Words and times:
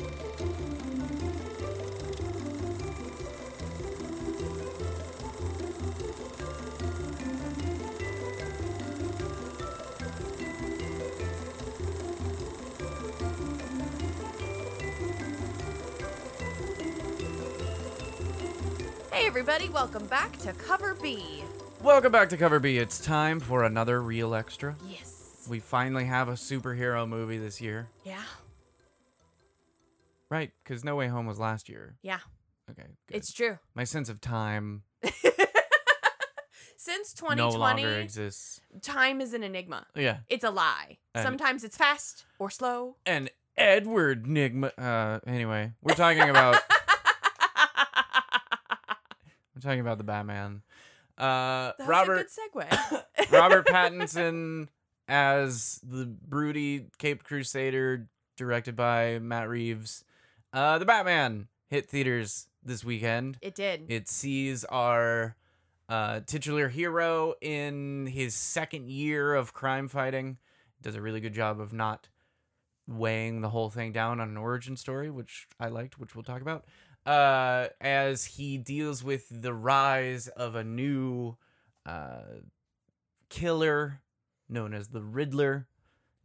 Hey, 0.00 0.06
everybody, 19.26 19.68
welcome 19.68 20.06
back 20.06 20.38
to 20.38 20.54
Cover 20.54 20.94
B. 21.02 21.44
Welcome 21.82 22.10
back 22.10 22.30
to 22.30 22.38
Cover 22.38 22.58
B. 22.58 22.78
It's 22.78 22.98
time 22.98 23.38
for 23.38 23.64
another 23.64 24.00
real 24.00 24.34
extra. 24.34 24.76
Yes. 24.88 25.46
We 25.50 25.60
finally 25.60 26.06
have 26.06 26.30
a 26.30 26.32
superhero 26.32 27.06
movie 27.06 27.36
this 27.36 27.60
year. 27.60 27.88
Yeah. 28.02 28.22
Right, 30.30 30.52
because 30.62 30.84
No 30.84 30.94
Way 30.96 31.08
Home 31.08 31.26
was 31.26 31.38
last 31.38 31.68
year. 31.68 31.96
Yeah. 32.02 32.20
Okay, 32.70 32.84
good. 33.08 33.16
It's 33.16 33.32
true. 33.32 33.58
My 33.74 33.84
sense 33.84 34.08
of 34.08 34.20
time 34.20 34.82
Since 36.76 37.12
2020, 37.14 37.36
no 37.36 37.50
2020, 37.50 37.82
longer 37.84 37.98
exists. 38.00 38.60
time 38.80 39.20
is 39.20 39.34
an 39.34 39.42
enigma. 39.42 39.86
Yeah. 39.94 40.18
It's 40.28 40.44
a 40.44 40.50
lie. 40.50 40.96
And- 41.14 41.22
Sometimes 41.24 41.62
it's 41.64 41.76
fast 41.76 42.24
or 42.38 42.48
slow. 42.48 42.96
And 43.04 43.30
Edward 43.56 44.24
Nygma. 44.24 44.70
Uh, 44.78 45.20
anyway, 45.26 45.72
we're 45.82 45.94
talking 45.94 46.30
about 46.30 46.56
we're 49.54 49.60
talking 49.60 49.80
about 49.80 49.98
the 49.98 50.04
Batman. 50.04 50.62
Uh, 51.18 51.72
That 51.78 51.86
Robert 51.86 52.24
was 52.24 52.38
a 52.38 52.58
good 52.58 52.68
segue. 52.70 53.30
Robert 53.32 53.66
Pattinson 53.66 54.68
as 55.06 55.80
the 55.82 56.06
broody 56.06 56.86
Cape 56.98 57.24
Crusader, 57.24 58.08
directed 58.36 58.74
by 58.76 59.18
Matt 59.18 59.48
Reeves. 59.50 60.04
Uh, 60.52 60.78
the 60.78 60.84
Batman 60.84 61.48
hit 61.68 61.88
theaters 61.88 62.48
this 62.62 62.84
weekend. 62.84 63.38
it 63.40 63.54
did. 63.54 63.86
It 63.88 64.08
sees 64.08 64.64
our 64.64 65.36
uh, 65.88 66.20
titular 66.26 66.68
hero 66.68 67.34
in 67.40 68.06
his 68.06 68.34
second 68.34 68.88
year 68.88 69.34
of 69.34 69.52
crime 69.52 69.88
fighting. 69.88 70.38
Does 70.82 70.94
a 70.94 71.00
really 71.02 71.20
good 71.20 71.34
job 71.34 71.60
of 71.60 71.72
not 71.72 72.08
weighing 72.88 73.40
the 73.40 73.50
whole 73.50 73.70
thing 73.70 73.92
down 73.92 74.20
on 74.20 74.28
an 74.28 74.36
origin 74.36 74.76
story, 74.76 75.10
which 75.10 75.46
I 75.58 75.68
liked, 75.68 75.98
which 75.98 76.14
we'll 76.14 76.24
talk 76.24 76.42
about. 76.42 76.64
Uh, 77.06 77.68
as 77.80 78.24
he 78.24 78.58
deals 78.58 79.02
with 79.04 79.26
the 79.30 79.54
rise 79.54 80.28
of 80.28 80.54
a 80.54 80.64
new 80.64 81.36
uh, 81.86 82.22
killer 83.28 84.00
known 84.48 84.74
as 84.74 84.88
the 84.88 85.02
Riddler, 85.02 85.66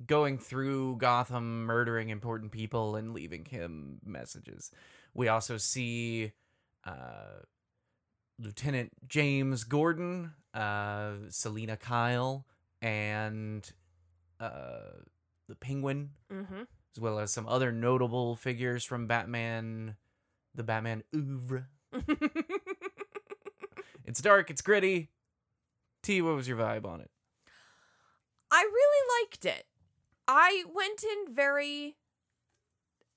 going 0.08 0.38
through 0.38 0.98
Gotham, 0.98 1.66
murdering 1.66 2.10
important 2.10 2.52
people, 2.52 2.96
and 2.96 3.14
leaving 3.14 3.46
him 3.46 4.00
messages. 4.06 4.72
We 5.14 5.28
also 5.28 5.58
see 5.58 6.34
uh, 6.86 7.44
Lieutenant 8.40 8.92
James 9.08 9.64
Gordon, 9.64 10.34
uh, 10.54 11.14
Selina 11.30 11.78
Kyle, 11.78 12.46
and 12.82 13.70
uh, 14.40 15.00
the 15.48 15.56
Penguin, 15.56 16.12
mm-hmm. 16.32 16.62
as 16.96 17.00
well 17.00 17.20
as 17.20 17.32
some 17.32 17.48
other 17.48 17.72
notable 17.72 18.36
figures 18.36 18.84
from 18.84 19.08
Batman, 19.08 19.96
the 20.54 20.64
Batman 20.64 21.04
oeuvre. 21.14 21.68
It's 24.06 24.22
dark, 24.22 24.50
it's 24.50 24.62
gritty. 24.62 25.10
T, 26.04 26.22
what 26.22 26.36
was 26.36 26.48
your 26.48 26.58
vibe 26.58 26.86
on 26.86 27.02
it? 27.02 27.10
I 28.52 28.62
really 28.62 29.24
liked 29.24 29.46
it. 29.46 29.66
I 30.28 30.64
went 30.74 31.04
in 31.04 31.34
very 31.34 31.98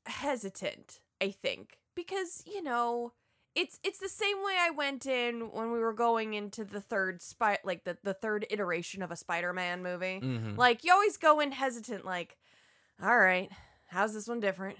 hesitant, 0.06 1.00
I 1.22 1.30
think, 1.30 1.78
because, 1.94 2.42
you 2.46 2.62
know, 2.62 3.12
it's 3.54 3.78
it's 3.82 3.98
the 3.98 4.08
same 4.08 4.36
way 4.38 4.56
I 4.58 4.70
went 4.70 5.06
in 5.06 5.50
when 5.52 5.72
we 5.72 5.80
were 5.80 5.92
going 5.92 6.34
into 6.34 6.64
the 6.64 6.80
third 6.80 7.20
spy 7.20 7.58
like 7.64 7.84
the, 7.84 7.96
the 8.04 8.14
third 8.14 8.46
iteration 8.50 9.02
of 9.02 9.10
a 9.10 9.16
Spider-Man 9.16 9.82
movie. 9.82 10.20
Mm-hmm. 10.22 10.56
Like 10.56 10.84
you 10.84 10.92
always 10.92 11.16
go 11.16 11.40
in 11.40 11.52
hesitant 11.52 12.04
like, 12.04 12.36
all 13.02 13.18
right, 13.18 13.50
how's 13.86 14.14
this 14.14 14.28
one 14.28 14.38
different? 14.40 14.76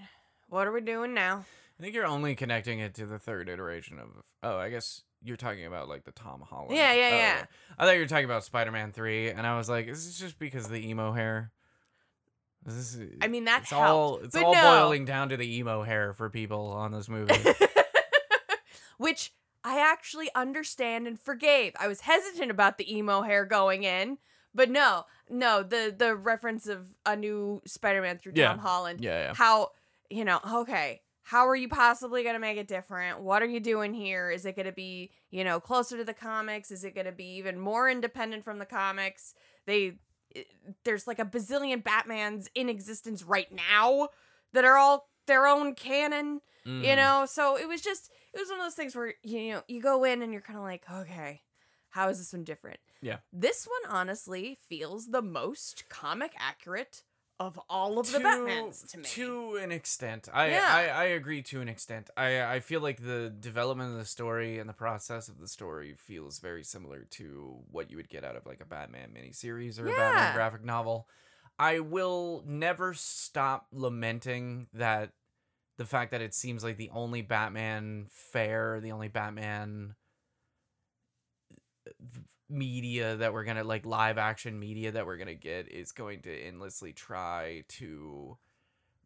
What 0.47 0.65
are 0.65 0.71
we 0.71 0.81
doing 0.81 1.13
now? 1.13 1.45
I 1.77 1.83
think 1.83 1.93
you're 1.93 2.05
only 2.05 2.35
connecting 2.35 2.79
it 2.79 2.93
to 2.95 3.05
the 3.05 3.19
third 3.19 3.49
iteration 3.49 3.99
of. 3.99 4.07
Oh, 4.43 4.57
I 4.57 4.69
guess 4.69 5.03
you're 5.23 5.37
talking 5.37 5.65
about 5.65 5.89
like 5.89 6.05
the 6.05 6.11
Tom 6.11 6.41
Holland. 6.41 6.75
Yeah, 6.75 6.93
yeah, 6.93 7.09
Oh, 7.11 7.17
yeah. 7.17 7.45
I 7.77 7.85
thought 7.85 7.95
you 7.95 8.01
were 8.01 8.07
talking 8.07 8.25
about 8.25 8.43
Spider-Man 8.43 8.91
Three, 8.93 9.29
and 9.29 9.45
I 9.45 9.57
was 9.57 9.67
like, 9.67 9.87
is 9.87 10.05
this 10.05 10.19
just 10.19 10.39
because 10.39 10.65
of 10.65 10.71
the 10.71 10.87
emo 10.87 11.11
hair? 11.11 11.51
Is 12.75 12.99
I 13.21 13.27
mean 13.27 13.45
that's 13.45 13.63
it's 13.63 13.71
helped. 13.71 13.85
all 13.87 14.17
it's 14.17 14.35
all 14.35 14.53
no. 14.53 14.61
boiling 14.61 15.05
down 15.05 15.29
to 15.29 15.37
the 15.37 15.57
emo 15.57 15.83
hair 15.83 16.13
for 16.13 16.29
people 16.29 16.67
on 16.71 16.91
this 16.91 17.07
movie. 17.09 17.33
Which 18.97 19.31
I 19.63 19.79
actually 19.79 20.29
understand 20.35 21.07
and 21.07 21.19
forgave. 21.19 21.73
I 21.79 21.87
was 21.87 22.01
hesitant 22.01 22.51
about 22.51 22.77
the 22.77 22.93
emo 22.95 23.21
hair 23.21 23.45
going 23.45 23.83
in, 23.83 24.17
but 24.53 24.69
no, 24.69 25.05
no, 25.29 25.63
the 25.63 25.93
the 25.97 26.15
reference 26.15 26.67
of 26.67 26.85
a 27.05 27.15
new 27.15 27.61
Spider-Man 27.65 28.17
through 28.19 28.33
Yeah. 28.35 28.49
Tom 28.49 28.59
Holland. 28.59 29.01
yeah, 29.01 29.27
yeah. 29.27 29.33
How 29.35 29.69
you 30.09 30.25
know? 30.25 30.39
Okay, 30.53 31.01
how 31.23 31.47
are 31.47 31.55
you 31.55 31.69
possibly 31.69 32.23
gonna 32.23 32.39
make 32.39 32.57
it 32.57 32.67
different? 32.67 33.21
What 33.21 33.41
are 33.41 33.47
you 33.47 33.59
doing 33.59 33.93
here? 33.93 34.29
Is 34.29 34.45
it 34.45 34.55
gonna 34.55 34.71
be 34.71 35.11
you 35.29 35.43
know 35.43 35.59
closer 35.59 35.97
to 35.97 36.03
the 36.03 36.13
comics? 36.13 36.71
Is 36.71 36.83
it 36.83 36.95
gonna 36.95 37.11
be 37.13 37.35
even 37.37 37.59
more 37.59 37.89
independent 37.89 38.43
from 38.43 38.59
the 38.59 38.65
comics? 38.65 39.33
They 39.65 39.99
there's 40.83 41.07
like 41.07 41.19
a 41.19 41.25
bazillion 41.25 41.83
Batmans 41.83 42.47
in 42.55 42.69
existence 42.69 43.23
right 43.23 43.47
now 43.51 44.09
that 44.53 44.65
are 44.65 44.77
all 44.77 45.09
their 45.27 45.45
own 45.47 45.75
canon 45.75 46.41
you 46.65 46.93
Mhm. 46.93 46.95
know 46.95 47.25
so 47.27 47.55
it 47.57 47.67
was 47.67 47.81
just 47.81 48.09
it 48.33 48.39
was 48.39 48.49
one 48.49 48.59
of 48.59 48.65
those 48.65 48.73
things 48.75 48.95
where 48.95 49.13
you 49.23 49.51
know 49.53 49.61
you 49.67 49.81
go 49.81 50.03
in 50.03 50.21
and 50.21 50.31
you're 50.31 50.41
kind 50.41 50.57
of 50.57 50.63
like 50.63 50.83
okay 50.89 51.41
how 51.89 52.09
is 52.09 52.17
this 52.17 52.33
one 52.33 52.43
different 52.43 52.79
Yeah. 53.01 53.17
this 53.31 53.67
one 53.67 53.93
honestly 53.95 54.57
feels 54.67 55.07
the 55.07 55.21
most 55.21 55.87
comic 55.89 56.33
accurate 56.39 57.03
of 57.39 57.59
all 57.69 57.99
of 57.99 58.11
the 58.11 58.19
To- 58.19 58.25
batmans 58.25 58.85
to 58.91 58.97
me 58.97 59.03
To 59.05 59.55
an 59.57 59.71
extent, 59.71 60.27
I, 60.33 60.49
Yeah. 60.49 60.67
I 60.69 60.83
I 60.87 61.03
agree. 61.05 61.41
To 61.43 61.61
an 61.61 61.69
extent, 61.69 62.09
I 62.17 62.43
I 62.55 62.59
feel 62.59 62.81
like 62.81 63.01
the 63.01 63.29
development 63.29 63.91
of 63.93 63.97
the 63.97 64.05
story 64.05 64.59
and 64.59 64.67
the 64.69 64.73
process 64.73 65.29
of 65.29 65.39
the 65.39 65.47
story 65.47 65.95
feels 65.97 66.39
very 66.39 66.63
similar 66.63 67.05
to 67.11 67.59
what 67.71 67.89
you 67.89 67.97
would 67.97 68.09
get 68.09 68.23
out 68.25 68.35
of 68.35 68.45
like 68.45 68.59
a 68.61 68.65
Batman 68.65 69.11
miniseries 69.13 69.79
or 69.79 69.87
a 69.87 69.95
Batman 69.95 70.33
graphic 70.35 70.63
novel. 70.63 71.07
I 71.57 71.79
will 71.79 72.43
never 72.45 72.93
stop 72.93 73.67
lamenting 73.71 74.67
that 74.73 75.11
the 75.77 75.85
fact 75.85 76.11
that 76.11 76.21
it 76.21 76.33
seems 76.33 76.63
like 76.63 76.77
the 76.77 76.89
only 76.91 77.21
Batman 77.21 78.07
fair, 78.09 78.79
the 78.81 78.91
only 78.91 79.07
Batman 79.07 79.95
uh, 81.87 81.91
media 82.49 83.15
that 83.17 83.33
we're 83.33 83.43
gonna 83.43 83.63
like 83.63 83.85
live 83.85 84.17
action 84.17 84.59
media 84.59 84.91
that 84.91 85.05
we're 85.05 85.17
gonna 85.17 85.35
get 85.35 85.67
is 85.71 85.91
going 85.91 86.21
to 86.21 86.35
endlessly 86.35 86.93
try 86.93 87.63
to 87.67 88.37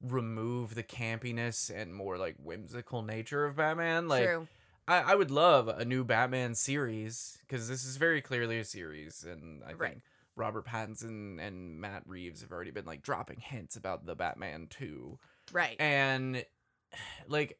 remove 0.02 0.76
the 0.76 0.84
campiness 0.84 1.70
and 1.74 1.94
more 1.94 2.18
like 2.18 2.36
whimsical 2.38 3.02
nature 3.02 3.46
of 3.46 3.56
Batman. 3.58 4.08
Like 4.08 4.30
true 4.30 4.48
I, 4.88 5.00
I 5.14 5.16
would 5.16 5.32
love 5.32 5.68
a 5.70 5.86
new 5.86 6.04
Batman 6.04 6.56
series 6.56 7.38
because 7.42 7.70
this 7.70 7.86
is 7.86 7.96
very 7.98 8.22
clearly 8.22 8.60
a 8.60 8.66
series, 8.66 9.24
and 9.24 9.64
I 9.64 9.74
Right. 9.74 9.92
think 9.92 10.04
Robert 10.36 10.66
Pattinson 10.66 11.40
and 11.40 11.80
Matt 11.80 12.04
Reeves 12.06 12.42
have 12.42 12.52
already 12.52 12.72
been 12.72 12.86
like 12.86 13.02
dropping 13.02 13.40
hints 13.40 13.76
about 13.78 14.06
the 14.06 14.16
Batman 14.16 14.68
too 14.70 15.20
right 15.52 15.76
and 15.80 16.44
like 17.28 17.58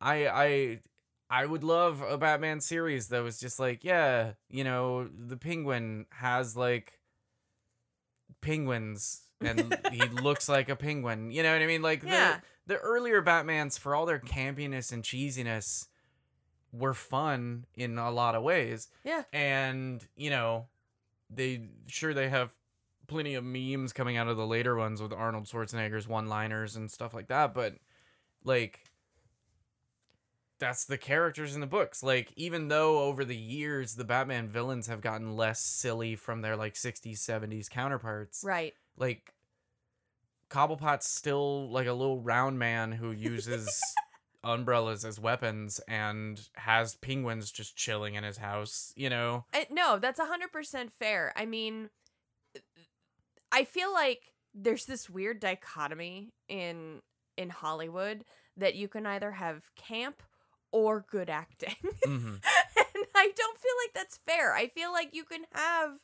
i 0.00 0.26
i 0.28 0.80
i 1.30 1.44
would 1.44 1.64
love 1.64 2.02
a 2.02 2.16
batman 2.18 2.60
series 2.60 3.08
that 3.08 3.22
was 3.22 3.38
just 3.40 3.58
like 3.58 3.82
yeah 3.84 4.32
you 4.48 4.62
know 4.64 5.08
the 5.08 5.36
penguin 5.36 6.06
has 6.10 6.56
like 6.56 7.00
penguins 8.40 9.22
and 9.40 9.76
he 9.92 10.00
looks 10.08 10.48
like 10.48 10.68
a 10.68 10.76
penguin 10.76 11.30
you 11.30 11.42
know 11.42 11.52
what 11.52 11.62
i 11.62 11.66
mean 11.66 11.82
like 11.82 12.02
Yeah. 12.02 12.38
the 12.66 12.74
the 12.74 12.80
earlier 12.80 13.22
batmans 13.22 13.78
for 13.78 13.94
all 13.94 14.06
their 14.06 14.18
campiness 14.18 14.92
and 14.92 15.02
cheesiness 15.02 15.86
were 16.72 16.94
fun 16.94 17.64
in 17.74 17.98
a 17.98 18.10
lot 18.10 18.34
of 18.34 18.42
ways 18.42 18.88
yeah 19.04 19.22
and 19.32 20.04
you 20.16 20.30
know 20.30 20.66
they 21.30 21.68
sure 21.86 22.14
they 22.14 22.28
have 22.28 22.52
plenty 23.08 23.34
of 23.34 23.44
memes 23.44 23.92
coming 23.92 24.16
out 24.16 24.26
of 24.28 24.36
the 24.36 24.46
later 24.46 24.74
ones 24.74 25.00
with 25.00 25.12
Arnold 25.12 25.44
Schwarzenegger's 25.44 26.08
one-liners 26.08 26.74
and 26.76 26.90
stuff 26.90 27.14
like 27.14 27.28
that 27.28 27.54
but 27.54 27.74
like 28.44 28.80
that's 30.58 30.84
the 30.84 30.98
characters 30.98 31.54
in 31.54 31.60
the 31.60 31.66
books. 31.66 32.02
Like 32.02 32.32
even 32.36 32.68
though 32.68 33.00
over 33.00 33.24
the 33.24 33.36
years 33.36 33.94
the 33.94 34.04
Batman 34.04 34.48
villains 34.48 34.86
have 34.86 35.00
gotten 35.00 35.36
less 35.36 35.60
silly 35.60 36.16
from 36.16 36.42
their 36.42 36.56
like 36.56 36.74
60s 36.74 37.18
70s 37.18 37.68
counterparts 37.68 38.42
right. 38.44 38.74
like 38.96 39.32
Cobblepot's 40.48 41.08
still 41.08 41.68
like 41.70 41.86
a 41.86 41.92
little 41.92 42.20
round 42.20 42.58
man 42.58 42.92
who 42.92 43.10
uses 43.10 43.80
umbrellas 44.44 45.04
as 45.04 45.18
weapons 45.18 45.80
and 45.88 46.48
has 46.54 46.94
penguins 46.94 47.50
just 47.50 47.76
chilling 47.76 48.14
in 48.14 48.24
his 48.24 48.38
house 48.38 48.92
you 48.96 49.10
know? 49.10 49.44
I, 49.52 49.66
no 49.70 49.98
that's 49.98 50.20
100% 50.20 50.90
fair. 50.90 51.32
I 51.36 51.44
mean 51.44 51.90
i 53.52 53.64
feel 53.64 53.92
like 53.92 54.32
there's 54.54 54.86
this 54.86 55.10
weird 55.10 55.40
dichotomy 55.40 56.32
in 56.48 57.02
in 57.36 57.50
Hollywood 57.50 58.24
that 58.56 58.74
you 58.74 58.88
can 58.88 59.06
either 59.06 59.30
have 59.30 59.62
camp 59.76 60.22
or 60.72 61.04
good 61.10 61.28
acting. 61.30 61.76
hmm 62.04 62.34
and 62.96 63.06
I 63.14 63.30
don't 63.36 63.58
feel 63.58 63.72
like 63.84 63.94
that's 63.94 64.16
fair. 64.16 64.54
I 64.54 64.68
feel 64.68 64.92
like 64.92 65.14
you 65.14 65.24
can 65.24 65.42
have 65.52 65.98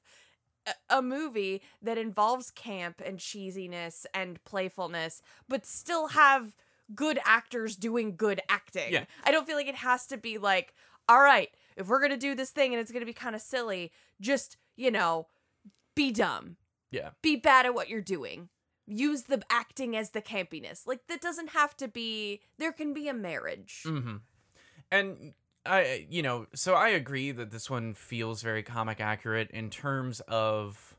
a, 0.67 0.97
a 0.99 1.03
movie 1.03 1.63
that 1.81 1.99
involves 1.99 2.51
camp 2.51 3.01
and 3.05 3.19
cheesiness 3.19 4.05
and 4.15 4.43
playfulness, 4.45 5.23
but 5.49 5.65
still 5.67 6.09
have 6.09 6.55
good 6.95 7.19
actors 7.25 7.77
doing 7.77 8.17
good 8.17 8.41
acting. 8.49 8.93
Yeah. 8.93 9.05
I 9.25 9.31
don't 9.31 9.47
feel 9.47 9.57
like 9.57 9.69
it 9.69 9.77
has 9.77 10.07
to 10.09 10.17
be 10.17 10.39
like, 10.39 10.75
all 11.09 11.21
right, 11.21 11.49
if 11.77 11.89
we're 11.89 12.01
gonna 12.01 12.17
do 12.17 12.35
this 12.35 12.51
thing 12.51 12.73
and 12.73 12.81
it's 12.81 12.93
gonna 12.93 13.07
be 13.07 13.13
kind 13.15 13.35
of 13.35 13.41
silly, 13.43 13.93
just 14.21 14.57
you 14.77 14.91
know, 14.91 15.27
be 15.95 16.11
dumb, 16.13 16.57
Yeah. 16.91 17.11
be 17.23 17.37
bad 17.37 17.67
at 17.67 17.75
what 17.75 17.89
you're 17.89 18.01
doing. 18.01 18.49
Use 18.87 19.23
the 19.25 19.43
acting 19.51 19.97
as 19.97 20.11
the 20.11 20.21
campiness. 20.23 20.87
Like 20.87 21.07
that 21.09 21.21
doesn't 21.21 21.51
have 21.51 21.77
to 21.79 21.89
be. 21.89 22.41
There 22.59 22.73
can 22.73 22.93
be 22.93 23.09
a 23.09 23.15
marriage. 23.15 23.83
hmm 23.87 24.17
And 24.93 25.33
I, 25.65 26.07
you 26.11 26.23
know, 26.23 26.47
so 26.55 26.75
I 26.75 26.91
agree 26.91 27.33
that 27.33 27.51
this 27.51 27.71
one 27.71 27.95
feels 27.95 28.43
very 28.43 28.63
comic 28.63 29.01
accurate 29.01 29.51
in 29.51 29.71
terms 29.71 30.21
of 30.29 30.97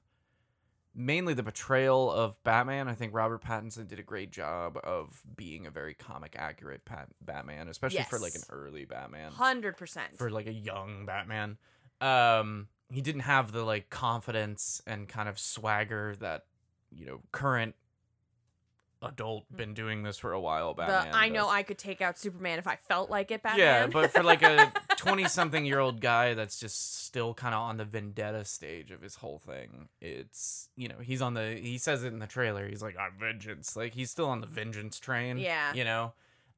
mainly 0.96 1.34
the 1.36 1.44
portrayal 1.44 2.12
of 2.12 2.44
Batman. 2.44 2.88
I 2.88 2.96
think 2.96 3.14
Robert 3.14 3.44
Pattinson 3.44 3.88
did 3.88 4.00
a 4.00 4.04
great 4.04 4.32
job 4.32 4.78
of 4.84 5.22
being 5.36 5.68
a 5.68 5.72
very 5.72 5.94
comic 5.94 6.36
accurate 6.38 6.86
Pat- 6.86 7.10
Batman, 7.22 7.68
especially 7.68 8.04
for 8.04 8.18
like 8.20 8.36
an 8.36 8.42
early 8.50 8.86
Batman, 8.86 9.32
Hundred 9.32 9.78
percent. 9.78 10.18
for 10.18 10.32
like 10.32 10.48
a 10.48 10.54
young 10.54 11.06
Batman. 11.06 11.58
Um, 12.02 12.68
he 12.92 13.02
didn't 13.02 13.22
have 13.22 13.52
the 13.52 13.64
like 13.64 13.90
confidence 13.92 14.82
and 14.88 15.08
kind 15.08 15.30
of 15.30 15.38
swagger 15.40 16.16
that 16.20 16.46
you 16.92 17.06
know 17.06 17.22
current 17.32 17.76
adult 19.04 19.46
been 19.56 19.74
doing 19.74 20.04
this 20.04 20.18
for 20.18 20.34
a 20.34 20.40
while. 20.40 20.74
Batman, 20.74 21.12
the 21.12 21.18
I 21.18 21.30
know 21.30 21.44
does. 21.44 21.52
I 21.52 21.64
could 21.64 21.78
take 21.78 22.02
out 22.02 22.18
Superman 22.18 22.60
if 22.60 22.68
I 22.68 22.76
felt 22.76 23.10
like 23.10 23.32
it, 23.32 23.44
Batman. 23.44 23.60
Yeah, 23.60 23.88
but 23.88 24.12
for 24.12 24.24
like 24.24 24.42
a 24.42 24.72
20 24.98 25.26
something 25.26 25.66
year 25.66 25.80
old 25.80 26.02
guy 26.02 26.34
that's 26.34 26.60
just 26.60 27.06
still 27.06 27.34
kind 27.34 27.54
of 27.54 27.62
on 27.62 27.78
the 27.78 27.86
vendetta 27.86 28.46
stage 28.46 28.92
of 28.92 29.02
his 29.02 29.16
whole 29.16 29.40
thing, 29.40 29.90
it's, 30.02 30.70
you 30.76 30.88
know, 30.88 31.00
he's 31.02 31.22
on 31.22 31.34
the, 31.34 31.56
he 31.56 31.78
says 31.78 32.04
it 32.04 32.08
in 32.08 32.20
the 32.20 32.28
trailer. 32.28 32.68
He's 32.68 32.82
like, 32.82 32.98
I'm 32.98 33.14
vengeance. 33.20 33.76
Like, 33.76 33.94
he's 33.94 34.12
still 34.12 34.28
on 34.28 34.42
the 34.42 34.48
vengeance 34.48 35.00
train. 35.00 35.38
Yeah. 35.38 35.74
You 35.74 35.84
know? 35.84 36.14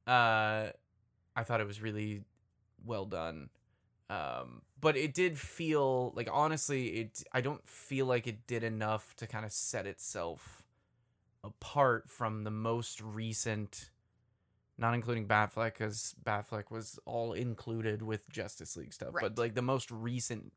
Uh, 0.07 0.68
I 1.36 1.44
thought 1.44 1.62
it 1.62 1.68
was 1.68 1.81
really 1.81 2.24
well 2.86 3.06
done. 3.06 3.50
Um, 4.09 4.62
but 4.80 4.95
it 4.95 5.13
did 5.13 5.38
feel 5.39 6.12
like, 6.15 6.30
honestly, 6.31 6.88
it, 6.88 7.24
I 7.31 7.41
don't 7.41 7.68
feel 7.68 8.06
like 8.06 8.27
it 8.27 8.45
did 8.45 8.63
enough 8.63 9.15
to 9.15 9.27
kind 9.27 9.45
of 9.45 9.51
set 9.51 9.88
itself 9.88 10.64
apart 11.45 12.09
from 12.09 12.44
the 12.44 12.51
most 12.51 13.01
recent 13.01 13.89
not 14.77 14.94
including 14.94 15.25
Batfleck 15.25 15.74
because 15.77 16.15
Batfleck 16.21 16.69
was 16.69 17.00
all 17.06 17.31
included 17.31 18.01
with 18.01 18.27
Justice 18.30 18.75
League 18.75 18.92
stuff, 18.94 19.13
Right. 19.13 19.21
but 19.21 19.38
like 19.38 19.56
the 19.56 19.62
most 19.62 19.89
recent 19.89 20.51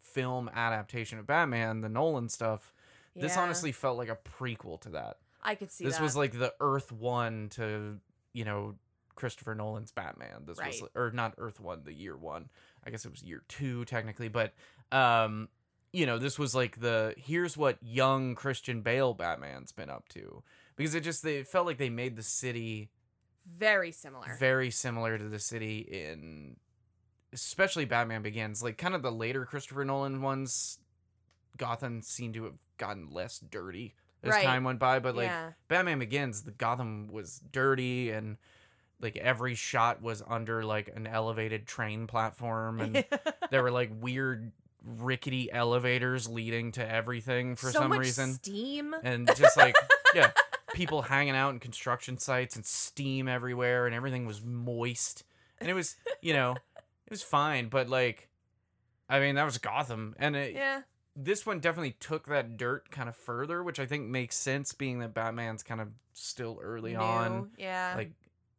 film 0.00 0.48
adaptation 0.54 1.18
of 1.18 1.26
Batman, 1.26 1.82
the 1.82 1.90
Nolan 1.90 2.30
stuff, 2.30 2.72
this 3.14 3.36
honestly 3.36 3.72
felt 3.72 3.98
like 3.98 4.08
a 4.08 4.16
prequel 4.16 4.80
to 4.82 4.88
that. 4.90 5.18
I 5.42 5.54
could 5.54 5.70
see 5.70 5.84
this 5.84 5.96
that. 5.96 6.02
was 6.02 6.16
like 6.16 6.38
the 6.38 6.54
Earth 6.60 6.90
One 6.92 7.48
to 7.50 7.98
you 8.32 8.44
know 8.46 8.76
Christopher 9.16 9.54
Nolan's 9.54 9.92
Batman. 9.92 10.44
This 10.46 10.56
was 10.58 10.82
or 10.94 11.10
not 11.10 11.34
Earth 11.36 11.60
One, 11.60 11.82
the 11.84 11.92
year 11.92 12.16
one. 12.16 12.48
I 12.86 12.90
guess 12.90 13.04
it 13.04 13.10
was 13.10 13.22
year 13.22 13.42
two 13.48 13.84
technically, 13.84 14.28
but 14.28 14.54
um, 14.92 15.48
you 15.92 16.06
know 16.06 16.18
this 16.18 16.38
was 16.38 16.54
like 16.54 16.80
the 16.80 17.14
here's 17.16 17.56
what 17.56 17.78
young 17.82 18.34
Christian 18.34 18.82
Bale 18.82 19.14
Batman's 19.14 19.72
been 19.72 19.90
up 19.90 20.08
to 20.10 20.42
because 20.76 20.94
it 20.94 21.02
just 21.02 21.22
they 21.22 21.42
felt 21.42 21.66
like 21.66 21.78
they 21.78 21.90
made 21.90 22.16
the 22.16 22.22
city 22.22 22.90
very 23.56 23.92
similar. 23.92 24.36
very 24.38 24.70
similar 24.70 25.16
to 25.18 25.24
the 25.24 25.38
city 25.38 25.78
in 25.78 26.56
especially 27.32 27.84
Batman 27.84 28.22
Begins. 28.22 28.62
Like 28.62 28.78
kind 28.78 28.94
of 28.94 29.02
the 29.02 29.12
later 29.12 29.44
Christopher 29.44 29.84
Nolan 29.84 30.22
ones, 30.22 30.78
Gotham 31.56 32.02
seemed 32.02 32.34
to 32.34 32.44
have 32.44 32.54
gotten 32.76 33.10
less 33.10 33.38
dirty 33.38 33.94
as 34.22 34.30
Right. 34.30 34.44
time 34.44 34.64
went 34.64 34.78
by. 34.78 34.98
But 34.98 35.16
like 35.16 35.26
yeah. 35.28 35.52
Batman 35.68 35.98
Begins, 35.98 36.42
the 36.42 36.50
Gotham 36.52 37.08
was 37.10 37.40
dirty 37.52 38.10
and 38.10 38.36
like 39.00 39.16
every 39.16 39.54
shot 39.54 40.02
was 40.02 40.22
under 40.26 40.64
like 40.64 40.90
an 40.94 41.06
elevated 41.06 41.66
train 41.66 42.06
platform 42.06 42.80
and 42.80 43.04
there 43.50 43.62
were 43.62 43.70
like 43.70 43.90
weird 44.00 44.52
rickety 44.96 45.52
elevators 45.52 46.28
leading 46.28 46.72
to 46.72 46.90
everything 46.92 47.54
for 47.56 47.70
so 47.70 47.80
some 47.80 47.92
reason 47.92 48.34
steam. 48.34 48.94
and 49.02 49.30
just 49.36 49.56
like 49.56 49.74
yeah 50.14 50.30
people 50.74 51.02
hanging 51.02 51.34
out 51.34 51.52
in 51.52 51.60
construction 51.60 52.16
sites 52.16 52.56
and 52.56 52.64
steam 52.64 53.28
everywhere 53.28 53.84
and 53.86 53.94
everything 53.94 54.24
was 54.26 54.42
moist 54.42 55.24
and 55.58 55.68
it 55.68 55.74
was 55.74 55.96
you 56.22 56.32
know 56.32 56.52
it 56.52 57.10
was 57.10 57.22
fine 57.22 57.68
but 57.68 57.88
like 57.88 58.28
i 59.10 59.20
mean 59.20 59.34
that 59.34 59.44
was 59.44 59.58
gotham 59.58 60.14
and 60.18 60.34
it, 60.36 60.54
yeah. 60.54 60.80
this 61.14 61.44
one 61.44 61.60
definitely 61.60 61.96
took 62.00 62.26
that 62.26 62.56
dirt 62.56 62.90
kind 62.90 63.08
of 63.08 63.16
further 63.16 63.62
which 63.62 63.78
i 63.78 63.84
think 63.84 64.08
makes 64.08 64.36
sense 64.36 64.72
being 64.72 65.00
that 65.00 65.12
batman's 65.12 65.62
kind 65.62 65.80
of 65.80 65.88
still 66.14 66.58
early 66.62 66.96
on 66.96 67.50
Yeah. 67.58 67.94
like 67.96 68.12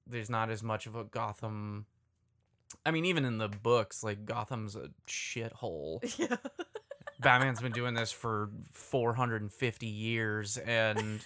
there's 0.05 0.29
not 0.29 0.49
as 0.49 0.61
much 0.63 0.85
of 0.87 0.95
a 0.95 1.03
gotham 1.03 1.85
i 2.85 2.91
mean 2.91 3.05
even 3.05 3.25
in 3.25 3.37
the 3.37 3.49
books 3.49 4.03
like 4.03 4.25
gotham's 4.25 4.75
a 4.75 4.89
shithole 5.07 5.99
yeah. 6.17 6.37
batman's 7.19 7.61
been 7.61 7.71
doing 7.71 7.93
this 7.93 8.11
for 8.11 8.49
450 8.73 9.85
years 9.87 10.57
and 10.57 11.21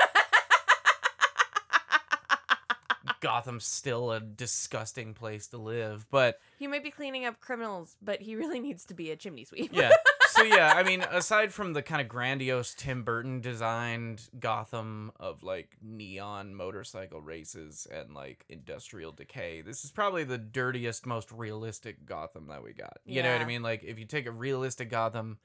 Gotham's 3.23 3.65
still 3.65 4.11
a 4.11 4.19
disgusting 4.19 5.13
place 5.13 5.47
to 5.47 5.57
live. 5.57 6.05
But 6.11 6.39
he 6.59 6.67
might 6.67 6.83
be 6.83 6.91
cleaning 6.91 7.25
up 7.25 7.39
criminals, 7.39 7.95
but 8.01 8.21
he 8.21 8.35
really 8.35 8.59
needs 8.59 8.83
to 8.87 8.93
be 8.93 9.11
a 9.11 9.15
chimney 9.15 9.45
sweep. 9.45 9.71
yeah. 9.73 9.91
So 10.43 10.53
yeah, 10.53 10.73
I 10.75 10.83
mean, 10.83 11.05
aside 11.09 11.53
from 11.53 11.71
the 11.71 11.81
kind 11.81 12.01
of 12.01 12.09
grandiose 12.09 12.73
Tim 12.73 13.03
Burton 13.03 13.39
designed 13.39 14.27
Gotham 14.37 15.13
of 15.17 15.41
like 15.41 15.77
neon 15.81 16.53
motorcycle 16.53 17.21
races 17.21 17.87
and 17.89 18.13
like 18.13 18.43
industrial 18.49 19.13
decay, 19.13 19.61
this 19.61 19.85
is 19.85 19.91
probably 19.91 20.25
the 20.25 20.37
dirtiest, 20.37 21.05
most 21.05 21.31
realistic 21.31 22.05
Gotham 22.05 22.47
that 22.47 22.61
we 22.61 22.73
got. 22.73 22.97
You 23.05 23.23
know 23.23 23.31
what 23.31 23.41
I 23.41 23.45
mean? 23.45 23.63
Like 23.63 23.85
if 23.85 23.97
you 23.97 24.05
take 24.05 24.25
a 24.25 24.31
realistic 24.31 24.89
Gotham 24.89 25.37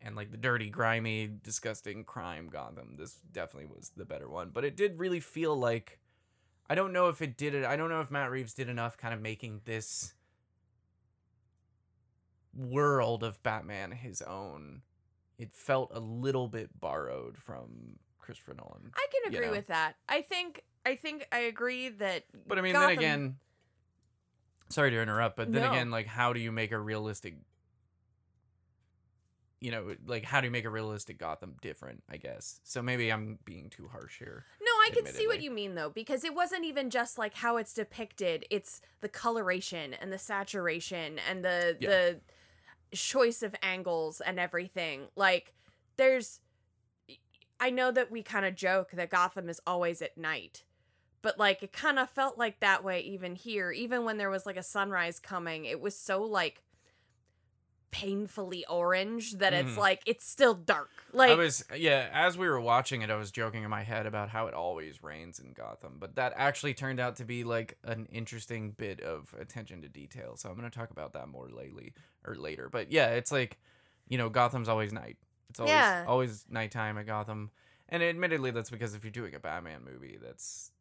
and 0.00 0.16
like 0.16 0.30
the 0.30 0.38
dirty, 0.38 0.70
grimy, 0.70 1.30
disgusting 1.42 2.04
crime 2.04 2.48
Gotham, 2.48 2.94
this 2.96 3.18
definitely 3.30 3.68
was 3.76 3.92
the 3.94 4.06
better 4.06 4.30
one. 4.30 4.52
But 4.54 4.64
it 4.64 4.74
did 4.74 4.98
really 4.98 5.20
feel 5.20 5.54
like 5.54 5.98
I 6.70 6.74
don't 6.74 6.94
know 6.94 7.08
if 7.08 7.20
it 7.20 7.36
did 7.36 7.54
it. 7.54 7.66
I 7.66 7.76
don't 7.76 7.90
know 7.90 8.00
if 8.00 8.10
Matt 8.10 8.30
Reeves 8.30 8.54
did 8.54 8.70
enough 8.70 8.96
kind 8.96 9.12
of 9.12 9.20
making 9.20 9.60
this 9.66 10.14
world 12.56 13.22
of 13.22 13.42
Batman 13.42 13.92
his 13.92 14.22
own. 14.22 14.82
It 15.38 15.54
felt 15.54 15.90
a 15.94 16.00
little 16.00 16.48
bit 16.48 16.80
borrowed 16.80 17.36
from 17.36 17.98
Christopher 18.18 18.54
Nolan. 18.54 18.90
I 18.94 19.06
can 19.12 19.32
you 19.32 19.38
agree 19.38 19.46
know. 19.48 19.52
with 19.52 19.66
that. 19.68 19.96
I 20.08 20.22
think 20.22 20.62
I 20.84 20.94
think 20.96 21.26
I 21.32 21.40
agree 21.40 21.88
that 21.90 22.24
But 22.46 22.58
I 22.58 22.62
mean, 22.62 22.72
Gotham- 22.72 22.88
then 22.88 22.98
again, 22.98 23.36
sorry 24.70 24.90
to 24.92 25.00
interrupt, 25.02 25.36
but 25.36 25.52
then 25.52 25.62
No. 25.62 25.70
again, 25.72 25.90
like, 25.90 26.06
how 26.06 26.32
do 26.32 26.40
you 26.40 26.50
make 26.52 26.72
a 26.72 26.78
realistic, 26.78 27.34
you 29.60 29.70
know, 29.70 29.96
like, 30.06 30.24
how 30.24 30.40
do 30.40 30.46
you 30.46 30.50
make 30.50 30.64
a 30.64 30.70
realistic 30.70 31.18
Gotham 31.18 31.56
different? 31.60 32.02
I 32.08 32.18
guess. 32.18 32.60
So 32.62 32.82
maybe 32.82 33.10
I'm 33.12 33.38
being 33.44 33.70
too 33.70 33.88
harsh 33.88 34.18
here. 34.18 34.44
No, 34.60 34.70
I 34.70 34.90
can 34.92 35.06
see 35.06 35.26
what 35.26 35.40
you 35.42 35.50
mean 35.50 35.74
though, 35.74 35.90
because 35.90 36.24
it 36.24 36.34
wasn't 36.34 36.64
even 36.64 36.90
just 36.90 37.18
like 37.18 37.34
how 37.34 37.56
it's 37.56 37.72
depicted. 37.74 38.44
It's 38.50 38.80
the 39.00 39.08
coloration 39.08 39.94
and 39.94 40.12
the 40.12 40.18
saturation 40.18 41.18
and 41.28 41.44
the 41.44 41.76
Yeah. 41.80 41.88
the 41.88 42.20
choice 42.92 43.42
of 43.42 43.54
angles 43.62 44.20
and 44.20 44.38
everything. 44.38 45.08
Like 45.16 45.54
there's 45.96 46.40
I 47.58 47.70
know 47.70 47.90
that 47.90 48.10
we 48.10 48.22
kind 48.22 48.44
of 48.44 48.54
joke 48.54 48.90
that 48.92 49.10
Gotham 49.10 49.48
is 49.48 49.60
always 49.66 50.02
at 50.02 50.18
night. 50.18 50.62
But 51.22 51.38
like 51.38 51.62
it 51.62 51.72
kind 51.72 51.98
of 51.98 52.10
felt 52.10 52.38
like 52.38 52.60
that 52.60 52.84
way 52.84 53.00
even 53.00 53.34
here. 53.34 53.72
Even 53.72 54.04
when 54.04 54.18
there 54.18 54.30
was 54.30 54.46
like 54.46 54.56
a 54.56 54.62
sunrise 54.62 55.18
coming, 55.18 55.64
it 55.64 55.80
was 55.80 55.96
so 55.96 56.22
like 56.22 56.62
painfully 57.90 58.64
orange 58.66 59.34
that 59.34 59.52
it's 59.52 59.72
Mhm. 59.72 59.78
like 59.78 60.02
it's 60.06 60.26
still 60.26 60.54
dark. 60.54 60.90
Like 61.12 61.30
I 61.30 61.34
was, 61.34 61.64
yeah, 61.74 62.08
as 62.12 62.36
we 62.36 62.48
were 62.48 62.60
watching 62.60 63.02
it, 63.02 63.10
I 63.10 63.16
was 63.16 63.30
joking 63.30 63.62
in 63.62 63.70
my 63.70 63.82
head 63.82 64.06
about 64.06 64.28
how 64.28 64.46
it 64.48 64.54
always 64.54 65.02
rains 65.02 65.38
in 65.38 65.52
Gotham, 65.52 65.96
but 65.98 66.16
that 66.16 66.32
actually 66.36 66.74
turned 66.74 67.00
out 67.00 67.16
to 67.16 67.24
be 67.24 67.42
like 67.44 67.78
an 67.84 68.06
interesting 68.12 68.72
bit 68.72 69.00
of 69.00 69.34
attention 69.38 69.82
to 69.82 69.88
detail. 69.88 70.36
So 70.36 70.50
I'm 70.50 70.56
going 70.56 70.70
to 70.70 70.76
talk 70.78 70.90
about 70.90 71.12
that 71.14 71.28
more 71.28 71.48
lately 71.48 71.94
or 72.24 72.34
later. 72.34 72.68
But 72.68 72.92
yeah, 72.92 73.08
it's 73.10 73.32
like, 73.32 73.58
you 74.08 74.18
know, 74.18 74.28
Gotham's 74.28 74.68
always 74.68 74.92
night. 74.92 75.16
It's 75.48 75.60
always 75.60 75.74
Yeah. 75.76 76.04
always 76.06 76.44
nighttime 76.50 76.98
at 76.98 77.06
Gotham. 77.06 77.50
And 77.88 78.02
admittedly, 78.02 78.50
that's 78.50 78.68
because 78.70 78.94
if 78.94 79.04
you're 79.04 79.10
doing 79.12 79.34
a 79.34 79.38
Batman 79.38 79.84
movie, 79.84 80.18
that's 80.20 80.72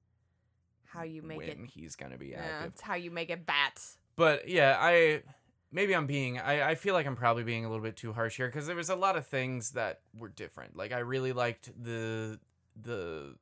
how 0.86 1.04
you 1.04 1.22
make 1.22 1.38
when 1.38 1.50
it 1.50 1.70
he's 1.70 1.96
going 1.96 2.12
to 2.12 2.18
be 2.18 2.30
Yeah, 2.30 2.44
active. 2.46 2.74
it's 2.74 2.82
how 2.82 2.96
you 2.96 3.12
make 3.12 3.30
it 3.30 3.46
bats. 3.46 3.98
But 4.16 4.48
yeah, 4.48 4.78
I 4.80 5.24
maybe 5.72 5.96
I'm 5.96 6.08
being 6.08 6.40
I, 6.40 6.72
I 6.72 6.76
feel 6.76 6.94
like 6.94 7.06
I'm 7.06 7.16
probably 7.16 7.44
being 7.44 7.66
a 7.66 7.70
little 7.70 7.84
bit 7.84 7.98
too 7.98 8.14
harsh 8.14 8.38
here 8.38 8.48
because 8.48 8.68
there 8.68 8.76
was 8.76 8.90
a 8.90 8.96
lot 8.96 9.16
of 9.16 9.28
things 9.28 9.72
that 9.72 10.02
were 10.18 10.30
different. 10.30 10.76
Like 10.76 10.92
I 10.92 11.00
really 11.00 11.34
liked 11.34 11.72
the 11.82 12.40
the 12.80 13.36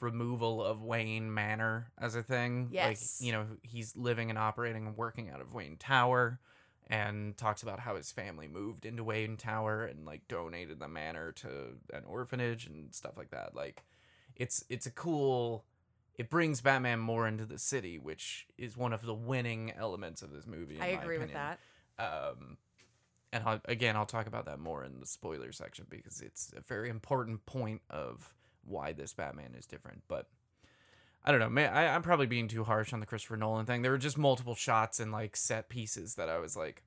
removal 0.00 0.64
of 0.64 0.82
Wayne 0.82 1.32
Manor 1.32 1.92
as 1.98 2.14
a 2.14 2.22
thing. 2.22 2.68
Yes. 2.72 3.18
Like, 3.20 3.26
you 3.26 3.32
know, 3.32 3.46
he's 3.62 3.96
living 3.96 4.30
and 4.30 4.38
operating 4.38 4.86
and 4.86 4.96
working 4.96 5.30
out 5.30 5.40
of 5.40 5.52
Wayne 5.52 5.76
Tower 5.76 6.40
and 6.86 7.36
talks 7.36 7.62
about 7.62 7.80
how 7.80 7.96
his 7.96 8.10
family 8.10 8.48
moved 8.48 8.84
into 8.84 9.04
Wayne 9.04 9.36
Tower 9.36 9.84
and 9.84 10.04
like 10.04 10.26
donated 10.26 10.80
the 10.80 10.88
manor 10.88 11.32
to 11.32 11.48
an 11.92 12.04
orphanage 12.06 12.66
and 12.66 12.94
stuff 12.94 13.16
like 13.16 13.30
that. 13.30 13.54
Like 13.54 13.84
it's 14.36 14.64
it's 14.68 14.86
a 14.86 14.90
cool 14.90 15.64
it 16.20 16.28
brings 16.28 16.60
Batman 16.60 16.98
more 16.98 17.26
into 17.26 17.46
the 17.46 17.58
city, 17.58 17.98
which 17.98 18.46
is 18.58 18.76
one 18.76 18.92
of 18.92 19.00
the 19.00 19.14
winning 19.14 19.72
elements 19.74 20.20
of 20.20 20.30
this 20.30 20.46
movie. 20.46 20.78
I 20.78 20.88
agree 20.88 21.16
with 21.16 21.32
that. 21.32 21.58
Um, 21.98 22.58
and 23.32 23.42
I'll, 23.46 23.60
again, 23.64 23.96
I'll 23.96 24.04
talk 24.04 24.26
about 24.26 24.44
that 24.44 24.58
more 24.58 24.84
in 24.84 25.00
the 25.00 25.06
spoiler 25.06 25.50
section 25.50 25.86
because 25.88 26.20
it's 26.20 26.52
a 26.54 26.60
very 26.60 26.90
important 26.90 27.46
point 27.46 27.80
of 27.88 28.34
why 28.64 28.92
this 28.92 29.14
Batman 29.14 29.54
is 29.58 29.64
different. 29.64 30.02
But 30.08 30.28
I 31.24 31.30
don't 31.30 31.40
know, 31.40 31.48
man. 31.48 31.72
I, 31.72 31.86
I'm 31.86 32.02
probably 32.02 32.26
being 32.26 32.48
too 32.48 32.64
harsh 32.64 32.92
on 32.92 33.00
the 33.00 33.06
Christopher 33.06 33.38
Nolan 33.38 33.64
thing. 33.64 33.80
There 33.80 33.92
were 33.92 33.96
just 33.96 34.18
multiple 34.18 34.54
shots 34.54 35.00
and 35.00 35.10
like 35.12 35.36
set 35.36 35.70
pieces 35.70 36.16
that 36.16 36.28
I 36.28 36.38
was 36.38 36.54
like, 36.54 36.82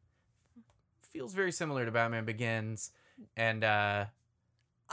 feels 1.10 1.34
very 1.34 1.52
similar 1.52 1.86
to 1.86 1.92
Batman 1.92 2.26
Begins, 2.26 2.92
and 3.36 3.64
uh, 3.64 4.06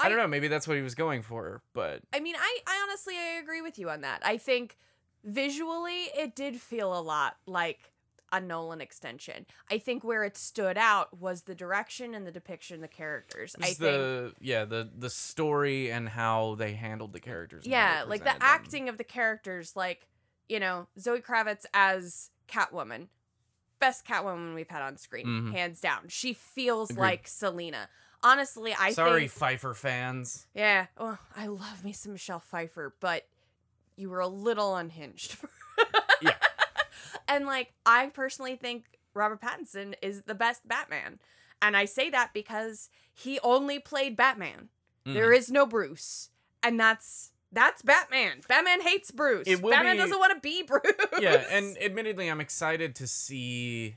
I, 0.01 0.09
don't 0.09 0.19
know. 0.19 0.27
Maybe 0.29 0.49
that's 0.49 0.67
what 0.69 0.77
he 0.77 0.83
was 0.83 0.95
going 0.95 1.23
for, 1.23 1.63
but 1.75 2.03
I 2.13 2.21
mean, 2.21 2.37
I, 2.37 2.59
I 2.67 2.87
honestly 2.89 3.15
I 3.17 3.39
agree 3.43 3.63
with 3.63 3.79
you 3.79 3.91
on 3.91 4.01
that. 4.03 4.21
I 4.25 4.37
think 4.37 4.77
visually 5.25 6.05
it 6.17 6.35
did 6.35 6.61
feel 6.61 6.97
a 6.97 7.01
lot 7.01 7.37
like 7.47 7.93
a 8.33 8.41
Nolan 8.41 8.81
extension. 8.81 9.45
I 9.71 9.79
think 9.79 10.05
where 10.05 10.23
it 10.23 10.37
stood 10.37 10.79
out 10.79 11.19
was 11.21 11.43
the 11.43 11.55
direction 11.55 12.15
and 12.15 12.25
the 12.27 12.31
depiction 12.31 12.77
of 12.77 12.81
the 12.83 12.89
characters. 12.89 13.57
I 13.61 13.67
just 13.69 13.81
think 13.81 14.35
yeah 14.41 14.65
the 14.65 14.89
the 14.97 15.11
story 15.11 15.91
and 15.91 16.09
how 16.09 16.55
they 16.57 16.75
handled 16.75 17.13
the 17.13 17.21
characters. 17.21 17.67
yeah, 17.67 18.05
like 18.07 18.21
the 18.21 18.27
them. 18.27 18.39
acting 18.41 18.89
of 18.89 18.99
the 18.99 19.05
characters 19.05 19.75
like, 19.75 20.07
you 20.49 20.61
know, 20.61 20.87
Zoe 20.99 21.21
Kravitz 21.21 21.65
as 21.75 22.31
Catwoman. 22.49 23.09
Best 23.81 24.07
Catwoman 24.07 24.55
we've 24.55 24.69
had 24.69 24.83
on 24.83 24.97
screen, 24.99 25.27
Mhm. 25.27 25.53
hands 25.53 25.81
down. 25.81 26.09
She 26.09 26.33
feels 26.35 26.91
Agreed. 26.91 27.01
like 27.01 27.27
Selina. 27.29 27.89
Honestly, 28.23 28.75
I 28.79 28.93
Sorry, 28.93 29.21
think 29.21 29.33
Pfeiffer 29.33 29.75
fans. 29.75 30.47
Yeah. 30.55 30.87
Oh, 30.99 31.19
I 31.37 31.47
love 31.47 31.85
me 31.85 31.93
some 31.93 32.13
Michelle 32.13 32.41
Pfeiffer, 32.41 32.95
but 33.01 33.27
you 33.97 34.11
were 34.11 34.21
a 34.21 34.29
little 34.29 34.77
unhinged. 34.77 35.37
Yeah. 36.23 36.35
And 37.29 37.47
like, 37.47 37.73
I 37.87 38.09
personally 38.09 38.57
think 38.57 38.85
Robert 39.15 39.41
Pattinson 39.41 39.95
is 40.03 40.23
the 40.23 40.35
best 40.35 40.67
Batman. 40.69 41.19
And 41.63 41.77
I 41.77 41.85
say 41.85 42.11
that 42.11 42.33
because 42.35 42.91
he 43.15 43.39
only 43.41 43.79
played 43.79 44.17
Batman. 44.17 44.69
Mhm. 45.07 45.15
There 45.15 45.33
is 45.33 45.51
no 45.51 45.65
Bruce. 45.65 46.31
And 46.63 46.79
that's 46.79 47.31
that's 47.53 47.83
Batman. 47.83 48.41
Batman 48.49 48.81
hates 48.83 49.11
Bruce. 49.13 49.47
Batman 49.49 49.95
be- 49.95 49.99
doesn't 49.99 50.19
want 50.19 50.35
to 50.35 50.41
be 50.41 50.63
Bruce. 50.67 50.83
yeah, 51.21 51.45
and 51.51 51.77
admittedly, 51.81 52.29
I'm 52.29 52.41
excited 52.41 52.95
to 52.97 53.07
see 53.07 53.95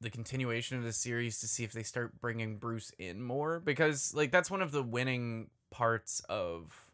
the 0.00 0.10
continuation 0.10 0.78
of 0.78 0.84
the 0.84 0.92
series 0.92 1.40
to 1.40 1.48
see 1.48 1.64
if 1.64 1.72
they 1.72 1.82
start 1.82 2.20
bringing 2.20 2.56
Bruce 2.58 2.92
in 2.98 3.22
more 3.22 3.58
because 3.60 4.14
like 4.14 4.30
that's 4.30 4.50
one 4.50 4.62
of 4.62 4.70
the 4.72 4.82
winning 4.82 5.50
parts 5.70 6.20
of 6.28 6.90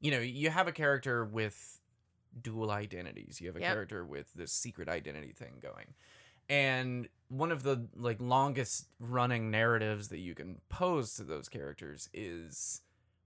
you 0.00 0.10
know 0.10 0.18
you 0.18 0.50
have 0.50 0.66
a 0.68 0.72
character 0.72 1.24
with 1.24 1.80
dual 2.42 2.70
identities 2.70 3.40
you 3.40 3.46
have 3.46 3.56
a 3.56 3.60
Yep. 3.60 3.72
character 3.72 4.04
with 4.04 4.32
this 4.34 4.52
secret 4.52 4.88
identity 4.88 5.32
thing 5.32 5.54
going 5.60 5.94
and 6.48 7.08
one 7.28 7.52
of 7.52 7.62
the 7.62 7.86
like 7.96 8.20
longest 8.20 8.86
running 8.98 9.50
narratives 9.50 10.08
that 10.08 10.18
you 10.18 10.34
can 10.34 10.60
pose 10.68 11.14
to 11.14 11.22
those 11.24 11.48
characters 11.48 12.08
is 12.12 12.82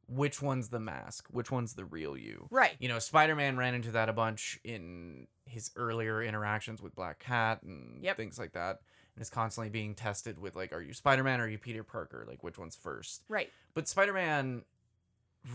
which 0.07 0.43
one's 0.43 0.69
the 0.69 0.78
mask 0.81 1.26
which 1.31 1.50
one's 1.50 1.75
the 1.75 1.85
real 1.85 2.16
you 2.16 2.47
right. 2.50 2.76
you 2.78 2.88
know, 2.88 2.99
Spider 2.99 3.35
Man 3.35 3.57
ran 3.57 3.75
into 3.75 3.90
that 3.93 4.09
a 4.11 4.12
bunch 4.12 4.61
in 4.64 5.26
his 5.47 5.71
earlier 5.76 6.23
interactions 6.23 6.83
with 6.83 6.95
Black 6.95 7.19
Cat 7.19 7.62
and 7.62 8.02
Yep. 8.04 8.16
things 8.19 8.38
like 8.38 8.52
that. 8.52 8.81
And 9.16 9.23
is 9.23 9.30
constantly 9.30 9.71
being 9.71 9.94
tested 9.94 10.40
with 10.40 10.56
like, 10.56 10.73
are 10.73 10.83
you 10.83 10.92
Spider 10.92 11.23
Man 11.23 11.40
or 11.40 11.44
are 11.44 11.49
you 11.49 11.59
Peter 11.59 11.85
Parker? 11.85 12.25
Like, 12.26 12.42
which 12.42 12.59
one's 12.59 12.75
first? 12.75 13.23
Right. 13.28 13.50
But 13.73 13.87
Spider 13.87 14.12
Man 14.12 14.62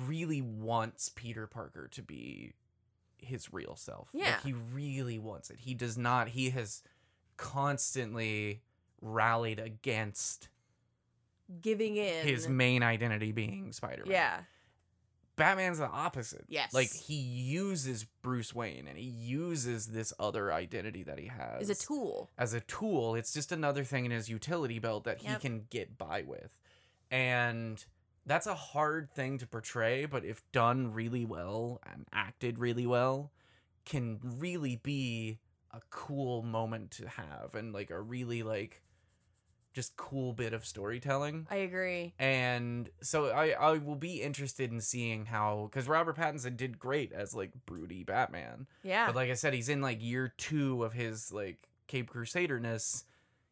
really 0.06 0.42
wants 0.42 1.10
Peter 1.10 1.46
Parker 1.46 1.90
to 1.92 2.02
be 2.02 2.54
his 3.18 3.52
real 3.52 3.76
self. 3.76 4.10
Yeah. 4.14 4.32
Like, 4.32 4.44
he 4.44 4.54
really 4.74 5.20
wants 5.20 5.50
it. 5.50 5.58
He 5.60 5.74
does 5.74 5.98
not, 5.98 6.30
he 6.30 6.52
has 6.52 6.84
constantly 7.36 8.62
rallied 9.02 9.60
against 9.60 10.48
Giving 11.62 11.98
in. 11.98 12.28
his 12.28 12.48
main 12.48 12.84
identity 12.84 13.32
being 13.32 13.74
Spider 13.74 14.04
Man. 14.06 14.12
Yeah. 14.12 14.40
Batman's 15.40 15.80
the 15.80 15.88
opposite. 15.88 16.46
Yes. 16.48 16.74
Like 16.74 16.92
he 16.92 17.16
uses 17.16 18.06
Bruce 18.22 18.54
Wayne 18.54 18.88
and 18.88 18.98
he 18.98 19.06
uses 19.06 19.88
this 19.88 20.14
other 20.20 20.54
identity 20.54 21.02
that 21.04 21.18
he 21.18 21.28
has 21.28 21.64
as 21.64 21.70
a 21.70 21.86
tool. 21.86 22.30
as 22.38 22.54
a 22.54 22.60
tool. 22.60 23.16
It's 23.16 23.34
just 23.34 23.52
another 23.52 23.84
thing 23.84 24.06
in 24.06 24.12
his 24.12 24.30
utility 24.30 24.78
belt 24.78 25.06
that 25.06 25.22
he 25.22 25.36
can 25.36 25.66
get 25.70 25.98
by 25.98 26.24
with. 26.28 26.56
And 27.10 27.84
that's 28.26 28.46
a 28.46 28.54
hard 28.54 29.12
thing 29.16 29.40
to 29.40 29.48
portray, 29.48 30.06
but 30.06 30.24
if 30.24 30.44
done 30.52 30.94
really 30.94 31.26
well 31.26 31.82
and 31.92 32.06
acted 32.14 32.60
really 32.60 32.86
well, 32.86 33.32
can 33.86 34.20
really 34.38 34.76
be 34.76 35.40
a 35.72 35.80
cool 35.90 36.44
moment 36.44 36.92
to 36.92 37.08
have 37.08 37.56
and 37.56 37.74
like 37.74 37.90
a 37.90 38.00
really 38.00 38.44
like 38.44 38.84
just 39.80 39.96
cool 39.98 40.34
bit 40.34 40.54
of 40.54 40.66
storytelling 40.66 41.48
I 41.50 41.58
agree. 41.58 42.14
and 42.20 42.90
so 43.02 43.28
I 43.30 43.50
I 43.52 43.78
will 43.78 43.96
be 43.96 44.22
interested 44.22 44.72
in 44.72 44.82
seeing 44.82 45.26
how 45.26 45.70
because 45.72 45.88
Robert 45.88 46.18
Pattinson 46.18 46.58
did 46.58 46.80
great 46.80 47.12
as 47.14 47.34
like 47.34 47.52
broody 47.66 48.04
Batman, 48.04 48.68
Yeah. 48.84 49.06
but 49.08 49.16
like 49.16 49.30
I 49.30 49.36
said, 49.36 49.54
he's 49.54 49.70
in 49.70 49.82
like 49.82 50.02
year 50.04 50.34
two 50.38 50.84
of 50.84 50.94
his 50.94 51.32
like 51.32 51.68
Cape 51.88 52.10
Crusaderness. 52.10 53.06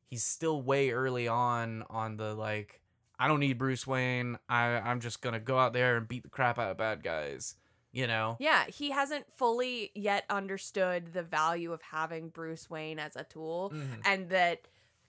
He's 0.09 0.23
still 0.23 0.61
way 0.61 0.91
early 0.91 1.27
on 1.27 1.83
on 1.89 2.17
the 2.17 2.33
like 2.33 2.81
I 3.19 3.27
don't 3.27 3.39
need 3.39 3.57
Bruce 3.57 3.87
Wayne. 3.87 4.37
I 4.47 4.77
I'm 4.79 4.99
just 4.99 5.21
gonna 5.21 5.39
go 5.39 5.57
out 5.57 5.73
there 5.73 5.97
and 5.97 6.07
beat 6.07 6.23
the 6.23 6.29
crap 6.29 6.59
out 6.59 6.71
of 6.71 6.77
bad 6.77 7.03
guys. 7.03 7.55
You 7.93 8.05
know. 8.05 8.37
Yeah, 8.39 8.65
he 8.67 8.91
hasn't 8.91 9.25
fully 9.33 9.91
yet 9.95 10.23
understood 10.29 11.13
the 11.13 11.23
value 11.23 11.73
of 11.73 11.81
having 11.81 12.29
Bruce 12.29 12.69
Wayne 12.69 12.99
as 12.99 13.15
a 13.15 13.23
tool 13.23 13.71
Mhm. 13.73 14.01
and 14.05 14.29
that 14.29 14.67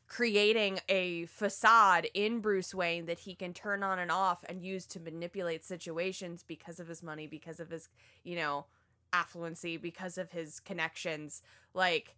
creating 0.08 0.80
a 0.88 1.26
facade 1.26 2.08
in 2.14 2.40
Bruce 2.40 2.74
Wayne 2.74 3.06
that 3.06 3.20
he 3.20 3.34
can 3.34 3.52
turn 3.52 3.82
on 3.82 3.98
and 3.98 4.10
off 4.10 4.42
and 4.48 4.62
use 4.62 4.86
to 4.86 5.00
manipulate 5.00 5.64
situations 5.64 6.42
because 6.46 6.80
of 6.80 6.88
his 6.88 7.02
money, 7.02 7.26
because 7.26 7.60
of 7.60 7.70
his, 7.70 7.88
you 8.24 8.34
know, 8.34 8.64
affluency, 9.12 9.80
because 9.80 10.16
of 10.18 10.32
his 10.32 10.60
connections, 10.60 11.42
like 11.74 12.16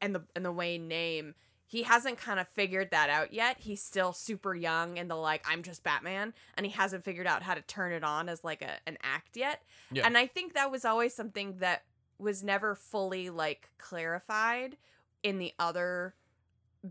and 0.00 0.14
the 0.14 0.22
and 0.34 0.44
the 0.44 0.52
Wayne 0.52 0.88
name. 0.88 1.34
He 1.68 1.82
hasn't 1.82 2.18
kind 2.18 2.38
of 2.38 2.46
figured 2.46 2.92
that 2.92 3.10
out 3.10 3.32
yet. 3.32 3.56
He's 3.58 3.82
still 3.82 4.12
super 4.12 4.54
young 4.54 5.00
and 5.00 5.10
the 5.10 5.16
like 5.16 5.44
I'm 5.48 5.64
just 5.64 5.82
Batman 5.82 6.32
and 6.54 6.64
he 6.64 6.70
hasn't 6.70 7.02
figured 7.02 7.26
out 7.26 7.42
how 7.42 7.54
to 7.54 7.62
turn 7.62 7.92
it 7.92 8.04
on 8.04 8.28
as 8.28 8.44
like 8.44 8.62
a 8.62 8.76
an 8.86 8.96
act 9.02 9.36
yet. 9.36 9.62
Yeah. 9.90 10.06
And 10.06 10.16
I 10.16 10.28
think 10.28 10.54
that 10.54 10.70
was 10.70 10.84
always 10.84 11.12
something 11.12 11.56
that 11.58 11.82
was 12.18 12.44
never 12.44 12.76
fully 12.76 13.30
like 13.30 13.70
clarified 13.78 14.76
in 15.24 15.38
the 15.38 15.52
other 15.58 16.14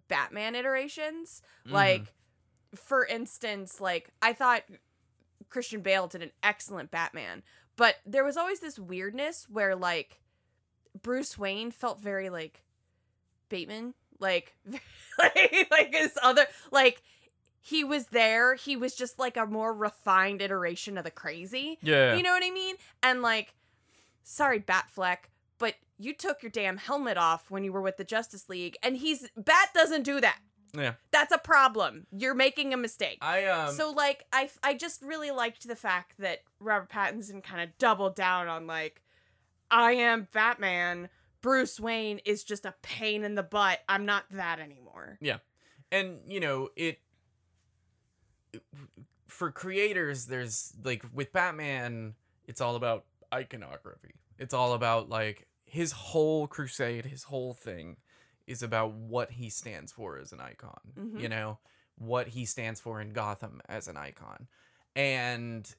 Batman 0.08 0.56
iterations. 0.56 1.42
Mhm. 1.68 1.72
Like, 1.72 2.14
for 2.74 3.06
instance, 3.06 3.80
like 3.80 4.10
I 4.22 4.34
thought 4.34 4.64
Christian 5.50 5.82
Bale 5.82 6.08
did 6.08 6.22
an 6.22 6.32
excellent 6.44 6.92
Batman, 6.92 7.44
but 7.76 7.96
there 8.06 8.24
was 8.24 8.38
always 8.38 8.60
this 8.60 8.78
weirdness 8.80 9.48
where 9.50 9.76
like 9.76 10.20
Bruce 11.02 11.38
Wayne 11.38 11.72
felt 11.72 12.00
very 12.02 12.30
like 12.30 12.64
Bateman, 13.50 13.94
like 14.20 14.56
like, 15.18 15.68
like 15.72 15.94
his 15.94 16.18
other 16.22 16.46
like 16.72 17.02
he 17.62 17.84
was 17.84 18.08
there, 18.08 18.56
he 18.56 18.76
was 18.76 18.94
just 18.96 19.18
like 19.18 19.38
a 19.38 19.46
more 19.46 19.74
refined 19.74 20.42
iteration 20.42 20.98
of 20.98 21.04
the 21.04 21.12
crazy. 21.12 21.80
yeah. 21.82 22.16
You 22.16 22.22
know 22.22 22.32
what 22.32 22.44
I 22.44 22.52
mean? 22.52 22.76
And 23.02 23.22
like, 23.24 23.56
sorry, 24.24 24.60
Batfleck, 24.60 25.30
but 25.58 25.76
you 25.98 26.14
took 26.14 26.44
your 26.44 26.50
damn 26.50 26.78
helmet 26.78 27.18
off 27.18 27.50
when 27.50 27.64
you 27.64 27.72
were 27.72 27.82
with 27.82 27.98
the 27.98 28.04
Justice 28.04 28.50
League, 28.50 28.78
and 28.84 28.98
he's 28.98 29.30
Bat 29.38 29.70
doesn't 29.74 30.04
do 30.04 30.22
that. 30.22 30.40
yeah. 30.78 30.94
That's 31.12 31.34
a 31.34 31.38
problem. 31.38 32.08
You're 32.12 32.36
making 32.36 32.74
a 32.74 32.78
mistake. 32.78 33.20
I 33.22 33.46
um. 33.46 33.74
so 33.74 33.92
like, 33.92 34.26
I 34.32 34.50
I 34.64 34.74
just 34.74 35.02
really 35.02 35.32
liked 35.32 35.68
the 35.68 35.76
fact 35.76 36.16
that 36.20 36.40
Robert 36.60 36.90
Pattinson 36.90 37.44
kind 37.44 37.62
of 37.62 37.78
doubled 37.78 38.16
down 38.16 38.48
on 38.48 38.68
like, 38.68 39.02
I 39.72 39.94
am 39.94 40.28
Batman. 40.32 41.10
Bruce 41.42 41.80
Wayne 41.80 42.20
is 42.26 42.44
just 42.44 42.66
a 42.66 42.74
pain 42.82 43.24
in 43.24 43.36
the 43.36 43.44
butt. 43.44 43.80
I'm 43.88 44.06
not 44.06 44.24
that 44.32 44.60
anymore. 44.60 45.18
Yeah. 45.22 45.38
And 45.92 46.20
you 46.28 46.40
know 46.40 46.70
it 46.76 47.00
for 49.28 49.52
creators 49.52 50.28
there's 50.28 50.74
like 50.84 51.04
with 51.14 51.34
batman 51.34 52.16
it's 52.46 52.62
all 52.62 52.76
about 52.76 53.06
iconography 53.34 54.14
it's 54.38 54.54
all 54.54 54.74
about 54.74 55.10
like 55.10 55.48
his 55.66 55.92
whole 55.92 56.48
crusade 56.48 57.06
his 57.06 57.24
whole 57.24 57.54
thing 57.54 57.98
is 58.48 58.62
about 58.62 58.94
what 58.94 59.32
he 59.32 59.50
stands 59.50 59.92
for 59.92 60.18
as 60.18 60.32
an 60.32 60.40
icon 60.40 60.80
Mhm. 60.98 61.20
you 61.20 61.30
know 61.30 61.60
what 61.98 62.30
he 62.30 62.46
stands 62.46 62.80
for 62.80 63.02
in 63.02 63.14
gotham 63.14 63.62
as 63.68 63.88
an 63.88 63.98
icon 63.98 64.48
and 64.96 65.76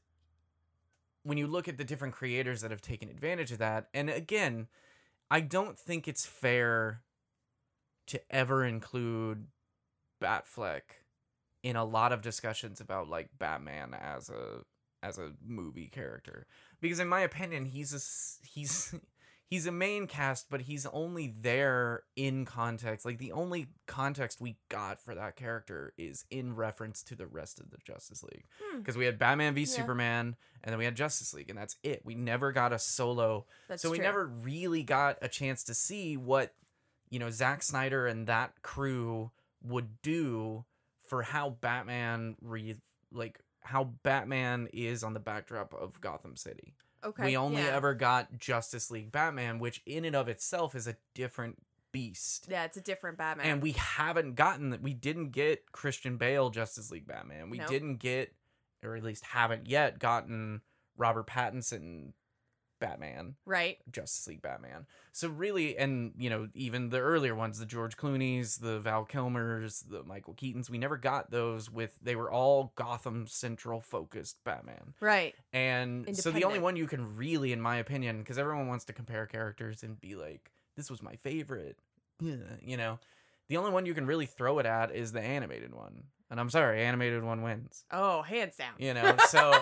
when 1.23 1.39
you 1.39 1.49
look 1.49 1.67
at 1.67 1.77
the 1.77 1.85
different 1.85 2.15
creators 2.15 2.61
that 2.61 2.71
have 2.71 2.81
taken 2.81 3.09
advantage 3.09 3.51
of 3.51 3.59
that, 3.59 3.89
and 3.93 4.09
again, 4.09 4.69
I 5.29 5.41
don't 5.41 5.77
think 5.77 6.07
it's 6.07 6.25
fair 6.25 7.03
to 8.07 8.21
ever 8.31 8.65
include 8.65 9.49
Batfleck 10.23 10.83
in 11.65 11.75
a 11.75 11.85
lot 11.85 12.13
of 12.13 12.23
discussions 12.23 12.81
about 12.81 13.09
like 13.09 13.37
Batman 13.39 13.93
as 13.93 14.31
a 14.31 14.63
as 15.07 15.19
a 15.19 15.33
movie 15.45 15.89
character. 15.89 16.47
Because 16.81 16.99
in 17.01 17.09
my 17.09 17.21
opinion 17.21 17.65
he's 17.67 17.93
a 17.95 18.47
he's 18.49 18.95
he's 19.49 19.67
a 19.67 19.73
main 19.73 20.07
cast 20.07 20.51
but 20.51 20.63
he's 20.63 20.87
only 20.87 21.35
there 21.41 22.03
in 22.17 22.45
context. 22.45 23.07
Like 23.07 23.19
the 23.19 23.33
only 23.33 23.69
context 23.87 24.41
we 24.41 24.57
got 24.69 25.01
for 25.01 25.15
that 25.15 25.37
character 25.37 25.93
is 25.97 26.25
in 26.31 26.55
reference 26.57 27.03
to 27.05 27.15
the 27.15 27.27
rest 27.27 27.61
of 27.61 27.71
the 27.71 27.79
Justice 27.87 28.23
League. 28.23 28.45
Hmm, 28.63 28.79
because 28.79 28.97
we 28.97 29.05
had 29.07 29.19
Batman 29.19 29.55
v 29.55 29.61
Yeah. 29.63 29.67
Superman 29.67 30.37
and 30.65 30.73
then 30.73 30.79
we 30.79 30.85
had 30.85 30.97
Justice 30.97 31.33
League 31.33 31.51
and 31.51 31.59
that's 31.59 31.77
it. 31.83 32.03
We 32.05 32.15
never 32.15 32.53
got 32.53 32.73
a 32.73 32.79
solo. 32.79 33.47
That's 33.69 33.83
so 33.83 33.91
we 33.91 33.99
true. 33.99 34.05
never 34.07 34.27
really 34.27 34.83
got 34.83 35.19
a 35.23 35.29
chance 35.29 35.63
to 35.65 35.75
see 35.75 36.17
what 36.17 36.53
you 37.09 37.19
know 37.19 37.31
Zack 37.31 37.63
Snyder 37.63 38.07
and 38.07 38.27
that 38.27 38.63
crew 38.63 39.31
would 39.63 40.03
do 40.03 40.65
for 41.09 41.23
how 41.23 41.51
Batman 41.51 42.37
re 42.43 42.75
like 43.13 43.39
how 43.67 43.85
Batman 44.03 44.69
is 44.73 45.03
on 45.03 45.15
the 45.15 45.21
backdrop 45.21 45.75
of 45.75 46.01
Gotham 46.01 46.37
City. 46.37 46.75
Okay. 47.05 47.25
we 47.25 47.37
only 47.37 47.63
yeah. 47.63 47.69
ever 47.69 47.95
got 47.95 48.37
Justice 48.39 48.91
League 48.91 49.13
Batman, 49.13 49.59
which 49.59 49.83
in 49.87 50.05
and 50.05 50.17
of 50.17 50.29
itself 50.29 50.75
is 50.75 50.87
a 50.89 50.97
different 51.15 51.57
beast. 51.93 52.47
Yeah, 52.51 52.65
it's 52.65 52.77
a 52.77 52.81
different 52.81 53.17
Batman. 53.17 53.47
And 53.47 53.63
we 53.63 53.73
haven't 53.73 54.35
gotten 54.35 54.71
that. 54.71 54.83
We 54.83 54.93
didn't 54.93 55.31
get 55.31 55.71
Christian 55.73 56.17
Bale 56.17 56.51
Justice 56.51 56.91
League 56.91 57.07
Batman. 57.07 57.49
We 57.49 57.59
Nope. 57.59 57.69
didn't 57.69 57.97
get, 57.97 58.35
or 58.83 58.97
at 58.97 59.03
least 59.05 59.25
haven't 59.25 59.69
yet 59.69 59.99
gotten 59.99 60.63
Robert 60.97 61.27
Pattinson 61.27 62.13
Batman. 62.78 63.35
right. 63.45 63.78
Justice 63.90 64.26
League 64.26 64.42
Batman. 64.42 64.87
So 65.12 65.28
really, 65.28 65.76
and 65.78 66.12
you 66.18 66.28
know, 66.30 66.49
even 66.54 66.90
the 66.90 66.99
earlier 67.00 67.35
ones, 67.35 67.59
the 67.59 67.66
George 67.66 67.97
Clooney's, 67.97 68.59
the 68.59 68.78
Val 68.80 69.06
Kilmers, 69.06 69.88
the 69.88 70.02
Michael 70.02 70.35
Keatons, 70.35 70.68
we 70.68 70.78
never 70.78 70.97
got 70.97 71.30
those 71.30 71.71
with. 71.71 71.97
They 72.02 72.16
were 72.16 72.30
all 72.30 72.73
Gotham 72.76 73.26
Central 73.26 73.80
focused 73.80 74.42
Batman, 74.45 74.95
Right. 75.00 75.35
and 75.52 76.16
so 76.16 76.30
the 76.30 76.45
only 76.45 76.59
one 76.59 76.76
you 76.76 76.87
can 76.87 77.16
really, 77.16 77.52
in 77.52 77.61
my 77.61 77.76
opinion, 77.76 78.18
because 78.18 78.38
everyone 78.38 78.68
wants 78.68 78.85
to 78.87 78.92
compare 78.92 79.26
characters 79.26 79.83
and 79.83 80.00
be 80.00 80.14
like, 80.14 80.50
"This 80.76 80.90
was 80.90 81.02
my 81.02 81.16
favorite," 81.16 81.78
yeah, 82.21 82.35
you 82.61 82.76
know, 82.76 82.99
the 83.49 83.56
only 83.56 83.71
one 83.71 83.87
you 83.87 83.95
can 83.95 84.06
really 84.06 84.26
throw 84.26 84.59
it 84.59 84.66
at 84.66 84.95
is 84.95 85.12
the 85.12 85.21
animated 85.23 85.75
one. 85.75 86.04
And 86.28 86.40
I'm 86.40 86.50
sorry, 86.50 86.83
animated 86.83 87.23
one 87.23 87.42
wins. 87.42 87.85
Oh, 87.90 88.23
hands 88.23 88.56
down. 88.56 88.75
You 88.78 88.95
know, 88.95 89.14
so. 89.28 89.54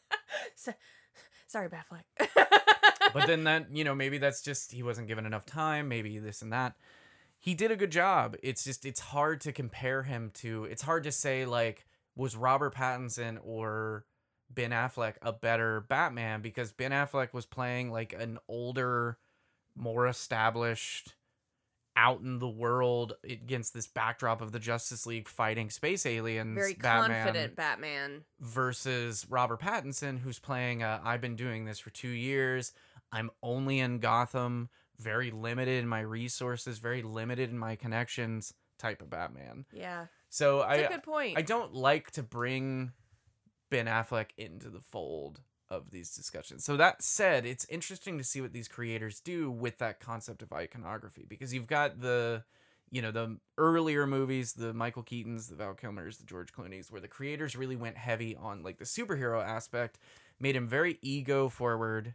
so, 0.56 0.72
sorry, 1.46 1.68
Batfleck. 1.68 2.04
but 3.12 3.26
then 3.26 3.44
that 3.44 3.66
you 3.74 3.84
know 3.84 3.94
maybe 3.94 4.18
that's 4.18 4.42
just 4.42 4.72
he 4.72 4.82
wasn't 4.82 5.08
given 5.08 5.26
enough 5.26 5.46
time 5.46 5.88
maybe 5.88 6.18
this 6.18 6.42
and 6.42 6.52
that 6.52 6.74
he 7.38 7.54
did 7.54 7.70
a 7.70 7.76
good 7.76 7.90
job 7.90 8.36
it's 8.42 8.64
just 8.64 8.84
it's 8.84 9.00
hard 9.00 9.40
to 9.40 9.52
compare 9.52 10.02
him 10.02 10.30
to 10.34 10.64
it's 10.64 10.82
hard 10.82 11.04
to 11.04 11.12
say 11.12 11.44
like 11.44 11.86
was 12.14 12.36
robert 12.36 12.74
pattinson 12.74 13.38
or 13.42 14.04
ben 14.50 14.70
affleck 14.70 15.14
a 15.22 15.32
better 15.32 15.80
batman 15.88 16.40
because 16.40 16.72
ben 16.72 16.92
affleck 16.92 17.32
was 17.32 17.46
playing 17.46 17.90
like 17.90 18.12
an 18.12 18.38
older 18.48 19.18
more 19.74 20.06
established 20.06 21.14
out 21.96 22.20
in 22.20 22.38
the 22.38 22.48
world 22.48 23.14
against 23.24 23.72
this 23.72 23.86
backdrop 23.86 24.40
of 24.40 24.52
the 24.52 24.58
justice 24.58 25.06
league 25.06 25.28
fighting 25.28 25.70
space 25.70 26.04
aliens 26.04 26.54
Very 26.54 26.74
Batman 26.74 27.24
confident 27.24 27.56
Batman. 27.56 28.24
versus 28.40 29.26
Robert 29.28 29.60
Pattinson, 29.60 30.18
who's 30.18 30.38
playing 30.38 30.82
uh, 30.82 31.00
I've 31.02 31.20
been 31.20 31.36
doing 31.36 31.64
this 31.64 31.78
for 31.78 31.90
two 31.90 32.08
years. 32.08 32.72
I'm 33.12 33.30
only 33.42 33.80
in 33.80 33.98
Gotham, 33.98 34.68
very 34.98 35.30
limited 35.30 35.82
in 35.82 35.88
my 35.88 36.00
resources, 36.00 36.78
very 36.78 37.02
limited 37.02 37.50
in 37.50 37.58
my 37.58 37.76
connections 37.76 38.52
type 38.78 39.00
of 39.00 39.10
Batman. 39.10 39.64
Yeah. 39.72 40.06
So 40.28 40.58
That's 40.58 40.80
a 40.80 40.84
I 40.84 40.88
good 40.88 41.02
point. 41.02 41.38
I 41.38 41.42
don't 41.42 41.72
like 41.72 42.10
to 42.12 42.22
bring 42.22 42.92
Ben 43.70 43.86
Affleck 43.86 44.26
into 44.36 44.68
the 44.68 44.80
fold 44.80 45.40
of 45.68 45.90
these 45.90 46.14
discussions. 46.14 46.64
So 46.64 46.76
that 46.76 47.02
said, 47.02 47.44
it's 47.44 47.66
interesting 47.66 48.18
to 48.18 48.24
see 48.24 48.40
what 48.40 48.52
these 48.52 48.68
creators 48.68 49.20
do 49.20 49.50
with 49.50 49.78
that 49.78 50.00
concept 50.00 50.42
of 50.42 50.52
iconography 50.52 51.26
because 51.28 51.52
you've 51.52 51.66
got 51.66 52.00
the 52.00 52.44
you 52.90 53.02
know 53.02 53.10
the 53.10 53.38
earlier 53.58 54.06
movies, 54.06 54.52
the 54.52 54.72
Michael 54.72 55.02
Keatons, 55.02 55.48
the 55.48 55.56
Val 55.56 55.74
Kilmers, 55.74 56.18
the 56.18 56.24
George 56.24 56.52
Clooney's, 56.52 56.90
where 56.90 57.00
the 57.00 57.08
creators 57.08 57.56
really 57.56 57.76
went 57.76 57.96
heavy 57.96 58.36
on 58.36 58.62
like 58.62 58.78
the 58.78 58.84
superhero 58.84 59.44
aspect, 59.44 59.98
made 60.38 60.56
him 60.56 60.68
very 60.68 60.98
ego 61.02 61.48
forward. 61.48 62.14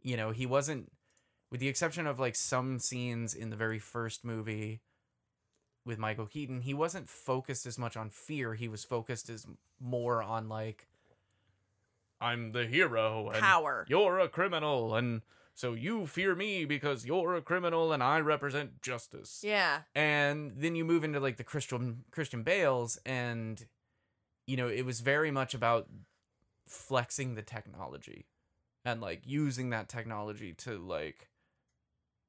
You 0.00 0.16
know, 0.16 0.30
he 0.30 0.46
wasn't, 0.46 0.92
with 1.50 1.60
the 1.60 1.68
exception 1.68 2.06
of 2.06 2.20
like 2.20 2.36
some 2.36 2.78
scenes 2.78 3.34
in 3.34 3.50
the 3.50 3.56
very 3.56 3.78
first 3.78 4.24
movie 4.24 4.80
with 5.84 5.98
Michael 5.98 6.26
Keaton, 6.26 6.60
he 6.60 6.74
wasn't 6.74 7.08
focused 7.08 7.66
as 7.66 7.78
much 7.78 7.96
on 7.96 8.10
fear. 8.10 8.54
He 8.54 8.68
was 8.68 8.84
focused 8.84 9.28
as 9.28 9.46
more 9.80 10.22
on 10.22 10.48
like, 10.48 10.86
I'm 12.22 12.52
the 12.52 12.66
hero 12.66 13.30
and 13.30 13.40
Power. 13.40 13.84
you're 13.88 14.20
a 14.20 14.28
criminal 14.28 14.94
and 14.94 15.22
so 15.54 15.74
you 15.74 16.06
fear 16.06 16.34
me 16.34 16.64
because 16.64 17.04
you're 17.04 17.34
a 17.34 17.42
criminal 17.42 17.92
and 17.92 18.02
I 18.02 18.20
represent 18.20 18.80
justice. 18.80 19.42
Yeah. 19.44 19.80
And 19.94 20.52
then 20.56 20.74
you 20.74 20.84
move 20.84 21.04
into 21.04 21.20
like 21.20 21.36
the 21.36 21.44
Christian 21.44 22.04
Christian 22.10 22.42
Bales 22.42 22.98
and 23.04 23.64
you 24.46 24.56
know, 24.56 24.68
it 24.68 24.84
was 24.84 25.00
very 25.00 25.30
much 25.30 25.54
about 25.54 25.88
flexing 26.66 27.34
the 27.34 27.42
technology 27.42 28.26
and 28.84 29.00
like 29.00 29.22
using 29.26 29.70
that 29.70 29.88
technology 29.88 30.52
to 30.54 30.78
like 30.78 31.28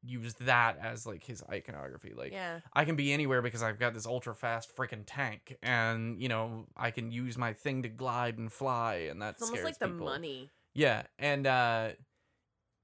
use 0.06 0.34
that 0.42 0.78
as 0.82 1.06
like 1.06 1.24
his 1.24 1.44
iconography. 1.50 2.14
Like 2.16 2.32
yeah. 2.32 2.60
I 2.74 2.86
can 2.86 2.96
be 2.96 3.14
anywhere 3.14 3.42
because 3.42 3.64
I've 3.64 3.80
got 3.80 3.94
this 3.94 4.06
ultra 4.06 4.36
fast 4.36 4.76
freaking 4.76 5.04
tank 5.06 5.58
and 5.64 6.22
you 6.22 6.30
know, 6.30 6.68
I 6.76 6.92
can 6.92 7.12
use 7.12 7.38
my 7.38 7.54
thing 7.54 7.84
to 7.84 7.90
glide 7.90 8.38
and 8.38 8.52
fly 8.52 9.08
and 9.10 9.22
that's 9.22 9.42
almost 9.42 9.64
like 9.64 9.80
the 9.80 9.88
money. 9.88 10.50
Yeah, 10.74 11.04
and 11.18 11.48
uh 11.48 11.90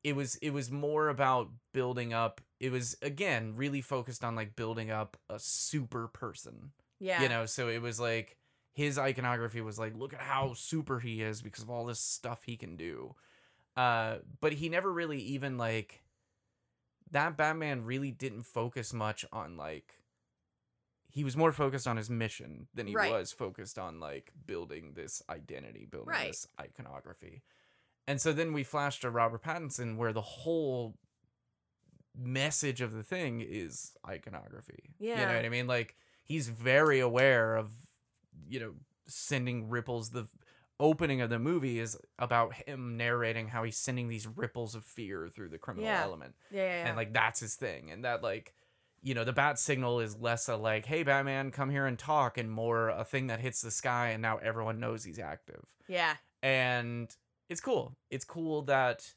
it 0.03 0.15
was 0.15 0.35
it 0.37 0.51
was 0.51 0.71
more 0.71 1.09
about 1.09 1.49
building 1.73 2.13
up 2.13 2.39
it 2.59 2.71
was 2.71 2.95
again 3.01 3.53
really 3.55 3.81
focused 3.81 4.23
on 4.23 4.35
like 4.35 4.55
building 4.55 4.91
up 4.91 5.17
a 5.29 5.39
super 5.39 6.07
person. 6.07 6.71
Yeah. 6.99 7.21
You 7.21 7.29
know, 7.29 7.45
so 7.45 7.67
it 7.67 7.81
was 7.81 7.99
like 7.99 8.37
his 8.73 8.97
iconography 8.97 9.61
was 9.61 9.77
like 9.77 9.95
look 9.95 10.13
at 10.13 10.21
how 10.21 10.53
super 10.53 10.99
he 10.99 11.21
is 11.21 11.41
because 11.41 11.63
of 11.63 11.69
all 11.69 11.85
this 11.85 11.99
stuff 11.99 12.43
he 12.45 12.55
can 12.55 12.77
do. 12.77 13.15
Uh 13.75 14.17
but 14.39 14.53
he 14.53 14.69
never 14.69 14.91
really 14.91 15.19
even 15.19 15.57
like 15.57 16.01
that 17.11 17.37
Batman 17.37 17.83
really 17.85 18.11
didn't 18.11 18.43
focus 18.43 18.93
much 18.93 19.25
on 19.31 19.57
like 19.57 19.95
he 21.11 21.23
was 21.23 21.35
more 21.35 21.51
focused 21.51 21.87
on 21.87 21.97
his 21.97 22.09
mission 22.09 22.67
than 22.73 22.85
he 22.85 22.95
Right. 22.95 23.11
was 23.11 23.31
focused 23.31 23.79
on 23.79 23.99
like 23.99 24.31
building 24.45 24.93
this 24.93 25.23
identity, 25.29 25.85
building 25.85 26.09
Right. 26.09 26.27
this 26.27 26.47
iconography. 26.59 27.41
And 28.07 28.21
so 28.21 28.31
then 28.31 28.53
we 28.53 28.63
flash 28.63 28.99
to 28.99 29.09
Robert 29.09 29.41
Pattinson 29.43 29.97
where 29.97 30.13
the 30.13 30.21
whole 30.21 30.97
message 32.15 32.81
of 32.81 32.93
the 32.93 33.03
thing 33.03 33.41
is 33.41 33.93
iconography. 34.07 34.93
Yeah. 34.99 35.19
You 35.21 35.25
know 35.27 35.35
what 35.35 35.45
I 35.45 35.49
mean? 35.49 35.67
Like 35.67 35.95
he's 36.23 36.47
very 36.47 36.99
aware 36.99 37.55
of 37.55 37.71
you 38.47 38.59
know 38.59 38.73
sending 39.07 39.69
ripples 39.69 40.11
the 40.11 40.27
opening 40.79 41.19
of 41.21 41.29
the 41.29 41.39
movie 41.39 41.79
is 41.79 41.97
about 42.17 42.53
him 42.53 42.95
narrating 42.97 43.47
how 43.49 43.63
he's 43.63 43.77
sending 43.77 44.07
these 44.07 44.25
ripples 44.27 44.75
of 44.75 44.83
fear 44.83 45.27
through 45.33 45.49
the 45.49 45.57
criminal 45.57 45.85
Yeah. 45.89 46.01
element 46.03 46.35
Yeah. 46.51 46.61
Yeah. 46.61 46.67
yeah. 46.83 46.87
and 46.87 46.97
like 46.97 47.13
that's 47.13 47.39
his 47.41 47.55
thing 47.55 47.91
and 47.91 48.05
that 48.05 48.23
like 48.23 48.53
you 49.01 49.13
know 49.13 49.23
the 49.23 49.33
bat 49.33 49.57
signal 49.59 49.99
is 49.99 50.15
less 50.17 50.47
a 50.49 50.55
like 50.55 50.85
hey 50.85 51.03
batman 51.03 51.51
come 51.51 51.69
here 51.69 51.85
and 51.85 51.97
talk 51.99 52.37
and 52.37 52.51
more 52.51 52.89
a 52.89 53.03
thing 53.03 53.27
that 53.27 53.39
hits 53.39 53.61
the 53.61 53.71
sky 53.71 54.09
and 54.09 54.21
now 54.21 54.37
everyone 54.37 54.79
knows 54.79 55.03
he's 55.03 55.19
active 55.19 55.63
yeah. 55.87 56.15
and 56.43 57.15
it's 57.49 57.61
cool 57.61 57.95
it's 58.09 58.25
cool 58.25 58.61
that 58.63 59.13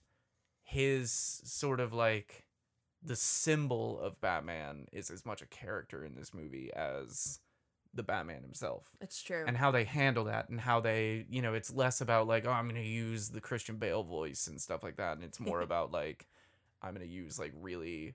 his 0.63 1.13
sort 1.45 1.81
of 1.81 1.93
like 1.93 2.47
the 3.03 3.17
symbol 3.17 3.99
of 4.01 4.21
batman 4.21 4.87
is 4.93 5.11
as 5.11 5.27
much 5.27 5.43
a 5.43 5.47
character 5.47 6.05
in 6.05 6.15
this 6.15 6.33
movie 6.33 6.71
as 6.75 7.41
the 7.95 8.03
batman 8.03 8.43
himself 8.43 8.91
It's 9.01 9.23
true. 9.23 9.45
and 9.47 9.57
how 9.57 9.71
they 9.71 9.85
handle 9.85 10.25
that 10.25 10.49
and 10.49 10.61
how 10.61 10.81
they 10.81 11.27
you 11.29 11.43
know 11.43 11.55
it's 11.55 11.73
less 11.73 12.01
about 12.01 12.27
like 12.27 12.47
oh 12.47 12.51
i'm 12.51 12.67
gonna 12.67 12.81
use 12.81 13.29
the 13.31 13.41
christian 13.41 13.77
bale 13.77 14.03
voice 14.03 14.47
and 14.47 14.61
stuff 14.61 14.83
like 14.83 14.97
that. 14.97 15.15
And 15.15 15.25
it's 15.25 15.39
more 15.41 15.61
about 15.69 15.93
like 15.93 16.27
i'm 16.81 16.95
gonna 16.95 17.05
use 17.05 17.39
like 17.39 17.53
really 17.61 18.15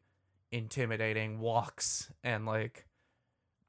intimidating 0.52 1.40
walks 1.40 2.12
and 2.24 2.46
like 2.46 2.88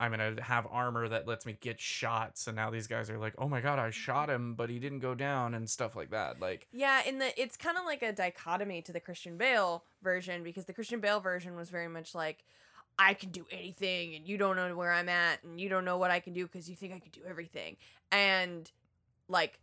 i'm 0.00 0.12
gonna 0.12 0.40
have 0.42 0.66
armor 0.70 1.08
that 1.08 1.26
lets 1.26 1.44
me 1.44 1.58
get 1.60 1.80
shots. 1.80 2.46
And 2.46 2.56
now 2.56 2.70
these 2.70 2.86
guys 2.86 3.10
are 3.10 3.18
like 3.18 3.34
oh 3.36 3.48
my 3.48 3.60
god 3.60 3.78
i 3.78 3.82
mm-hmm. 3.82 3.90
shot 3.90 4.30
him 4.30 4.54
but 4.54 4.70
he 4.70 4.78
didn't 4.78 5.00
go 5.00 5.14
down 5.14 5.54
and 5.54 5.68
stuff 5.68 5.96
like 5.96 6.10
that 6.10 6.40
like 6.40 6.68
Yeah, 6.72 7.02
in 7.06 7.18
the 7.18 7.38
it's 7.40 7.56
kind 7.56 7.76
of 7.76 7.84
like 7.84 8.02
a 8.02 8.12
dichotomy 8.12 8.80
to 8.82 8.92
the 8.92 9.00
Christian 9.00 9.36
Bale 9.36 9.84
version 10.02 10.42
because 10.42 10.64
the 10.66 10.72
Christian 10.72 11.00
Bale 11.00 11.20
version 11.20 11.56
was 11.56 11.68
very 11.68 11.88
much 11.88 12.14
like 12.14 12.44
I 12.98 13.14
can 13.14 13.30
do 13.30 13.46
anything 13.50 14.14
and 14.14 14.26
you 14.26 14.36
don't 14.36 14.56
know 14.56 14.74
where 14.74 14.92
I'm 14.92 15.08
at 15.08 15.42
and 15.44 15.60
you 15.60 15.68
don't 15.68 15.84
know 15.84 15.98
what 15.98 16.10
I 16.10 16.20
can 16.20 16.32
do 16.32 16.46
because 16.46 16.68
you 16.68 16.76
think 16.76 16.92
I 16.92 16.98
can 16.98 17.12
do 17.12 17.20
everything. 17.28 17.76
And 18.10 18.70
like 19.28 19.60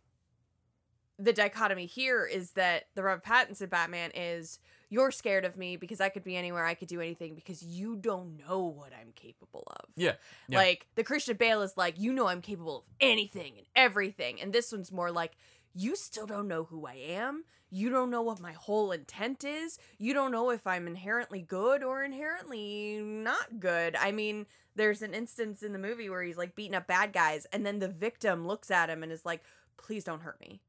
the 1.18 1.32
dichotomy 1.32 1.86
here 1.86 2.24
is 2.24 2.52
that 2.52 2.84
the 2.94 3.02
Robert 3.02 3.24
Pattinson 3.24 3.68
Batman 3.68 4.10
is 4.14 4.58
you're 4.88 5.10
scared 5.10 5.44
of 5.44 5.56
me 5.56 5.76
because 5.76 6.00
I 6.00 6.08
could 6.08 6.24
be 6.24 6.36
anywhere, 6.36 6.64
I 6.64 6.74
could 6.74 6.88
do 6.88 7.00
anything 7.00 7.34
because 7.34 7.62
you 7.62 7.96
don't 7.96 8.38
know 8.38 8.64
what 8.64 8.92
I'm 8.98 9.12
capable 9.14 9.64
of. 9.80 9.90
Yeah, 9.96 10.12
yeah. 10.48 10.58
Like 10.58 10.86
the 10.94 11.04
Christian 11.04 11.36
Bale 11.36 11.62
is 11.62 11.76
like, 11.76 11.98
you 11.98 12.12
know 12.12 12.28
I'm 12.28 12.40
capable 12.40 12.78
of 12.78 12.84
anything 13.00 13.54
and 13.58 13.66
everything. 13.74 14.40
And 14.40 14.52
this 14.52 14.72
one's 14.72 14.92
more 14.92 15.10
like, 15.10 15.32
you 15.74 15.96
still 15.96 16.26
don't 16.26 16.48
know 16.48 16.64
who 16.64 16.86
I 16.86 16.94
am. 16.94 17.44
You 17.70 17.90
don't 17.90 18.10
know 18.10 18.22
what 18.22 18.40
my 18.40 18.52
whole 18.52 18.92
intent 18.92 19.44
is. 19.44 19.78
You 19.98 20.14
don't 20.14 20.30
know 20.32 20.50
if 20.50 20.66
I'm 20.66 20.86
inherently 20.86 21.40
good 21.42 21.82
or 21.82 22.04
inherently 22.04 23.00
not 23.02 23.58
good. 23.60 23.96
I 23.96 24.12
mean, 24.12 24.46
there's 24.76 25.02
an 25.02 25.14
instance 25.14 25.62
in 25.62 25.72
the 25.72 25.78
movie 25.78 26.08
where 26.08 26.22
he's 26.22 26.36
like 26.36 26.54
beating 26.54 26.74
up 26.76 26.86
bad 26.86 27.12
guys, 27.12 27.46
and 27.52 27.66
then 27.66 27.78
the 27.80 27.88
victim 27.88 28.46
looks 28.46 28.70
at 28.70 28.88
him 28.90 29.02
and 29.02 29.10
is 29.10 29.24
like, 29.24 29.42
please 29.76 30.04
don't 30.04 30.22
hurt 30.22 30.40
me. 30.40 30.60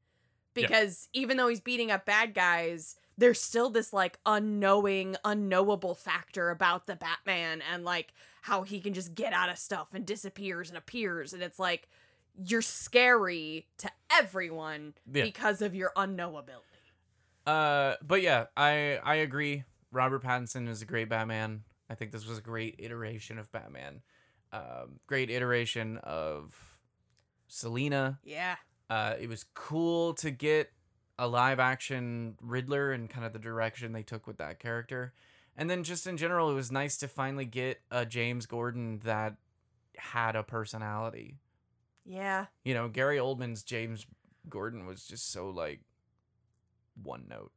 Yeah. 0.54 0.66
Because 0.66 1.08
even 1.12 1.36
though 1.36 1.46
he's 1.48 1.60
beating 1.60 1.90
up 1.92 2.04
bad 2.04 2.34
guys, 2.34 2.96
there's 3.16 3.40
still 3.40 3.70
this 3.70 3.92
like 3.92 4.18
unknowing, 4.26 5.14
unknowable 5.24 5.94
factor 5.94 6.50
about 6.50 6.86
the 6.88 6.96
Batman 6.96 7.62
and 7.72 7.84
like 7.84 8.12
how 8.42 8.62
he 8.62 8.80
can 8.80 8.92
just 8.92 9.14
get 9.14 9.32
out 9.32 9.48
of 9.50 9.58
stuff 9.58 9.88
and 9.94 10.04
disappears 10.04 10.68
and 10.68 10.76
appears. 10.76 11.32
And 11.32 11.42
it's 11.42 11.58
like, 11.60 11.88
you're 12.40 12.62
scary 12.62 13.66
to 13.78 13.90
everyone 14.12 14.94
Yeah. 15.12 15.24
because 15.24 15.62
of 15.62 15.74
your 15.76 15.92
unknowability. 15.96 16.62
Uh, 17.48 17.96
but 18.02 18.20
yeah, 18.20 18.44
I 18.58 19.00
I 19.02 19.16
agree. 19.16 19.64
Robert 19.90 20.22
Pattinson 20.22 20.68
is 20.68 20.82
a 20.82 20.84
great 20.84 21.08
Batman. 21.08 21.62
I 21.88 21.94
think 21.94 22.12
this 22.12 22.28
was 22.28 22.36
a 22.36 22.42
great 22.42 22.74
iteration 22.78 23.38
of 23.38 23.50
Batman. 23.50 24.02
Um, 24.52 25.00
great 25.06 25.30
iteration 25.30 25.96
of 26.02 26.54
Selina. 27.46 28.18
Yeah. 28.22 28.56
Uh, 28.90 29.14
it 29.18 29.30
was 29.30 29.46
cool 29.54 30.12
to 30.14 30.30
get 30.30 30.72
a 31.18 31.26
live 31.26 31.58
action 31.58 32.36
Riddler 32.42 32.92
and 32.92 33.08
kind 33.08 33.24
of 33.24 33.32
the 33.32 33.38
direction 33.38 33.92
they 33.92 34.02
took 34.02 34.26
with 34.26 34.36
that 34.36 34.58
character. 34.58 35.14
And 35.56 35.70
then 35.70 35.84
just 35.84 36.06
in 36.06 36.18
general, 36.18 36.50
it 36.50 36.54
was 36.54 36.70
nice 36.70 36.98
to 36.98 37.08
finally 37.08 37.46
get 37.46 37.80
a 37.90 38.04
James 38.04 38.44
Gordon 38.44 39.00
that 39.04 39.36
had 39.96 40.36
a 40.36 40.42
personality. 40.42 41.38
Yeah. 42.04 42.46
You 42.62 42.74
know, 42.74 42.88
Gary 42.88 43.16
Oldman's 43.16 43.62
James 43.62 44.06
Gordon 44.50 44.86
was 44.86 45.06
just 45.06 45.32
so 45.32 45.48
like 45.48 45.80
one 47.02 47.24
note. 47.28 47.52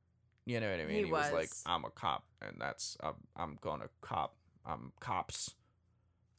You 0.46 0.60
know 0.60 0.70
what 0.72 0.80
I 0.80 0.86
mean? 0.86 1.06
He 1.06 1.12
was. 1.12 1.32
like. 1.32 1.50
I'm 1.66 1.86
a 1.86 1.90
cop, 1.90 2.24
and 2.42 2.56
that's 2.60 2.98
I'm, 3.02 3.14
I'm 3.36 3.58
gonna 3.62 3.90
cop. 4.02 4.36
I'm 4.66 4.92
cops, 5.00 5.54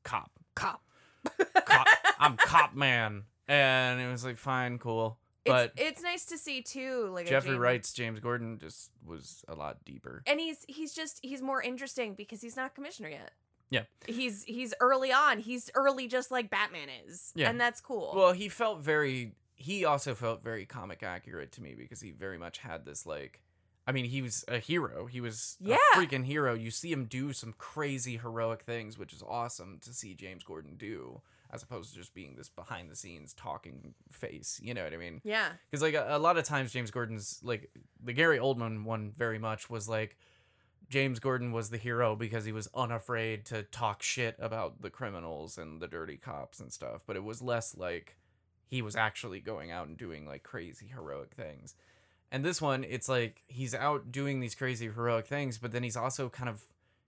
cop, 0.02 0.30
Cop. 0.54 0.82
cop. 1.64 1.86
I'm 2.18 2.36
cop 2.36 2.74
man, 2.74 3.24
and 3.48 4.00
it 4.00 4.08
was 4.10 4.24
like 4.24 4.36
fine, 4.36 4.78
cool. 4.78 5.18
But 5.44 5.72
it's, 5.76 5.82
it's 5.98 6.02
nice 6.02 6.24
to 6.26 6.38
see 6.38 6.62
too, 6.62 7.10
like 7.12 7.26
Jeffrey 7.26 7.50
James- 7.50 7.58
Wright's 7.60 7.92
James 7.92 8.20
Gordon 8.20 8.58
just 8.60 8.90
was 9.04 9.44
a 9.48 9.54
lot 9.54 9.84
deeper. 9.84 10.22
and 10.26 10.38
he's 10.38 10.64
he's 10.68 10.94
just 10.94 11.18
he's 11.22 11.42
more 11.42 11.60
interesting 11.62 12.14
because 12.14 12.40
he's 12.40 12.56
not 12.56 12.74
commissioner 12.76 13.08
yet. 13.08 13.32
Yeah. 13.70 13.82
He's 14.06 14.44
he's 14.44 14.74
early 14.80 15.12
on. 15.12 15.38
He's 15.38 15.70
early 15.74 16.06
just 16.06 16.30
like 16.30 16.50
Batman 16.50 16.88
is. 17.08 17.32
Yeah. 17.34 17.48
And 17.50 17.60
that's 17.60 17.80
cool. 17.80 18.12
Well, 18.14 18.32
he 18.32 18.48
felt 18.48 18.82
very. 18.82 19.32
He 19.62 19.84
also 19.84 20.14
felt 20.14 20.42
very 20.42 20.66
comic 20.66 21.02
accurate 21.02 21.52
to 21.52 21.62
me 21.62 21.74
because 21.76 22.00
he 22.00 22.10
very 22.10 22.38
much 22.38 22.58
had 22.58 22.84
this 22.84 23.06
like. 23.06 23.40
I 23.86 23.90
mean, 23.90 24.04
he 24.04 24.22
was 24.22 24.44
a 24.46 24.58
hero. 24.58 25.06
He 25.06 25.20
was 25.20 25.56
Yeah. 25.60 25.76
a 25.94 25.96
freaking 25.96 26.24
hero. 26.24 26.54
You 26.54 26.70
see 26.70 26.92
him 26.92 27.06
do 27.06 27.32
some 27.32 27.52
crazy 27.58 28.16
heroic 28.16 28.62
things, 28.62 28.96
which 28.96 29.12
is 29.12 29.22
awesome 29.26 29.80
to 29.82 29.92
see 29.92 30.14
James 30.14 30.44
Gordon 30.44 30.76
do, 30.76 31.20
as 31.50 31.64
opposed 31.64 31.90
to 31.90 31.96
just 31.98 32.14
being 32.14 32.36
this 32.36 32.48
behind 32.48 32.90
the 32.90 32.94
scenes 32.96 33.34
talking 33.34 33.94
face. 34.12 34.60
You 34.62 34.74
know 34.74 34.84
what 34.84 34.94
I 34.94 34.98
mean? 34.98 35.20
yeah. 35.24 35.48
Because 35.68 35.82
like 35.82 35.94
a, 35.94 36.06
a 36.16 36.18
lot 36.20 36.36
of 36.38 36.44
times, 36.44 36.72
James 36.72 36.92
Gordon's 36.92 37.40
like 37.42 37.70
the 38.00 38.12
Gary 38.12 38.38
Oldman 38.38 38.84
one 38.84 39.10
very 39.16 39.40
much 39.40 39.68
was 39.68 39.88
like 39.88 40.16
James 40.88 41.18
Gordon 41.18 41.50
was 41.52 41.70
the 41.70 41.76
hero 41.78 42.14
because 42.14 42.44
he 42.44 42.52
was 42.52 42.68
unafraid 42.74 43.46
to 43.46 43.62
talk 43.64 44.02
shit 44.02 44.36
about 44.38 44.80
the 44.82 44.90
criminals 44.90 45.58
and 45.58 45.80
the 45.82 45.88
dirty 45.88 46.18
cops 46.18 46.60
and 46.60 46.72
stuff. 46.72 47.02
But 47.06 47.16
it 47.16 47.24
was 47.24 47.42
less 47.42 47.76
like 47.76 48.16
he 48.72 48.80
was 48.80 48.96
actually 48.96 49.38
going 49.38 49.70
out 49.70 49.86
and 49.86 49.98
doing 49.98 50.26
like 50.26 50.42
crazy 50.42 50.86
heroic 50.86 51.34
things. 51.34 51.74
And 52.30 52.42
this 52.42 52.62
one, 52.62 52.84
it's 52.88 53.06
like 53.06 53.42
he's 53.46 53.74
out 53.74 54.10
doing 54.10 54.40
these 54.40 54.54
crazy 54.54 54.86
heroic 54.86 55.26
things, 55.26 55.58
but 55.58 55.72
then 55.72 55.82
he's 55.82 55.94
also 55.94 56.30
kind 56.30 56.48
of 56.48 56.62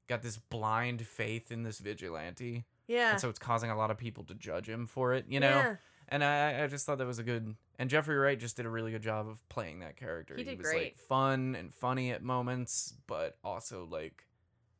got 0.06 0.20
this 0.20 0.36
blind 0.36 1.06
faith 1.06 1.50
in 1.50 1.62
this 1.62 1.78
vigilante. 1.78 2.66
Yeah. 2.86 3.12
And 3.12 3.20
so 3.20 3.30
it's 3.30 3.38
causing 3.38 3.70
a 3.70 3.78
lot 3.78 3.90
of 3.90 3.96
people 3.96 4.24
to 4.24 4.34
judge 4.34 4.68
him 4.68 4.86
for 4.86 5.14
it, 5.14 5.24
you 5.26 5.40
know? 5.40 5.48
Yeah. 5.48 5.76
And 6.06 6.22
I, 6.22 6.64
I 6.64 6.66
just 6.66 6.84
thought 6.84 6.98
that 6.98 7.06
was 7.06 7.18
a 7.18 7.22
good. 7.22 7.54
And 7.78 7.88
Jeffrey 7.88 8.18
Wright 8.18 8.38
just 8.38 8.58
did 8.58 8.66
a 8.66 8.70
really 8.70 8.92
good 8.92 9.02
job 9.02 9.26
of 9.26 9.40
playing 9.48 9.80
that 9.80 9.96
character. 9.96 10.34
He 10.36 10.44
did 10.44 10.58
was 10.58 10.66
great. 10.66 10.84
like 10.84 10.98
fun 10.98 11.56
and 11.58 11.72
funny 11.72 12.10
at 12.10 12.22
moments, 12.22 12.92
but 13.06 13.38
also 13.42 13.88
like 13.90 14.26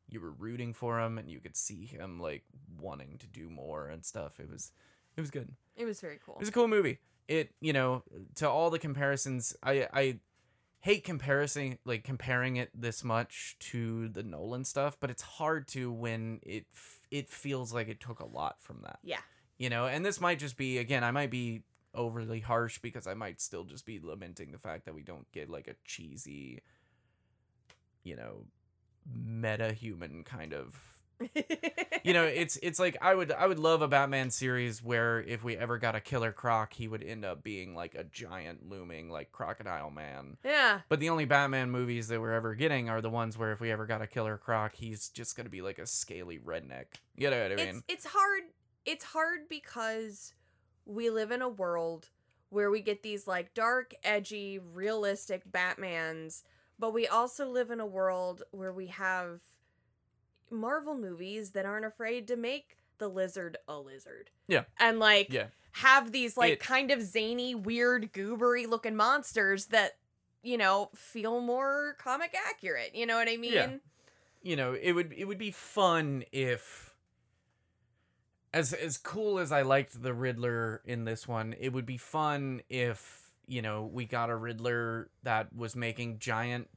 you 0.07 0.21
were 0.21 0.33
rooting 0.33 0.75
for 0.75 0.99
him 0.99 1.17
and 1.17 1.31
you 1.31 1.39
could 1.39 1.57
see 1.57 1.87
him 1.87 2.19
like 2.19 2.43
wanting 2.79 3.17
to 3.17 3.25
do 3.25 3.49
more 3.49 3.87
and 3.87 4.05
stuff. 4.05 4.39
It 4.39 4.51
was, 4.51 4.71
it 5.17 5.21
was 5.21 5.31
good. 5.31 5.49
It 5.75 5.85
was 5.85 5.99
very 5.99 6.19
cool. 6.23 6.35
It 6.35 6.41
was 6.41 6.49
a 6.49 6.53
cool 6.53 6.67
movie. 6.67 6.99
It 7.27 7.51
you 7.59 7.73
know 7.73 8.03
to 8.35 8.49
all 8.49 8.69
the 8.69 8.79
comparisons, 8.79 9.55
I 9.63 9.87
I 9.93 10.19
hate 10.79 11.03
comparison 11.03 11.79
like 11.85 12.03
comparing 12.03 12.57
it 12.57 12.69
this 12.73 13.03
much 13.03 13.55
to 13.59 14.09
the 14.09 14.21
Nolan 14.21 14.63
stuff, 14.63 14.97
but 14.99 15.09
it's 15.09 15.23
hard 15.23 15.67
to 15.69 15.91
when 15.91 16.39
it 16.43 16.65
f- 16.73 17.05
it 17.15 17.29
feels 17.29 17.73
like 17.73 17.87
it 17.87 17.99
took 17.99 18.19
a 18.19 18.25
lot 18.25 18.57
from 18.59 18.79
that 18.83 18.99
yeah. 19.03 19.19
you 19.57 19.69
know 19.69 19.85
and 19.85 20.05
this 20.05 20.19
might 20.19 20.39
just 20.39 20.57
be 20.57 20.77
again 20.77 21.03
i 21.03 21.11
might 21.11 21.31
be 21.31 21.63
overly 21.93 22.39
harsh 22.39 22.79
because 22.79 23.07
i 23.07 23.13
might 23.13 23.39
still 23.39 23.63
just 23.63 23.85
be 23.85 23.99
lamenting 24.01 24.51
the 24.51 24.57
fact 24.57 24.85
that 24.85 24.93
we 24.93 25.01
don't 25.01 25.31
get 25.31 25.49
like 25.49 25.67
a 25.67 25.75
cheesy 25.85 26.61
you 28.03 28.15
know 28.15 28.45
meta 29.13 29.71
human 29.71 30.23
kind 30.23 30.53
of 30.53 30.75
you 32.03 32.13
know 32.13 32.23
it's 32.23 32.57
it's 32.61 32.79
like 32.79 32.97
i 33.01 33.13
would 33.13 33.31
i 33.31 33.47
would 33.47 33.59
love 33.59 33.81
a 33.81 33.87
batman 33.87 34.29
series 34.29 34.83
where 34.83 35.21
if 35.21 35.43
we 35.43 35.55
ever 35.55 35.77
got 35.77 35.95
a 35.95 35.99
killer 35.99 36.31
croc 36.31 36.73
he 36.73 36.87
would 36.87 37.03
end 37.03 37.23
up 37.23 37.43
being 37.43 37.73
like 37.75 37.95
a 37.95 38.03
giant 38.03 38.69
looming 38.69 39.09
like 39.09 39.31
crocodile 39.31 39.89
man. 39.89 40.37
Yeah. 40.43 40.81
but 40.89 40.99
the 40.99 41.09
only 41.09 41.25
batman 41.25 41.71
movies 41.71 42.07
that 42.09 42.19
we're 42.19 42.33
ever 42.33 42.55
getting 42.55 42.89
are 42.89 43.01
the 43.01 43.09
ones 43.09 43.37
where 43.37 43.51
if 43.51 43.59
we 43.59 43.71
ever 43.71 43.85
got 43.85 44.01
a 44.01 44.07
killer 44.07 44.37
croc 44.37 44.75
he's 44.75 45.09
just 45.09 45.35
gonna 45.35 45.49
be 45.49 45.61
like 45.61 45.79
a 45.79 45.85
scaly 45.85 46.39
redneck. 46.39 46.85
You 47.15 47.29
know 47.29 47.41
what 47.41 47.51
i 47.53 47.55
mean? 47.55 47.83
It's 47.87 48.05
it's 48.05 48.05
hard 48.07 48.43
it's 48.85 49.05
hard 49.05 49.49
because 49.49 50.33
we 50.85 51.09
live 51.09 51.31
in 51.31 51.41
a 51.41 51.49
world 51.49 52.09
where 52.49 52.69
we 52.69 52.79
get 52.79 53.03
these 53.03 53.27
like 53.27 53.53
dark, 53.53 53.93
edgy, 54.03 54.59
realistic 54.59 55.43
Batmans, 55.51 56.43
but 56.77 56.93
we 56.93 57.07
also 57.07 57.49
live 57.49 57.71
in 57.71 57.79
a 57.79 57.85
world 57.85 58.43
where 58.51 58.71
we 58.71 58.87
have 58.87 59.41
Marvel 60.49 60.95
movies 60.95 61.51
that 61.51 61.65
aren't 61.65 61.85
afraid 61.85 62.27
to 62.27 62.35
make 62.35 62.77
the 62.97 63.07
lizard 63.07 63.57
a 63.67 63.79
lizard. 63.79 64.29
Yeah. 64.47 64.63
And 64.79 64.99
like 64.99 65.31
yeah 65.31 65.47
have 65.73 66.11
these 66.13 66.37
like 66.37 66.53
It- 66.53 66.59
kind 66.61 66.89
of 66.91 67.01
zany, 67.01 67.53
weird, 67.53 68.13
goobery 68.13 68.65
looking 68.67 68.95
monsters 68.95 69.65
that, 69.67 69.97
you 70.41 70.57
know, 70.57 70.89
feel 70.95 71.41
more 71.41 71.97
comic 71.99 72.33
accurate. 72.49 72.95
You 72.95 73.05
know 73.05 73.17
what 73.17 73.27
I 73.27 73.35
mean? 73.37 73.53
Yeah. 73.53 73.69
you 74.41 74.55
know 74.55 74.73
it 74.73 74.93
would 74.93 75.13
it 75.17 75.25
would 75.25 75.37
be 75.39 75.51
fun 75.51 76.23
if 76.31 76.93
as 78.53 78.71
as 78.73 78.97
cool 78.97 79.39
as 79.39 79.51
I 79.51 79.63
liked 79.63 80.01
the 80.01 80.13
Riddler 80.13 80.81
in 80.85 81.03
this 81.03 81.27
one, 81.27 81.53
it 81.59 81.73
would 81.73 81.85
be 81.85 81.97
fun 81.97 82.61
if 82.69 83.23
you 83.47 83.61
know 83.61 83.83
we 83.91 84.05
got 84.05 84.29
a 84.29 84.35
Riddler 84.35 85.09
that 85.23 85.53
was 85.53 85.75
making 85.75 86.19
giant 86.19 86.69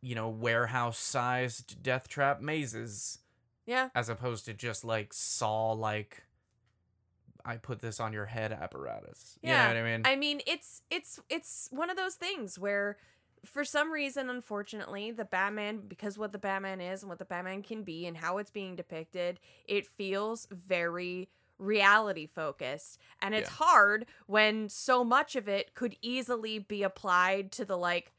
you 0.00 0.14
know 0.14 0.28
warehouse 0.28 0.98
sized 0.98 1.82
death 1.82 2.08
trap 2.08 2.40
mazes 2.40 3.18
Yeah. 3.66 3.88
as 3.94 4.08
opposed 4.08 4.44
to 4.46 4.54
just 4.54 4.84
like 4.84 5.12
saw 5.12 5.72
like 5.72 6.22
I 7.44 7.56
put 7.56 7.80
this 7.80 7.98
on 8.00 8.12
your 8.12 8.26
head 8.26 8.52
apparatus. 8.52 9.38
You 9.42 9.50
Yeah, 9.50 9.62
know 9.68 9.68
what 9.68 9.76
I 9.78 9.82
mean? 9.96 10.02
I 10.04 10.16
mean, 10.16 10.40
it's 10.46 10.82
it's 10.90 11.18
it's 11.30 11.68
one 11.70 11.88
of 11.90 11.96
those 11.96 12.14
things 12.14 12.58
where 12.58 12.98
for 13.44 13.64
some 13.64 13.92
reason 13.92 14.28
unfortunately 14.28 15.12
the 15.12 15.24
Batman 15.24 15.82
because 15.86 16.18
what 16.18 16.32
the 16.32 16.38
Batman 16.38 16.80
is 16.80 17.02
and 17.02 17.08
what 17.08 17.18
the 17.18 17.24
Batman 17.24 17.62
can 17.62 17.84
be 17.84 18.06
and 18.06 18.16
how 18.16 18.38
it's 18.38 18.50
being 18.50 18.76
depicted, 18.76 19.40
it 19.66 19.86
feels 19.86 20.46
very 20.50 21.28
reality 21.58 22.26
focused 22.26 22.98
and 23.20 23.34
it's 23.34 23.48
Yeah. 23.48 23.54
hard 23.56 24.06
when 24.26 24.68
so 24.68 25.02
much 25.02 25.34
of 25.34 25.48
it 25.48 25.74
could 25.74 25.96
easily 26.02 26.58
be 26.58 26.82
applied 26.82 27.50
to 27.52 27.64
the 27.64 27.76
like 27.76 28.12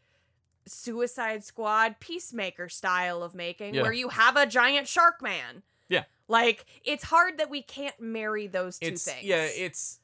Suicide 0.66 1.44
Squad 1.44 2.00
Peacemaker 2.00 2.70
style 2.70 3.24
of 3.24 3.34
making 3.34 3.74
Yeah. 3.74 3.82
where 3.84 3.94
you 3.94 4.10
have 4.10 4.36
a 4.38 4.46
giant 4.46 4.88
shark 4.88 5.22
man. 5.22 5.64
Yeah. 5.88 6.04
Like 6.28 6.66
it's 6.84 7.04
hard 7.06 7.38
that 7.40 7.50
we 7.50 7.62
can't 7.62 8.00
marry 8.00 8.48
those 8.48 8.78
two 8.80 8.88
it's 8.88 9.04
things. 9.04 9.24
yeah 9.26 9.44
it's 9.46 10.00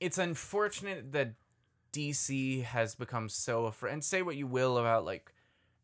it's 0.00 0.16
unfortunate 0.16 1.12
that 1.12 1.32
dc 1.92 2.62
has 2.64 2.94
become 2.94 3.28
so 3.28 3.66
afraid 3.66 3.92
and 3.92 4.04
say 4.04 4.22
what 4.22 4.36
you 4.36 4.46
will 4.46 4.78
about 4.78 5.04
like 5.04 5.32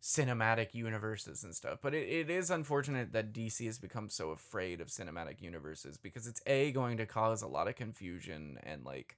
cinematic 0.02 0.74
universes 0.74 1.42
and 1.44 1.54
stuff 1.54 1.78
but 1.82 1.94
it, 1.94 2.06
it 2.08 2.30
is 2.30 2.50
unfortunate 2.50 3.12
that 3.12 3.32
dc 3.32 3.64
has 3.64 3.78
become 3.78 4.08
so 4.10 4.30
afraid 4.30 4.80
of 4.80 4.88
cinematic 4.88 5.40
universes 5.40 5.96
because 5.96 6.26
it's 6.26 6.42
a 6.46 6.70
going 6.72 6.96
to 6.98 7.06
cause 7.06 7.40
a 7.42 7.46
lot 7.48 7.66
of 7.68 7.74
confusion 7.74 8.58
and 8.62 8.84
like 8.84 9.16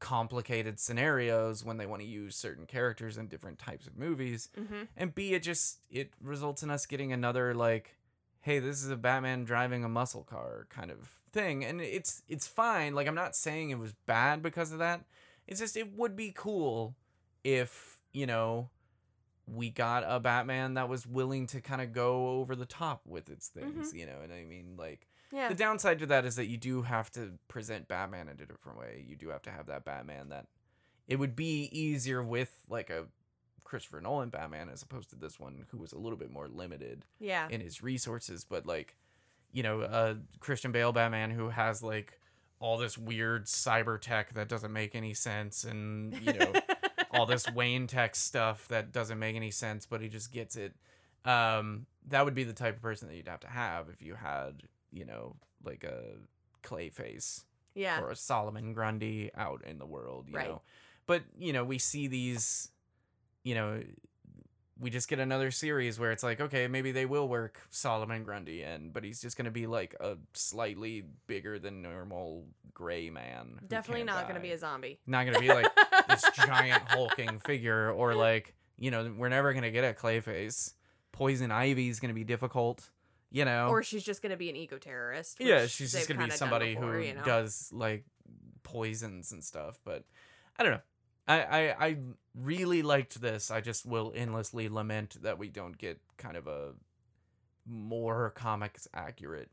complicated 0.00 0.78
scenarios 0.78 1.64
when 1.64 1.76
they 1.78 1.86
want 1.86 2.02
to 2.02 2.08
use 2.08 2.36
certain 2.36 2.66
characters 2.66 3.16
in 3.16 3.26
different 3.28 3.58
types 3.58 3.86
of 3.86 3.96
movies. 3.96 4.48
Mm-hmm. 4.58 4.82
and 4.96 5.14
b 5.14 5.34
it 5.34 5.42
just 5.42 5.78
it 5.90 6.12
results 6.20 6.62
in 6.62 6.70
us 6.70 6.84
getting 6.86 7.12
another 7.12 7.54
like 7.54 7.96
hey 8.40 8.58
this 8.58 8.82
is 8.84 8.90
a 8.90 8.96
batman 8.96 9.44
driving 9.44 9.84
a 9.84 9.88
muscle 9.88 10.22
car 10.24 10.66
kind 10.68 10.90
of 10.90 11.08
thing. 11.32 11.64
And 11.64 11.80
it's 11.80 12.22
it's 12.28 12.46
fine 12.46 12.94
like 12.94 13.08
i'm 13.08 13.14
not 13.14 13.34
saying 13.34 13.70
it 13.70 13.78
was 13.78 13.92
bad 14.06 14.42
because 14.42 14.72
of 14.72 14.78
that. 14.78 15.04
It's 15.46 15.60
just 15.60 15.76
it 15.76 15.96
would 15.96 16.16
be 16.16 16.32
cool 16.34 16.94
if 17.42 18.00
you 18.12 18.26
know 18.26 18.70
we 19.46 19.68
got 19.68 20.04
a 20.06 20.18
batman 20.20 20.74
that 20.74 20.88
was 20.88 21.06
willing 21.06 21.46
to 21.48 21.60
kind 21.60 21.82
of 21.82 21.92
go 21.92 22.28
over 22.38 22.56
the 22.56 22.64
top 22.64 23.02
with 23.06 23.28
its 23.28 23.48
things 23.48 23.92
you 23.94 24.06
know 24.06 24.20
and 24.22 24.32
i 24.32 24.42
mean? 24.44 24.74
Like 24.78 25.06
Yeah. 25.34 25.48
the 25.48 25.54
downside 25.54 25.98
to 25.98 26.06
that 26.06 26.24
is 26.24 26.36
that 26.36 26.46
you 26.46 26.56
do 26.56 26.82
have 26.82 27.10
to 27.12 27.32
present 27.48 27.88
Batman 27.88 28.28
in 28.28 28.34
a 28.40 28.46
different 28.46 28.78
way. 28.78 29.04
You 29.06 29.16
do 29.16 29.30
have 29.30 29.42
to 29.42 29.50
have 29.50 29.66
that 29.66 29.84
Batman 29.84 30.28
that 30.28 30.46
it 31.08 31.16
would 31.16 31.34
be 31.34 31.68
easier 31.72 32.22
with 32.22 32.52
like 32.68 32.88
a 32.88 33.06
Christopher 33.64 34.00
Nolan 34.00 34.28
Batman 34.28 34.68
as 34.68 34.82
opposed 34.82 35.10
to 35.10 35.16
this 35.16 35.40
one 35.40 35.66
who 35.70 35.78
was 35.78 35.92
a 35.92 35.98
little 35.98 36.18
bit 36.18 36.30
more 36.30 36.46
limited 36.46 37.04
yeah. 37.18 37.48
in 37.50 37.60
his 37.60 37.82
resources, 37.82 38.44
but 38.44 38.64
like 38.64 38.96
you 39.52 39.62
know, 39.62 39.82
a 39.82 40.16
Christian 40.40 40.72
Bale 40.72 40.92
Batman 40.92 41.30
who 41.30 41.48
has 41.48 41.82
like 41.82 42.20
all 42.58 42.76
this 42.76 42.98
weird 42.98 43.46
cyber 43.46 44.00
tech 44.00 44.34
that 44.34 44.48
doesn't 44.48 44.72
make 44.72 44.94
any 44.94 45.14
sense 45.14 45.64
and 45.64 46.14
you 46.20 46.32
know 46.32 46.52
all 47.12 47.26
this 47.26 47.50
Wayne 47.52 47.86
tech 47.86 48.16
stuff 48.16 48.68
that 48.68 48.92
doesn't 48.92 49.18
make 49.18 49.36
any 49.36 49.50
sense, 49.50 49.86
but 49.86 50.00
he 50.00 50.08
just 50.08 50.32
gets 50.32 50.56
it. 50.56 50.74
Um, 51.24 51.86
that 52.08 52.24
would 52.24 52.34
be 52.34 52.44
the 52.44 52.52
type 52.52 52.76
of 52.76 52.82
person 52.82 53.08
that 53.08 53.14
you'd 53.14 53.28
have 53.28 53.40
to 53.40 53.48
have 53.48 53.88
if 53.88 54.02
you 54.02 54.14
had, 54.14 54.64
you 54.94 55.04
know, 55.04 55.36
like 55.64 55.84
a 55.84 56.02
Clayface 56.62 57.44
yeah. 57.74 58.00
or 58.00 58.10
a 58.10 58.16
Solomon 58.16 58.72
Grundy 58.72 59.30
out 59.36 59.62
in 59.66 59.78
the 59.78 59.86
world, 59.86 60.28
you 60.30 60.36
Right. 60.36 60.48
know. 60.48 60.62
But 61.06 61.22
you 61.38 61.52
know, 61.52 61.64
we 61.64 61.78
see 61.78 62.06
these, 62.06 62.70
you 63.42 63.54
know, 63.54 63.82
we 64.80 64.90
just 64.90 65.08
get 65.08 65.18
another 65.18 65.50
series 65.50 65.98
where 66.00 66.10
it's 66.10 66.22
like, 66.22 66.40
okay, 66.40 66.66
maybe 66.66 66.90
they 66.92 67.06
will 67.06 67.28
work 67.28 67.60
Solomon 67.70 68.24
Grundy 68.24 68.62
in, 68.62 68.90
but 68.90 69.04
he's 69.04 69.20
just 69.20 69.36
gonna 69.36 69.50
be 69.50 69.66
like 69.66 69.94
a 70.00 70.16
slightly 70.32 71.04
bigger 71.26 71.58
than 71.58 71.82
normal 71.82 72.46
gray 72.72 73.10
man. 73.10 73.60
Definitely 73.68 74.04
can't 74.04 74.22
going 74.22 74.34
to 74.34 74.40
be 74.40 74.50
a 74.50 74.58
zombie. 74.58 74.98
not 75.06 75.24
gonna 75.26 75.38
be 75.38 75.48
like 75.48 75.70
this 76.08 76.24
giant 76.44 76.82
hulking 76.88 77.38
figure 77.38 77.90
or 77.92 78.14
like 78.14 78.54
you 78.76 78.90
know 78.90 79.14
we're 79.16 79.28
never 79.28 79.52
gonna 79.52 79.70
get 79.70 79.84
a 79.84 79.92
clayface 79.92 80.72
poison 81.12 81.52
Ivy 81.52 81.88
is 81.88 82.00
gonna 82.00 82.14
be 82.14 82.24
difficult 82.24 82.90
you 83.34 83.44
know 83.44 83.68
Or 83.68 83.82
she's 83.82 84.04
just 84.04 84.22
going 84.22 84.30
to 84.30 84.36
be 84.38 84.48
an 84.48 84.56
eco 84.56 84.78
terrorist. 84.78 85.38
yeah 85.40 85.66
she's 85.66 85.92
just 85.92 86.08
gonna 86.08 86.24
be 86.24 86.30
somebody 86.30 86.74
who 86.74 86.98
you 86.98 87.14
know? 87.14 87.24
does 87.24 87.68
like 87.72 88.04
poisons 88.62 89.32
and 89.32 89.42
stuff 89.44 89.78
but 89.84 90.04
i 90.56 90.62
don't 90.62 90.72
know 90.72 90.80
I, 91.26 91.42
I 91.42 91.86
i 91.86 91.96
really 92.34 92.82
liked 92.82 93.20
this 93.20 93.50
i 93.50 93.60
just 93.60 93.84
will 93.84 94.12
endlessly 94.14 94.68
lament 94.68 95.16
that 95.22 95.38
we 95.38 95.48
don't 95.48 95.76
get 95.76 96.00
kind 96.16 96.36
of 96.36 96.46
a 96.46 96.72
more 97.66 98.30
comics 98.30 98.86
accurate 98.94 99.50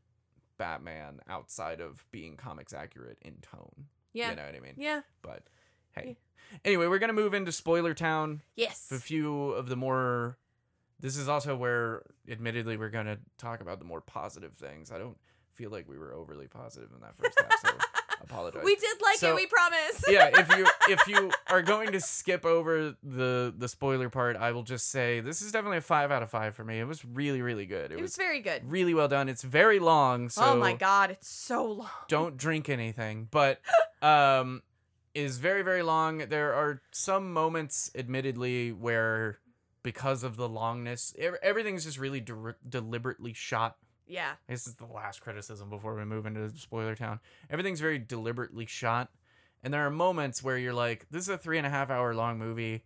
batman 0.58 1.20
outside 1.28 1.80
of 1.80 2.04
being 2.12 2.36
comics 2.36 2.72
accurate 2.72 3.18
in 3.22 3.34
tone 3.42 3.86
Yeah. 4.12 4.30
you 4.30 4.36
know 4.36 4.44
what 4.44 4.54
i 4.54 4.60
mean 4.60 4.74
Yeah. 4.76 5.00
but 5.22 5.42
hey 5.96 6.16
anyway 6.64 6.86
we're 6.86 6.98
gonna 6.98 7.12
move 7.12 7.34
into 7.34 7.52
spoiler 7.52 7.94
town 7.94 8.42
Yes. 8.54 8.88
a 8.92 8.98
few 8.98 9.50
of 9.52 9.68
the 9.68 9.76
more 9.76 10.38
this 11.02 11.16
is 11.18 11.28
also 11.28 11.54
where 11.54 12.02
admittedly 12.30 12.78
we're 12.78 12.88
going 12.88 13.04
to 13.06 13.18
talk 13.36 13.60
about 13.60 13.78
the 13.78 13.84
more 13.84 14.00
positive 14.00 14.54
things 14.54 14.90
i 14.90 14.96
don't 14.98 15.18
feel 15.52 15.70
like 15.70 15.86
we 15.88 15.98
were 15.98 16.14
overly 16.14 16.46
positive 16.46 16.88
in 16.94 17.00
that 17.00 17.14
first 17.14 17.38
half 17.38 17.60
so 17.60 17.68
I 17.68 18.14
apologize 18.24 18.62
We 18.64 18.76
did 18.76 18.96
like 19.02 19.16
So- 19.18 19.32
it. 19.32 19.34
We 19.34 19.46
promise. 19.46 20.04
yeah 20.08 20.30
if 20.32 20.56
you 20.56 20.66
if 20.94 21.06
you 21.08 21.30
are 21.50 21.60
going 21.60 21.92
to 21.92 22.00
skip 22.00 22.46
over 22.46 22.94
the 23.02 23.52
the 23.58 23.68
spoiler 23.68 24.08
part 24.08 24.36
i 24.36 24.52
will 24.52 24.62
just 24.62 24.90
say 24.90 25.18
this 25.20 25.42
is 25.42 25.50
definitely 25.52 25.78
a 25.78 25.82
five 25.82 26.10
out 26.12 26.22
of 26.22 26.30
five 26.30 26.54
for 26.54 26.64
me 26.64 26.78
it 26.80 26.84
was 26.86 27.04
really 27.04 27.42
really 27.42 27.66
good 27.66 27.90
it, 27.90 27.94
it 27.94 27.96
was 27.96 28.02
was 28.12 28.16
very 28.16 28.40
good. 28.40 28.62
really 28.64 28.94
well 28.94 29.08
done 29.08 29.28
it's 29.28 29.42
very 29.42 29.78
long 29.80 30.28
so 30.30 30.42
oh 30.44 30.56
my 30.56 30.72
god, 30.72 31.10
it's 31.10 31.28
so 31.28 31.66
long. 31.66 31.90
don't 32.08 32.36
drink 32.36 32.68
anything 32.68 33.26
but 33.30 33.60
um 34.02 34.62
is 35.14 35.36
very 35.38 35.60
very 35.62 35.82
long 35.82 36.18
there 36.30 36.54
are 36.54 36.80
some 36.92 37.32
moments 37.34 37.90
admittedly 37.94 38.72
where 38.72 39.38
because 39.82 40.22
of 40.22 40.36
the 40.36 40.48
longness 40.48 41.14
everything's 41.42 41.84
just 41.84 41.98
really 41.98 42.20
de- 42.20 42.54
deliberately 42.68 43.32
shot 43.32 43.76
Yeah. 44.06 44.32
this 44.48 44.66
is 44.66 44.74
the 44.76 44.86
last 44.86 45.20
criticism 45.20 45.70
before 45.70 45.94
we 45.94 46.04
move 46.04 46.26
into 46.26 46.50
spoiler 46.56 46.94
town 46.94 47.20
everything's 47.50 47.80
very 47.80 47.98
deliberately 47.98 48.66
shot 48.66 49.10
and 49.62 49.72
there 49.72 49.84
are 49.86 49.90
moments 49.90 50.42
where 50.42 50.58
you're 50.58 50.72
like 50.74 51.06
this 51.10 51.22
is 51.22 51.28
a 51.28 51.38
three 51.38 51.58
and 51.58 51.66
a 51.66 51.70
half 51.70 51.90
hour 51.90 52.14
long 52.14 52.38
movie 52.38 52.84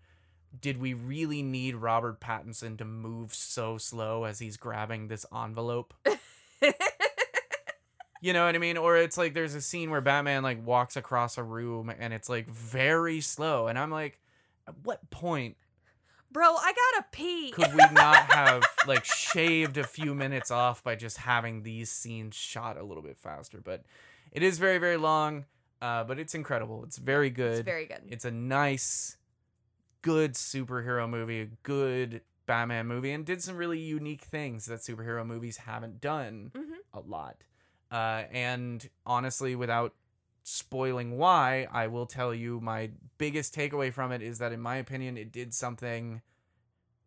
did 0.61 0.79
we 0.79 0.95
really 0.95 1.43
need 1.43 1.75
robert 1.75 2.21
pattinson 2.21 2.79
to 2.79 2.85
move 2.85 3.35
so 3.35 3.77
slow 3.79 4.25
as 4.25 4.39
he's 4.39 4.57
grabbing 4.57 5.09
this 5.09 5.27
envelope 5.35 5.93
you 8.23 8.33
know 8.33 8.47
what 8.47 8.55
I 8.55 8.59
mean? 8.59 8.77
Or 8.79 8.97
it's 8.97 9.19
like 9.19 9.35
there's 9.35 9.55
a 9.55 9.61
scene 9.61 9.91
where 9.91 10.01
Batman 10.01 10.43
like 10.43 10.65
walks 10.67 10.97
across 10.97 11.37
a 11.39 11.43
room 11.43 11.93
and 11.97 12.13
it's 12.15 12.29
like 12.29 12.49
very 12.49 13.21
slow, 13.21 13.67
and 13.67 13.79
I'm 13.79 13.91
like, 13.91 14.19
at 14.67 14.75
what 14.83 15.11
point 15.11 15.57
Bro, 16.31 16.57
I 16.57 16.73
gotta 16.73 17.07
pee. 17.13 17.51
could 17.51 17.73
we 17.73 17.83
not 17.93 18.17
have 18.33 18.63
like 18.87 19.05
shaved 19.05 19.79
a 19.79 19.85
few 19.85 20.15
minutes 20.15 20.51
off 20.51 20.83
by 20.85 20.95
just 20.97 21.17
having 21.19 21.63
these 21.63 21.91
scenes 21.91 22.35
shot 22.35 22.77
a 22.77 22.83
little 22.83 23.03
bit 23.03 23.19
faster? 23.19 23.61
But 23.63 23.85
it 24.33 24.43
is 24.43 24.59
very 24.59 24.79
very 24.79 24.97
long, 24.97 25.45
uh, 25.81 26.05
but 26.05 26.19
it's 26.19 26.35
incredible. 26.35 26.85
It's 26.85 26.99
very 26.99 27.31
good. 27.31 27.53
It's 27.59 27.65
very 27.65 27.87
good. 27.87 28.03
It's 28.09 28.25
a 28.25 28.31
nice, 28.31 29.17
good 30.03 30.35
superhero 30.35 31.09
movie, 31.09 31.41
a 31.41 31.47
good 31.63 32.21
Batman 32.47 32.87
movie, 32.87 33.13
and 33.13 33.25
did 33.25 33.43
some 33.43 33.57
really 33.57 33.79
unique 33.81 34.23
things 34.23 34.67
that 34.67 34.81
superhero 34.81 35.27
movies 35.27 35.57
haven't 35.59 36.01
done 36.01 36.53
Mhm. 36.55 36.75
a 36.95 37.01
lot. 37.01 37.39
Uh, 37.91 38.25
and 38.31 38.89
honestly, 39.05 39.55
without 39.57 39.95
spoiling 40.49 41.17
why, 41.17 41.67
I 41.73 41.89
will 41.89 42.07
tell 42.07 42.33
you 42.33 42.61
my 42.61 42.91
biggest 43.19 43.53
takeaway 43.53 43.93
from 43.93 44.13
it 44.13 44.23
is 44.23 44.39
that, 44.39 44.53
in 44.53 44.61
my 44.61 44.77
opinion, 44.77 45.17
it 45.17 45.33
did 45.33 45.53
something 45.53 46.23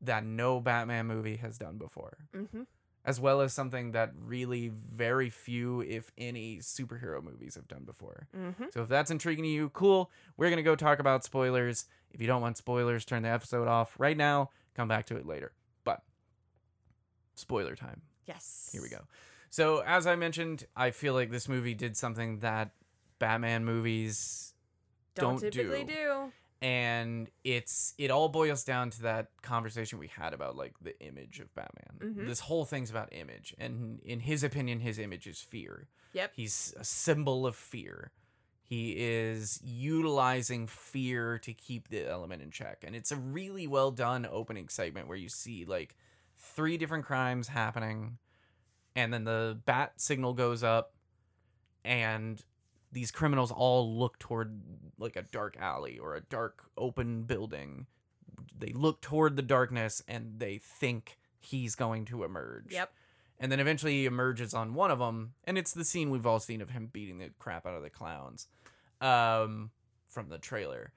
that 0.01 0.25
no 0.25 0.59
Batman 0.59 1.07
movie 1.07 1.37
has 1.37 1.57
done 1.57 1.77
before, 1.77 2.17
Mm-hmm. 2.35 2.63
as 3.05 3.17
well 3.21 3.39
as 3.39 3.53
something 3.53 3.93
that 3.93 4.11
really 4.21 4.73
very 4.91 5.29
few, 5.29 5.79
if 5.81 6.11
any, 6.17 6.57
superhero 6.57 7.23
movies 7.23 7.55
have 7.55 7.69
done 7.69 7.83
before. 7.85 8.27
Mm-hmm. 8.37 8.65
So 8.73 8.81
if 8.83 8.89
that's 8.89 9.09
intriguing 9.09 9.45
to 9.45 9.49
you, 9.49 9.69
cool. 9.69 10.11
We're 10.35 10.49
gonna 10.49 10.61
go 10.61 10.75
talk 10.75 10.99
about 10.99 11.23
spoilers. 11.23 11.85
If 12.11 12.19
you 12.19 12.27
don't 12.27 12.41
want 12.41 12.57
spoilers, 12.57 13.05
turn 13.05 13.23
the 13.23 13.29
episode 13.29 13.69
off 13.69 13.95
right 13.97 14.17
now. 14.17 14.49
Come 14.75 14.89
back 14.89 15.05
to 15.07 15.15
it 15.15 15.25
later. 15.25 15.53
But 15.85 16.01
spoiler 17.35 17.75
time. 17.75 18.01
Yes. 18.25 18.69
Here 18.73 18.81
we 18.81 18.89
go. 18.89 19.05
So 19.49 19.81
as 19.85 20.05
I 20.07 20.15
mentioned, 20.17 20.65
I 20.75 20.91
feel 20.91 21.13
like 21.13 21.31
this 21.31 21.47
movie 21.47 21.73
did 21.73 21.95
something 21.95 22.39
that 22.39 22.71
Batman 23.19 23.65
movies 23.65 24.53
Don't, 25.15 25.39
don't 25.41 25.51
typically 25.51 25.83
do. 25.83 25.93
do. 25.93 26.31
and 26.61 27.29
it's 27.43 27.93
it 27.97 28.11
all 28.11 28.29
boils 28.29 28.63
down 28.63 28.89
to 28.91 29.01
that 29.03 29.27
conversation 29.41 29.99
we 29.99 30.07
had 30.07 30.33
about 30.33 30.55
like 30.55 30.73
the 30.81 30.99
image 31.01 31.39
of 31.39 31.53
Batman. 31.55 32.15
Mhm. 32.15 32.27
This 32.27 32.39
whole 32.41 32.65
thing's 32.65 32.89
about 32.89 33.09
image, 33.13 33.53
and 33.57 33.99
in 34.01 34.19
his 34.21 34.43
opinion, 34.43 34.79
his 34.79 34.97
image 34.99 35.27
is 35.27 35.39
fear. 35.41 35.87
Yep. 36.13 36.31
He's 36.35 36.73
a 36.77 36.83
symbol 36.83 37.45
of 37.45 37.55
fear. 37.55 38.11
He 38.63 38.91
is 38.97 39.59
utilizing 39.63 40.67
fear 40.67 41.39
to 41.39 41.53
keep 41.53 41.87
the 41.89 42.07
element 42.07 42.41
in 42.41 42.51
check, 42.51 42.83
and 42.85 42.95
it's 42.95 43.11
a 43.11 43.15
really 43.15 43.65
well 43.67 43.91
done 43.91 44.27
opening 44.29 44.69
segment 44.69 45.07
where 45.07 45.17
you 45.17 45.29
see 45.29 45.65
like 45.65 45.95
three 46.37 46.77
different 46.77 47.05
crimes 47.05 47.47
happening, 47.47 48.17
and 48.95 49.11
then 49.13 49.23
the 49.23 49.59
bat 49.65 49.93
signal 49.97 50.33
goes 50.33 50.61
up, 50.63 50.93
and 51.83 52.43
these 52.91 53.11
criminals 53.11 53.51
all 53.51 53.97
look 53.97 54.19
toward 54.19 54.61
like 54.97 55.15
a 55.15 55.21
dark 55.21 55.55
alley 55.59 55.99
or 55.99 56.15
a 56.15 56.21
dark 56.21 56.63
open 56.77 57.23
building. 57.23 57.87
They 58.57 58.73
look 58.73 59.01
toward 59.01 59.35
the 59.35 59.41
darkness 59.41 60.01
and 60.07 60.39
they 60.39 60.57
think 60.57 61.17
he's 61.39 61.75
going 61.75 62.05
to 62.05 62.23
emerge. 62.23 62.71
Yep. 62.71 62.91
And 63.39 63.51
then 63.51 63.59
eventually 63.59 63.93
he 63.93 64.05
emerges 64.05 64.53
on 64.53 64.73
one 64.73 64.91
of 64.91 64.99
them, 64.99 65.33
and 65.45 65.57
it's 65.57 65.71
the 65.71 65.85
scene 65.85 66.09
we've 66.09 66.25
all 66.25 66.41
seen 66.41 66.61
of 66.61 66.71
him 66.71 66.89
beating 66.91 67.19
the 67.19 67.29
crap 67.39 67.65
out 67.65 67.73
of 67.75 67.83
the 67.83 67.89
clowns 67.89 68.47
um, 68.99 69.71
from 70.09 70.27
the 70.27 70.37
trailer. 70.37 70.91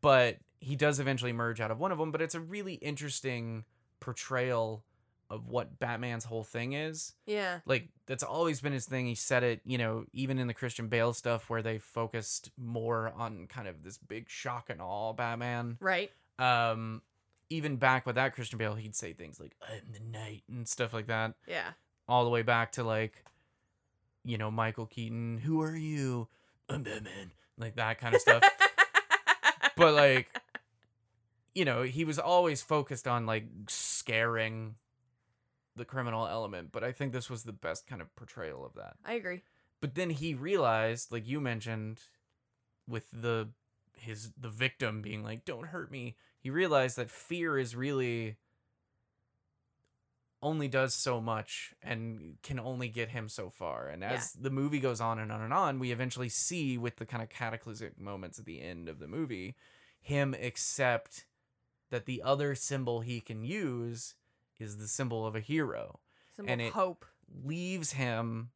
But 0.00 0.38
he 0.60 0.76
does 0.76 1.00
eventually 1.00 1.32
emerge 1.32 1.60
out 1.60 1.72
of 1.72 1.80
one 1.80 1.90
of 1.90 1.98
them, 1.98 2.12
but 2.12 2.22
it's 2.22 2.36
a 2.36 2.40
really 2.40 2.74
interesting 2.74 3.64
portrayal 3.98 4.84
of 5.30 5.46
what 5.46 5.78
Batman's 5.78 6.24
whole 6.24 6.42
thing 6.42 6.72
is 6.72 7.14
Yeah. 7.24 7.60
like 7.64 7.88
that's 8.06 8.24
always 8.24 8.60
been 8.60 8.72
his 8.72 8.84
thing. 8.86 9.06
He 9.06 9.14
said 9.14 9.42
it, 9.44 9.60
you 9.64 9.78
know, 9.78 10.04
even 10.12 10.38
in 10.40 10.48
the 10.48 10.54
Christian 10.54 10.88
Bale 10.88 11.12
stuff 11.12 11.48
where 11.48 11.62
they 11.62 11.78
focused 11.78 12.50
more 12.58 13.12
on 13.16 13.46
kind 13.46 13.68
of 13.68 13.84
this 13.84 13.96
big 13.96 14.28
shock 14.28 14.68
and 14.70 14.80
awe 14.82 15.12
Batman. 15.12 15.76
Right. 15.80 16.10
Um 16.38 17.02
even 17.48 17.76
back 17.76 18.06
with 18.06 18.16
that 18.16 18.34
Christian 18.34 18.58
Bale, 18.58 18.74
he'd 18.74 18.94
say 18.96 19.12
things 19.12 19.38
like 19.40 19.56
I'm 19.62 19.92
the 19.92 20.00
night 20.18 20.42
and 20.48 20.66
stuff 20.68 20.92
like 20.92 21.06
that. 21.06 21.34
Yeah. 21.46 21.70
All 22.08 22.24
the 22.24 22.30
way 22.30 22.42
back 22.42 22.72
to 22.72 22.82
like 22.84 23.24
you 24.24 24.36
know, 24.36 24.50
Michael 24.50 24.86
Keaton, 24.86 25.38
who 25.38 25.62
are 25.62 25.74
you? 25.76 26.28
I'm 26.68 26.82
Batman. 26.82 27.30
Like 27.56 27.76
that 27.76 27.98
kind 27.98 28.14
of 28.14 28.20
stuff. 28.20 28.42
but 29.76 29.94
like 29.94 30.28
you 31.54 31.64
know, 31.64 31.82
he 31.82 32.04
was 32.04 32.18
always 32.18 32.62
focused 32.62 33.06
on 33.08 33.26
like 33.26 33.44
scaring 33.68 34.74
the 35.76 35.84
criminal 35.84 36.26
element, 36.26 36.72
but 36.72 36.84
I 36.84 36.92
think 36.92 37.12
this 37.12 37.30
was 37.30 37.44
the 37.44 37.52
best 37.52 37.86
kind 37.86 38.02
of 38.02 38.14
portrayal 38.16 38.64
of 38.64 38.74
that. 38.74 38.96
I 39.04 39.14
agree. 39.14 39.42
But 39.80 39.94
then 39.94 40.10
he 40.10 40.34
realized, 40.34 41.10
like 41.12 41.26
you 41.26 41.40
mentioned, 41.40 42.00
with 42.86 43.10
the 43.12 43.50
his 43.96 44.32
the 44.36 44.48
victim 44.48 45.02
being 45.02 45.22
like, 45.22 45.44
"Don't 45.44 45.66
hurt 45.68 45.90
me." 45.90 46.16
He 46.38 46.50
realized 46.50 46.96
that 46.96 47.10
fear 47.10 47.58
is 47.58 47.76
really 47.76 48.36
only 50.42 50.68
does 50.68 50.94
so 50.94 51.20
much 51.20 51.74
and 51.82 52.38
can 52.42 52.58
only 52.58 52.88
get 52.88 53.10
him 53.10 53.28
so 53.28 53.50
far. 53.50 53.88
And 53.88 54.02
Yeah. 54.02 54.14
as 54.14 54.32
the 54.32 54.50
movie 54.50 54.80
goes 54.80 55.00
on 55.00 55.18
and 55.18 55.30
on 55.30 55.42
and 55.42 55.52
on, 55.52 55.78
we 55.78 55.92
eventually 55.92 56.30
see 56.30 56.78
with 56.78 56.96
the 56.96 57.04
kind 57.06 57.22
of 57.22 57.28
cataclysmic 57.28 57.98
moments 57.98 58.38
at 58.38 58.46
the 58.46 58.62
end 58.62 58.88
of 58.88 58.98
the 58.98 59.08
movie, 59.08 59.54
him 60.00 60.34
accept 60.34 61.26
that 61.90 62.06
the 62.06 62.22
other 62.22 62.54
symbol 62.54 63.00
he 63.00 63.20
can 63.20 63.44
use 63.44 64.14
is 64.60 64.76
the 64.78 64.88
symbol 64.88 65.26
of 65.26 65.34
a 65.34 65.40
hero 65.40 66.00
Symbol 66.36 66.52
And 66.52 66.60
of 66.60 66.66
it- 66.68 66.72
hope. 66.72 67.04
leaves 67.44 67.92
him 67.92 68.50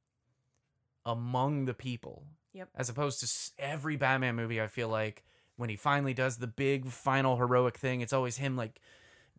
among 1.07 1.65
the 1.67 1.75
people. 1.75 2.27
Yep. 2.53 2.69
As 2.75 2.89
opposed 2.89 3.21
to 3.21 3.63
every 3.63 3.97
Batman 3.97 4.37
movie, 4.37 4.61
I 4.61 4.67
feel 4.69 4.89
like 4.89 5.25
when 5.57 5.69
he 5.71 5.77
finally 5.77 6.15
does 6.15 6.39
the 6.39 6.47
big 6.47 6.89
final 6.89 7.37
heroic 7.37 7.77
thing, 7.79 8.01
it's 8.01 8.13
always 8.13 8.37
him 8.39 8.57
like 8.57 8.81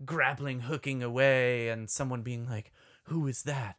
grappling, 0.05 0.61
hooking 0.61 1.01
away, 1.01 1.69
and 1.69 1.89
someone 1.89 2.21
being 2.21 2.47
like, 2.47 2.71
Who 3.05 3.27
is 3.27 3.43
that? 3.43 3.77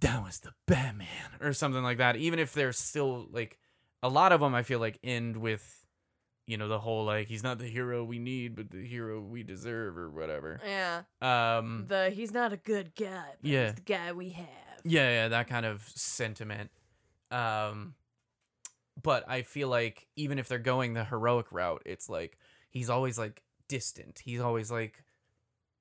That 0.00 0.22
was 0.22 0.40
the 0.40 0.52
Batman, 0.66 1.08
or 1.40 1.52
something 1.52 1.82
like 1.82 1.98
that. 1.98 2.16
Even 2.16 2.38
if 2.38 2.52
they're 2.52 2.72
still 2.72 3.26
like, 3.32 3.58
a 4.02 4.08
lot 4.08 4.30
of 4.32 4.40
them, 4.40 4.54
I 4.54 4.62
feel 4.62 4.78
like 4.78 4.98
end 5.02 5.36
with, 5.38 5.77
you 6.48 6.56
know, 6.56 6.66
the 6.66 6.78
whole 6.80 7.04
like, 7.04 7.28
he's 7.28 7.42
not 7.42 7.58
the 7.58 7.68
hero 7.68 8.02
we 8.02 8.18
need, 8.18 8.56
but 8.56 8.70
the 8.70 8.82
hero 8.84 9.20
we 9.20 9.42
deserve, 9.42 9.98
or 9.98 10.08
whatever. 10.08 10.58
Yeah. 10.64 11.02
Um, 11.20 11.84
The 11.88 12.08
he's 12.10 12.32
not 12.32 12.52
a 12.54 12.56
good 12.56 12.94
guy, 12.96 13.34
but 13.40 13.48
Yeah. 13.50 13.66
he's 13.66 13.74
the 13.74 13.80
guy 13.82 14.12
we 14.12 14.30
have. 14.30 14.46
Yeah, 14.82 15.10
yeah, 15.10 15.28
that 15.28 15.46
kind 15.46 15.66
of 15.66 15.82
sentiment. 15.94 16.70
Um 17.30 17.94
but 19.00 19.28
I 19.28 19.42
feel 19.42 19.68
like 19.68 20.08
even 20.16 20.38
if 20.38 20.48
they're 20.48 20.58
going 20.58 20.94
the 20.94 21.04
heroic 21.04 21.52
route, 21.52 21.82
it's 21.86 22.08
like 22.08 22.38
he's 22.70 22.88
always 22.90 23.18
like 23.18 23.42
distant. 23.68 24.20
He's 24.24 24.40
always 24.40 24.70
like 24.70 25.04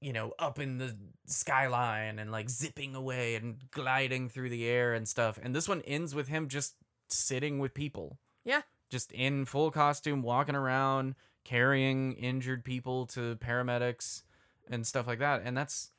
you 0.02 0.14
know, 0.14 0.32
up 0.38 0.60
in 0.60 0.78
the 0.78 0.96
skyline 1.26 2.20
and 2.20 2.32
like 2.32 2.50
zipping 2.52 2.94
away 2.94 3.34
and 3.36 3.56
gliding 3.72 4.30
through 4.30 4.50
the 4.50 4.66
air 4.68 4.94
and 4.94 5.08
stuff. 5.08 5.40
And 5.42 5.56
this 5.56 5.68
one 5.68 5.82
ends 5.88 6.14
with 6.14 6.28
him 6.28 6.50
just 6.50 6.76
sitting 7.10 7.58
with 7.58 7.74
people. 7.74 8.20
Yeah. 8.46 8.62
Just 8.90 9.12
in 9.12 9.46
full 9.46 9.72
costume, 9.72 10.22
walking 10.22 10.56
around, 10.56 11.16
carrying 11.44 12.14
injured 12.14 12.64
people 12.64 13.06
to 13.08 13.36
paramedics 13.38 14.24
and 14.70 14.86
stuff 14.86 15.08
like 15.08 15.20
that. 15.20 15.42
And 15.44 15.58
that's 15.58 15.92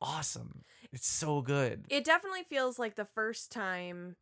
awesome. 0.00 0.64
It's 0.92 1.08
so 1.08 1.40
good. 1.40 1.84
It 1.88 2.04
definitely 2.04 2.44
feels 2.44 2.78
like 2.78 2.94
the 2.94 3.04
first 3.04 3.50
time 3.50 4.16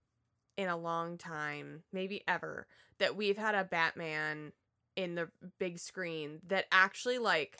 in 0.56 0.68
a 0.68 0.76
long 0.76 1.18
time, 1.18 1.82
maybe 1.92 2.22
ever, 2.28 2.66
that 2.98 3.16
we've 3.16 3.38
had 3.38 3.54
a 3.54 3.64
Batman 3.64 4.52
in 4.96 5.14
the 5.14 5.28
big 5.58 5.78
screen 5.78 6.40
that 6.46 6.66
actually 6.70 7.18
like 7.18 7.58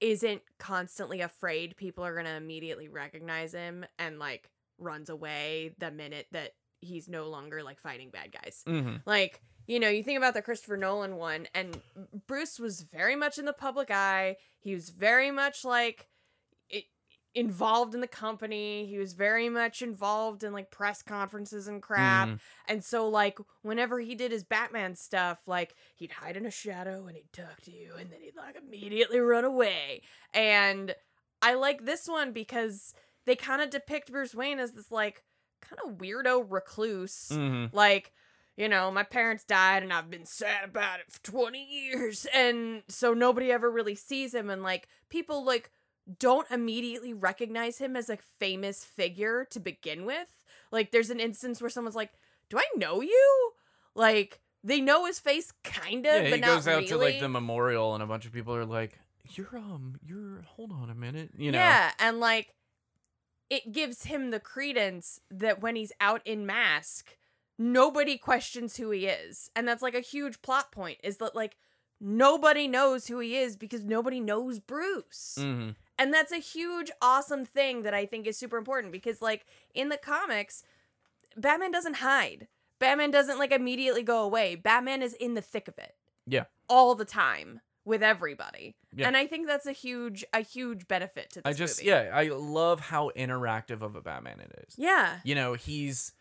isn't 0.00 0.42
constantly 0.58 1.20
afraid 1.20 1.76
people 1.76 2.04
are 2.04 2.14
going 2.14 2.24
to 2.24 2.32
immediately 2.34 2.88
recognize 2.88 3.52
him 3.52 3.84
and 3.98 4.18
like 4.18 4.50
runs 4.78 5.10
away 5.10 5.74
the 5.78 5.90
minute 5.90 6.26
that 6.32 6.52
he's 6.80 7.08
no 7.08 7.28
longer 7.28 7.62
like 7.62 7.80
fighting 7.80 8.10
bad 8.10 8.32
guys. 8.32 8.62
Mm-hmm. 8.66 8.96
Like, 9.06 9.42
you 9.66 9.78
know, 9.78 9.88
you 9.88 10.02
think 10.02 10.18
about 10.18 10.34
the 10.34 10.42
Christopher 10.42 10.76
Nolan 10.76 11.16
one, 11.16 11.46
and 11.54 11.80
Bruce 12.26 12.58
was 12.58 12.82
very 12.82 13.16
much 13.16 13.38
in 13.38 13.44
the 13.44 13.52
public 13.52 13.90
eye. 13.90 14.36
He 14.58 14.74
was 14.74 14.90
very 14.90 15.30
much 15.30 15.64
like 15.64 16.08
i 16.72 16.84
involved 17.32 17.94
in 17.94 18.00
the 18.00 18.08
company. 18.08 18.86
He 18.86 18.98
was 18.98 19.12
very 19.12 19.48
much 19.48 19.82
involved 19.82 20.42
in 20.42 20.52
like 20.52 20.72
press 20.72 21.02
conferences 21.02 21.68
and 21.68 21.80
crap. 21.80 22.28
Mhm. 22.28 22.40
And 22.66 22.84
so, 22.84 23.08
like, 23.08 23.38
whenever 23.62 24.00
he 24.00 24.16
did 24.16 24.32
his 24.32 24.42
Batman 24.42 24.96
stuff, 24.96 25.38
like, 25.46 25.76
he'd 25.94 26.10
hide 26.10 26.36
in 26.36 26.44
a 26.44 26.50
shadow 26.50 27.06
and 27.06 27.16
he'd 27.16 27.32
talk 27.32 27.60
to 27.62 27.70
you, 27.70 27.94
and 27.96 28.10
then 28.10 28.20
he'd 28.22 28.36
like 28.36 28.56
immediately 28.56 29.20
run 29.20 29.44
away. 29.44 30.02
And 30.34 30.96
I 31.42 31.54
like 31.54 31.84
this 31.84 32.08
one 32.08 32.32
because 32.32 32.94
they 33.26 33.36
kind 33.36 33.62
of 33.62 33.70
depict 33.70 34.10
Bruce 34.10 34.34
Wayne 34.34 34.58
as 34.58 34.72
this 34.72 34.90
like 34.90 35.22
kind 35.60 35.78
of 35.84 35.98
weirdo 35.98 36.44
recluse 36.48 37.28
Mhm. 37.30 37.70
like 37.72 38.12
you 38.56 38.68
know 38.68 38.90
my 38.90 39.02
parents 39.02 39.44
died 39.44 39.82
and 39.82 39.92
i've 39.92 40.10
been 40.10 40.26
sad 40.26 40.64
about 40.64 41.00
it 41.00 41.10
for 41.10 41.22
20 41.22 41.64
years 41.64 42.26
and 42.34 42.82
so 42.88 43.14
nobody 43.14 43.50
ever 43.52 43.70
really 43.70 43.94
sees 43.94 44.34
him 44.34 44.50
and 44.50 44.62
like 44.62 44.88
people 45.08 45.44
like 45.44 45.70
don't 46.18 46.50
immediately 46.50 47.12
recognize 47.14 47.78
him 47.78 47.94
as 47.96 48.10
a 48.10 48.18
famous 48.38 48.84
figure 48.84 49.46
to 49.50 49.60
begin 49.60 50.04
with 50.04 50.28
like 50.72 50.90
there's 50.90 51.10
an 51.10 51.20
instance 51.20 51.60
where 51.60 51.70
someone's 51.70 51.94
like 51.96 52.12
do 52.48 52.58
i 52.58 52.64
know 52.76 53.00
you 53.00 53.52
like 53.94 54.40
they 54.62 54.80
know 54.80 55.06
his 55.06 55.18
face 55.20 55.52
kind 55.64 56.04
of 56.06 56.12
Yeah, 56.24 56.30
but 56.30 56.34
he 56.34 56.40
goes 56.40 56.68
out 56.68 56.74
really. 56.80 56.86
to 56.88 56.96
like 56.98 57.20
the 57.20 57.28
memorial, 57.30 57.94
and 57.94 58.02
a 58.02 58.06
bunch 58.06 58.26
of 58.26 58.32
people 58.32 58.54
are 58.54 58.66
like, 58.66 58.98
"You're 59.34 59.56
um, 59.56 59.98
you're 60.06 60.42
hold 60.42 60.70
on 60.70 60.90
a 60.90 60.94
minute," 60.94 61.30
you 61.34 61.50
know. 61.50 61.56
Yeah, 61.56 61.90
and 61.98 62.20
like 62.20 62.52
it 63.50 63.72
gives 63.72 64.04
him 64.04 64.30
the 64.30 64.40
credence 64.40 65.20
that 65.30 65.60
when 65.60 65.74
he's 65.76 65.92
out 66.00 66.24
in 66.24 66.46
mask, 66.46 67.16
nobody 67.58 68.16
questions 68.16 68.76
who 68.76 68.90
he 68.90 69.06
is. 69.06 69.50
And 69.54 69.66
that's 69.66 69.82
like 69.82 69.94
a 69.94 70.00
huge 70.00 70.40
plot 70.40 70.70
point 70.72 70.98
is 71.02 71.18
that 71.18 71.34
like 71.34 71.56
nobody 72.00 72.68
knows 72.68 73.08
who 73.08 73.18
he 73.18 73.36
is 73.36 73.56
because 73.56 73.84
nobody 73.84 74.20
knows 74.20 74.60
Bruce. 74.60 75.36
hmm 75.38 75.70
And 75.98 76.14
that's 76.14 76.32
a 76.32 76.38
huge 76.38 76.90
awesome 77.02 77.44
thing 77.44 77.82
that 77.82 77.92
I 77.92 78.06
think 78.06 78.26
is 78.26 78.38
super 78.38 78.56
important 78.56 78.92
because 78.92 79.20
like 79.20 79.44
in 79.74 79.88
the 79.88 79.98
comics, 79.98 80.62
Batman 81.36 81.72
doesn't 81.72 81.96
hide. 81.96 82.46
Batman 82.78 83.10
doesn't 83.10 83.38
like 83.38 83.52
immediately 83.52 84.02
go 84.02 84.22
away. 84.22 84.54
Batman 84.54 85.02
is 85.02 85.12
in 85.14 85.34
the 85.34 85.42
thick 85.42 85.68
of 85.68 85.76
it. 85.76 85.96
Yeah. 86.26 86.44
All 86.68 86.94
the 86.94 87.04
time 87.04 87.60
with 87.90 88.02
everybody. 88.02 88.74
Yeah. 88.94 89.06
And 89.08 89.16
I 89.16 89.26
think 89.26 89.46
that's 89.46 89.66
a 89.66 89.72
huge 89.72 90.24
a 90.32 90.40
huge 90.40 90.88
benefit 90.88 91.30
to 91.32 91.42
this 91.42 91.50
I 91.50 91.52
just 91.52 91.80
movie. 91.80 91.90
yeah, 91.90 92.10
I 92.14 92.28
love 92.28 92.80
how 92.80 93.10
interactive 93.14 93.82
of 93.82 93.96
a 93.96 94.00
Batman 94.00 94.40
it 94.40 94.64
is. 94.66 94.74
Yeah. 94.78 95.18
You 95.24 95.34
know, 95.34 95.52
he's 95.54 96.12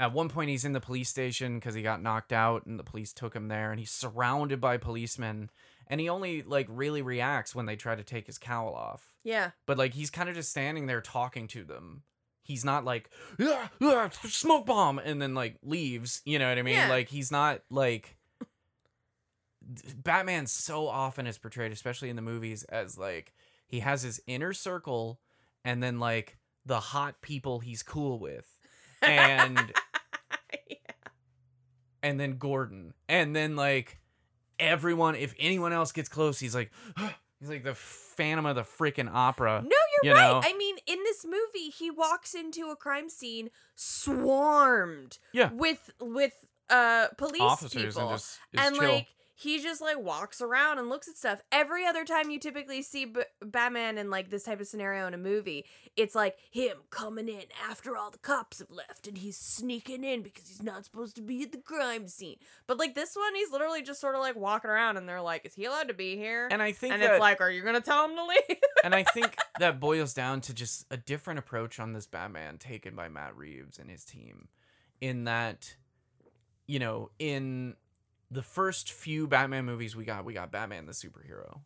at 0.00 0.12
one 0.12 0.28
point 0.28 0.50
he's 0.50 0.64
in 0.64 0.72
the 0.72 0.80
police 0.80 1.08
station 1.08 1.60
because 1.60 1.74
he 1.76 1.82
got 1.82 2.02
knocked 2.02 2.32
out, 2.32 2.66
and 2.66 2.78
the 2.80 2.82
police 2.84 3.12
took 3.12 3.34
him 3.36 3.46
there, 3.46 3.70
and 3.70 3.78
he's 3.78 3.92
surrounded 3.92 4.60
by 4.60 4.76
policemen, 4.76 5.50
and 5.86 6.00
he 6.00 6.08
only 6.08 6.42
like 6.42 6.66
really 6.68 7.00
reacts 7.02 7.54
when 7.54 7.66
they 7.66 7.76
try 7.76 7.94
to 7.94 8.02
take 8.02 8.26
his 8.26 8.36
cowl 8.38 8.74
off. 8.74 9.04
Yeah. 9.22 9.52
but 9.66 9.78
like 9.78 9.94
he's 9.94 10.10
kind 10.10 10.28
of 10.28 10.34
just 10.34 10.50
standing 10.50 10.86
there 10.86 11.00
talking 11.00 11.46
to 11.48 11.64
them. 11.64 12.02
He's 12.42 12.62
not 12.64 12.84
like 12.84 13.08
"Ah, 13.40 13.70
ah, 13.80 14.10
smoke 14.24 14.66
bomb 14.66 14.98
and 14.98 15.22
then 15.22 15.34
like 15.34 15.56
leaves. 15.62 16.20
You 16.26 16.38
know 16.38 16.48
what 16.48 16.58
I 16.58 16.62
mean? 16.62 16.74
Yeah. 16.74 16.90
Like 16.90 17.08
he's 17.08 17.30
not 17.32 17.60
like 17.70 18.18
Batman. 19.96 20.46
So 20.46 20.86
often 20.88 21.26
is 21.26 21.38
portrayed, 21.38 21.72
especially 21.72 22.10
in 22.10 22.16
the 22.16 22.22
movies, 22.22 22.64
as 22.64 22.98
like 22.98 23.32
he 23.66 23.80
has 23.80 24.02
his 24.02 24.20
inner 24.26 24.52
circle 24.52 25.20
and 25.64 25.82
then 25.82 25.98
like 25.98 26.38
the 26.66 26.80
hot 26.80 27.20
people 27.22 27.60
he's 27.60 27.82
cool 27.82 28.18
with, 28.18 28.46
and 29.02 29.58
yeah. 30.70 30.76
and 32.02 32.18
then 32.20 32.38
Gordon, 32.38 32.94
and 33.08 33.34
then 33.34 33.56
like 33.56 34.00
everyone. 34.58 35.14
If 35.14 35.34
anyone 35.38 35.72
else 35.72 35.92
gets 35.92 36.08
close, 36.08 36.38
he's 36.38 36.54
like 36.54 36.70
he's 37.40 37.48
like 37.48 37.64
the 37.64 37.74
Phantom 37.74 38.46
of 38.46 38.56
the 38.56 38.62
freaking 38.62 39.10
Opera. 39.12 39.62
No, 39.62 39.68
you're 40.02 40.14
You 40.14 40.18
right. 40.18 40.30
know? 40.30 40.40
I 40.44 40.56
mean, 40.56 40.76
in 40.86 40.98
this 41.04 41.24
movie, 41.24 41.70
he 41.70 41.90
walks 41.90 42.34
into 42.34 42.70
a 42.70 42.76
crime 42.76 43.08
scene 43.08 43.50
swarmed 43.74 45.18
Yeah. 45.32 45.50
with 45.52 45.90
with 46.00 46.32
uh 46.70 47.08
police 47.18 47.40
officers 47.42 47.94
people. 47.94 48.08
and 48.08 48.18
just 48.18 48.38
and 48.56 48.76
like 48.78 49.08
he 49.44 49.60
just 49.60 49.80
like 49.80 49.98
walks 49.98 50.40
around 50.40 50.78
and 50.78 50.88
looks 50.88 51.06
at 51.06 51.16
stuff. 51.16 51.42
Every 51.52 51.86
other 51.86 52.04
time 52.04 52.30
you 52.30 52.38
typically 52.38 52.82
see 52.82 53.04
B- 53.04 53.22
Batman 53.42 53.98
in 53.98 54.10
like 54.10 54.30
this 54.30 54.44
type 54.44 54.60
of 54.60 54.66
scenario 54.66 55.06
in 55.06 55.14
a 55.14 55.18
movie, 55.18 55.66
it's 55.96 56.14
like 56.14 56.36
him 56.50 56.78
coming 56.90 57.28
in 57.28 57.44
after 57.68 57.96
all 57.96 58.10
the 58.10 58.18
cops 58.18 58.58
have 58.58 58.70
left 58.70 59.06
and 59.06 59.18
he's 59.18 59.36
sneaking 59.36 60.02
in 60.02 60.22
because 60.22 60.48
he's 60.48 60.62
not 60.62 60.84
supposed 60.84 61.14
to 61.16 61.22
be 61.22 61.42
at 61.42 61.52
the 61.52 61.58
crime 61.58 62.08
scene. 62.08 62.36
But 62.66 62.78
like 62.78 62.94
this 62.94 63.14
one, 63.14 63.34
he's 63.34 63.52
literally 63.52 63.82
just 63.82 64.00
sort 64.00 64.14
of 64.14 64.22
like 64.22 64.34
walking 64.34 64.70
around 64.70 64.96
and 64.96 65.08
they're 65.08 65.20
like, 65.20 65.44
"Is 65.44 65.54
he 65.54 65.66
allowed 65.66 65.88
to 65.88 65.94
be 65.94 66.16
here?" 66.16 66.48
and 66.50 66.62
I 66.62 66.72
think 66.72 66.94
and 66.94 67.02
that, 67.02 67.12
it's 67.12 67.20
like, 67.20 67.40
"Are 67.40 67.50
you 67.50 67.62
gonna 67.62 67.82
tell 67.82 68.08
him 68.08 68.16
to 68.16 68.24
leave?" 68.24 68.58
and 68.84 68.94
I 68.94 69.04
think 69.04 69.36
that 69.58 69.78
boils 69.78 70.14
down 70.14 70.40
to 70.42 70.54
just 70.54 70.86
a 70.90 70.96
different 70.96 71.38
approach 71.38 71.78
on 71.78 71.92
this 71.92 72.06
Batman 72.06 72.56
taken 72.56 72.96
by 72.96 73.08
Matt 73.08 73.36
Reeves 73.36 73.78
and 73.78 73.90
his 73.90 74.04
team. 74.04 74.48
In 75.00 75.24
that, 75.24 75.76
you 76.66 76.78
know, 76.78 77.10
in 77.18 77.76
the 78.30 78.42
first 78.42 78.92
few 78.92 79.26
Batman 79.26 79.64
movies 79.64 79.94
we 79.94 80.04
got, 80.04 80.24
we 80.24 80.34
got 80.34 80.50
Batman 80.50 80.86
the 80.86 80.92
superhero. 80.92 81.60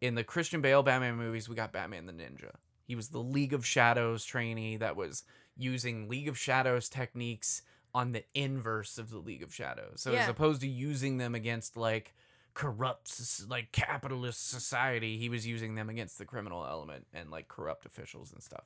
In 0.00 0.14
the 0.14 0.24
Christian 0.24 0.60
Bale 0.60 0.82
Batman 0.82 1.16
movies, 1.16 1.48
we 1.48 1.54
got 1.54 1.72
Batman 1.72 2.06
the 2.06 2.12
ninja. 2.12 2.52
He 2.84 2.94
was 2.94 3.08
the 3.08 3.18
League 3.18 3.52
of 3.52 3.66
Shadows 3.66 4.24
trainee 4.24 4.76
that 4.78 4.96
was 4.96 5.24
using 5.56 6.08
League 6.08 6.28
of 6.28 6.38
Shadows 6.38 6.88
techniques 6.88 7.62
on 7.94 8.12
the 8.12 8.24
inverse 8.34 8.98
of 8.98 9.10
the 9.10 9.18
League 9.18 9.42
of 9.42 9.54
Shadows. 9.54 10.00
So 10.00 10.12
as 10.12 10.28
opposed 10.28 10.60
to 10.62 10.68
using 10.68 11.18
them 11.18 11.34
against 11.34 11.76
like 11.76 12.14
corrupt 12.54 13.20
like 13.48 13.70
capitalist 13.70 14.50
society 14.50 15.16
he 15.16 15.28
was 15.28 15.46
using 15.46 15.76
them 15.76 15.88
against 15.88 16.18
the 16.18 16.24
criminal 16.24 16.66
element 16.66 17.06
and 17.12 17.30
like 17.30 17.46
corrupt 17.46 17.86
officials 17.86 18.32
and 18.32 18.42
stuff 18.42 18.64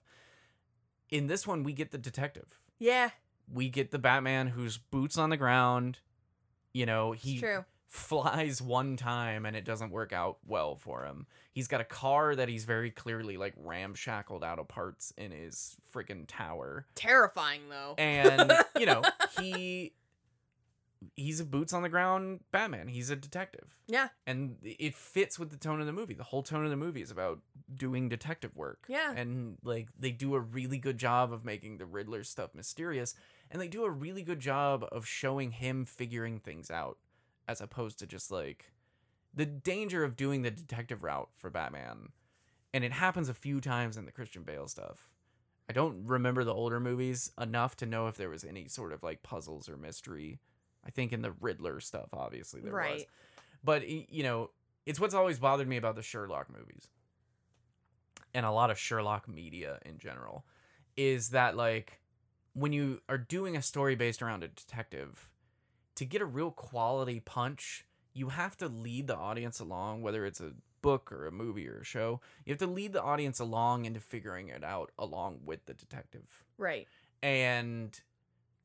in 1.10 1.26
this 1.26 1.46
one 1.46 1.62
we 1.62 1.72
get 1.72 1.90
the 1.90 1.98
detective 1.98 2.58
Yeah, 2.78 3.10
we 3.52 3.68
get 3.68 3.90
the 3.90 3.98
batman 3.98 4.48
who's 4.48 4.78
boots 4.78 5.18
on 5.18 5.28
the 5.28 5.36
ground 5.36 5.98
you 6.74 6.84
know 6.84 7.12
he 7.12 7.42
flies 7.94 8.60
one 8.60 8.96
time 8.96 9.46
and 9.46 9.56
it 9.56 9.64
doesn't 9.64 9.90
work 9.90 10.12
out 10.12 10.38
well 10.44 10.74
for 10.74 11.04
him. 11.04 11.26
He's 11.52 11.68
got 11.68 11.80
a 11.80 11.84
car 11.84 12.34
that 12.34 12.48
he's 12.48 12.64
very 12.64 12.90
clearly 12.90 13.36
like 13.36 13.54
ramshackled 13.56 14.42
out 14.42 14.58
of 14.58 14.66
parts 14.66 15.12
in 15.16 15.30
his 15.30 15.76
freaking 15.94 16.24
tower. 16.26 16.86
Terrifying 16.96 17.60
though. 17.70 17.94
And, 17.96 18.52
you 18.78 18.86
know, 18.86 19.02
he 19.38 19.92
he's 21.14 21.38
a 21.38 21.44
boots 21.44 21.72
on 21.72 21.82
the 21.82 21.88
ground 21.88 22.40
Batman. 22.50 22.88
He's 22.88 23.10
a 23.10 23.16
detective. 23.16 23.76
Yeah. 23.86 24.08
And 24.26 24.56
it 24.62 24.94
fits 24.94 25.38
with 25.38 25.50
the 25.50 25.56
tone 25.56 25.80
of 25.80 25.86
the 25.86 25.92
movie. 25.92 26.14
The 26.14 26.24
whole 26.24 26.42
tone 26.42 26.64
of 26.64 26.70
the 26.70 26.76
movie 26.76 27.02
is 27.02 27.12
about 27.12 27.40
doing 27.72 28.08
detective 28.08 28.56
work. 28.56 28.86
Yeah. 28.88 29.12
And 29.14 29.56
like 29.62 29.88
they 29.96 30.10
do 30.10 30.34
a 30.34 30.40
really 30.40 30.78
good 30.78 30.98
job 30.98 31.32
of 31.32 31.44
making 31.44 31.78
the 31.78 31.86
Riddler 31.86 32.24
stuff 32.24 32.56
mysterious 32.56 33.14
and 33.51 33.61
they 33.61 33.68
do 33.68 33.84
a 33.84 33.90
really 33.90 34.22
good 34.22 34.40
job 34.40 34.84
of 34.90 35.07
showing 35.07 35.53
him 35.53 35.84
figuring 35.84 36.38
things 36.38 36.70
out 36.70 36.99
as 37.47 37.61
opposed 37.61 37.99
to 37.99 38.07
just 38.07 38.30
like 38.30 38.72
the 39.34 39.47
danger 39.47 40.05
of 40.05 40.16
doing 40.16 40.42
the 40.42 40.51
detective 40.51 41.03
route 41.03 41.28
for 41.34 41.51
Batman. 41.51 42.09
And 42.72 42.84
it 42.84 42.92
happens 42.92 43.28
a 43.28 43.34
few 43.34 43.61
times 43.61 43.97
in 43.97 44.05
the 44.05 44.12
Christian 44.12 44.42
Bale 44.42 44.66
stuff. 44.66 45.09
I 45.68 45.72
don't 45.72 46.07
remember 46.07 46.45
the 46.45 46.55
older 46.55 46.80
movies 46.80 47.32
enough 47.40 47.76
to 47.76 47.86
know 47.86 48.09
if 48.09 48.16
there 48.16 48.28
was 48.28 48.45
any 48.45 48.68
sort 48.68 48.92
of 48.92 49.03
like 49.03 49.22
puzzles 49.22 49.68
or 49.68 49.76
mystery. 49.76 50.40
I 50.84 50.90
think 50.90 51.12
in 51.12 51.22
the 51.22 51.32
Riddler 51.40 51.80
stuff, 51.80 52.11
obviously 52.12 52.61
there 52.61 52.72
was. 52.95 53.07
But 53.62 53.88
you 53.88 54.22
know, 54.22 54.51
it's 54.84 55.01
what's 55.01 55.14
always 55.14 55.38
bothered 55.38 55.68
me 55.68 55.76
about 55.76 55.97
the 55.97 56.03
Sherlock 56.03 56.49
movies 56.51 56.88
and 58.34 58.45
a 58.45 58.51
lot 58.51 58.70
of 58.70 58.78
Sherlock 58.78 59.28
media 59.28 59.78
in 59.86 59.99
general 59.99 60.45
is 60.97 61.30
that 61.30 61.57
like 61.57 62.01
when 62.55 62.72
you 62.72 63.00
are 63.09 63.18
doing 63.18 63.57
a 63.57 63.62
story 63.62 63.94
based 63.94 64.22
around 64.22 64.42
a 64.42 64.48
detective, 64.48 65.30
to 65.96 66.05
get 66.05 66.20
a 66.22 66.26
real 66.26 66.50
quality 66.50 67.20
punch, 67.20 67.84
you 68.12 68.30
have 68.30 68.57
to 68.59 68.68
lead 68.68 69.07
the 69.07 69.16
audience 69.16 69.61
along, 69.61 70.02
whether 70.02 70.24
it's 70.24 70.40
a 70.40 70.52
book 70.82 71.11
or 71.12 71.26
a 71.26 71.32
movie 71.32 71.68
or 71.68 71.78
a 71.80 71.84
show. 71.84 72.20
You 72.44 72.52
have 72.52 72.59
to 72.59 72.66
lead 72.66 72.92
the 72.92 73.02
audience 73.02 73.38
along 73.40 73.84
into 73.84 74.00
figuring 74.00 74.48
it 74.48 74.62
out 74.64 74.90
along 74.98 75.40
with 75.44 75.64
the 75.66 75.74
detective 75.74 76.44
Right. 76.59 76.86
and 77.22 77.98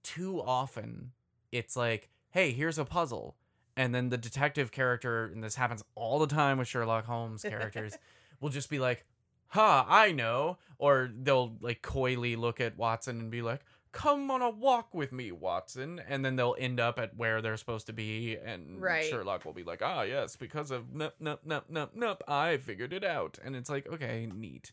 too 0.03 0.41
often 0.41 1.11
it's 1.51 1.75
like 1.75 2.09
hey 2.31 2.51
here's 2.51 2.77
a 2.77 2.85
puzzle 2.85 3.35
and 3.75 3.93
then 3.93 4.09
the 4.09 4.17
detective 4.17 4.71
character 4.71 5.25
and 5.25 5.43
this 5.43 5.55
happens 5.55 5.83
all 5.95 6.19
the 6.19 6.27
time 6.27 6.57
with 6.57 6.67
sherlock 6.67 7.05
holmes 7.05 7.41
characters 7.41 7.97
will 8.39 8.49
just 8.49 8.69
be 8.69 8.79
like 8.79 9.05
huh 9.47 9.83
i 9.87 10.11
know 10.11 10.57
or 10.77 11.09
they'll 11.21 11.55
like 11.59 11.81
coyly 11.81 12.35
look 12.37 12.61
at 12.61 12.77
watson 12.77 13.19
and 13.19 13.29
be 13.31 13.41
like 13.41 13.61
come 13.91 14.29
on 14.29 14.41
a 14.41 14.49
walk 14.49 14.93
with 14.93 15.11
me 15.11 15.31
watson 15.31 15.99
and 16.07 16.23
then 16.23 16.35
they'll 16.35 16.55
end 16.59 16.79
up 16.79 16.99
at 16.99 17.15
where 17.17 17.41
they're 17.41 17.57
supposed 17.57 17.87
to 17.87 17.93
be 17.93 18.37
and 18.37 18.79
Right. 18.81 19.05
sherlock 19.05 19.45
will 19.45 19.53
be 19.53 19.63
like 19.63 19.81
ah 19.81 20.03
yes 20.03 20.35
because 20.35 20.69
of 20.69 20.89
nup 20.93 21.13
nup 21.21 21.39
nup 21.47 21.63
nup 21.71 21.89
nup 21.97 22.17
i 22.27 22.57
figured 22.57 22.93
it 22.93 23.03
out 23.03 23.39
and 23.43 23.55
it's 23.55 23.69
like 23.69 23.87
okay 23.87 24.27
neat 24.33 24.71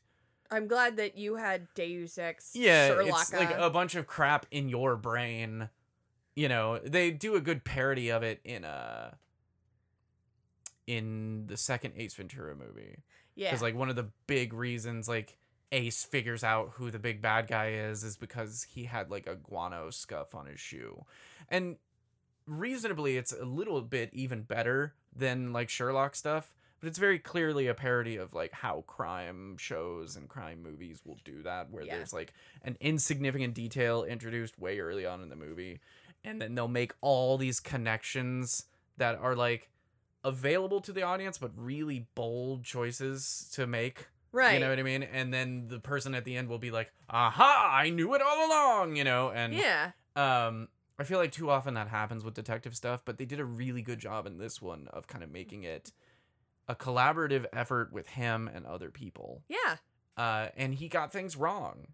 I'm 0.48 0.68
glad 0.68 0.98
that 0.98 1.18
you 1.18 1.34
had 1.34 1.66
Deus 1.74 2.18
Ex. 2.18 2.52
yeah, 2.54 2.86
Sherlock. 2.86 3.20
it's 3.22 3.32
like 3.32 3.50
a 3.58 3.68
bunch 3.68 3.96
of 3.96 4.06
crap 4.06 4.46
in 4.52 4.68
your 4.68 4.94
brain. 4.94 5.70
You 6.36 6.48
know, 6.48 6.78
they 6.78 7.10
do 7.10 7.34
a 7.34 7.40
good 7.40 7.64
parody 7.64 8.10
of 8.10 8.22
it 8.22 8.42
in 8.44 8.64
uh 8.64 9.10
in 10.86 11.46
the 11.46 11.56
second 11.56 11.94
Ace 11.96 12.14
Ventura 12.14 12.54
movie. 12.54 13.02
yeah. 13.34 13.48
Because 13.50 13.62
like 13.62 13.74
one 13.74 13.88
of 13.90 13.96
the 13.96 14.08
big 14.26 14.52
reasons 14.52 15.08
like 15.08 15.36
Ace 15.72 16.04
figures 16.04 16.44
out 16.44 16.70
who 16.74 16.90
the 16.90 16.98
big 16.98 17.20
bad 17.20 17.48
guy 17.48 17.70
is 17.72 18.04
is 18.04 18.16
because 18.16 18.66
he 18.70 18.84
had 18.84 19.10
like 19.10 19.26
a 19.26 19.34
guano 19.34 19.90
scuff 19.90 20.34
on 20.34 20.46
his 20.46 20.60
shoe. 20.60 21.04
And 21.48 21.76
reasonably 22.46 23.16
it's 23.16 23.32
a 23.32 23.44
little 23.44 23.80
bit 23.82 24.10
even 24.12 24.42
better 24.42 24.94
than 25.14 25.52
like 25.52 25.68
Sherlock 25.68 26.14
stuff, 26.14 26.54
but 26.78 26.86
it's 26.88 26.98
very 26.98 27.18
clearly 27.18 27.66
a 27.66 27.74
parody 27.74 28.16
of 28.16 28.32
like 28.34 28.52
how 28.52 28.84
crime 28.86 29.56
shows 29.58 30.14
and 30.14 30.28
crime 30.28 30.62
movies 30.62 31.00
will 31.04 31.18
do 31.24 31.42
that 31.42 31.70
where 31.70 31.82
Yeah. 31.84 31.96
there's 31.96 32.12
like 32.12 32.32
an 32.62 32.76
insignificant 32.80 33.54
detail 33.54 34.04
introduced 34.04 34.58
way 34.58 34.78
early 34.78 35.04
on 35.06 35.22
in 35.22 35.28
the 35.28 35.36
movie 35.36 35.80
and 36.24 36.40
then 36.40 36.54
they'll 36.54 36.68
make 36.68 36.92
all 37.00 37.38
these 37.38 37.58
connections 37.60 38.66
that 38.98 39.16
are 39.18 39.34
like 39.34 39.70
available 40.22 40.80
to 40.80 40.92
the 40.92 41.02
audience 41.02 41.38
but 41.38 41.50
really 41.56 42.06
bold 42.14 42.64
choices 42.64 43.48
to 43.54 43.66
make 43.66 44.06
right. 44.36 44.54
you 44.54 44.60
know 44.60 44.68
what 44.70 44.78
I 44.78 44.82
mean? 44.82 45.02
And 45.02 45.32
then 45.32 45.68
the 45.68 45.80
person 45.80 46.14
at 46.14 46.24
the 46.24 46.36
end 46.36 46.48
will 46.48 46.58
be 46.58 46.70
like, 46.70 46.92
"Aha! 47.10 47.70
I 47.72 47.90
knew 47.90 48.14
it 48.14 48.22
all 48.22 48.46
along," 48.46 48.96
you 48.96 49.04
know. 49.04 49.30
And 49.30 49.52
yeah. 49.54 49.92
um, 50.14 50.68
I 50.98 51.04
feel 51.04 51.18
like 51.18 51.32
too 51.32 51.50
often 51.50 51.74
that 51.74 51.88
happens 51.88 52.22
with 52.24 52.34
detective 52.34 52.76
stuff, 52.76 53.02
but 53.04 53.18
they 53.18 53.24
did 53.24 53.40
a 53.40 53.44
really 53.44 53.82
good 53.82 53.98
job 53.98 54.26
in 54.26 54.38
this 54.38 54.62
one 54.62 54.88
of 54.92 55.06
kind 55.06 55.24
of 55.24 55.30
making 55.30 55.64
it 55.64 55.92
a 56.68 56.74
collaborative 56.74 57.46
effort 57.52 57.92
with 57.92 58.08
him 58.08 58.50
and 58.52 58.66
other 58.66 58.90
people. 58.90 59.42
Yeah. 59.48 59.76
Uh, 60.16 60.48
and 60.56 60.74
he 60.74 60.88
got 60.88 61.12
things 61.12 61.36
wrong, 61.36 61.88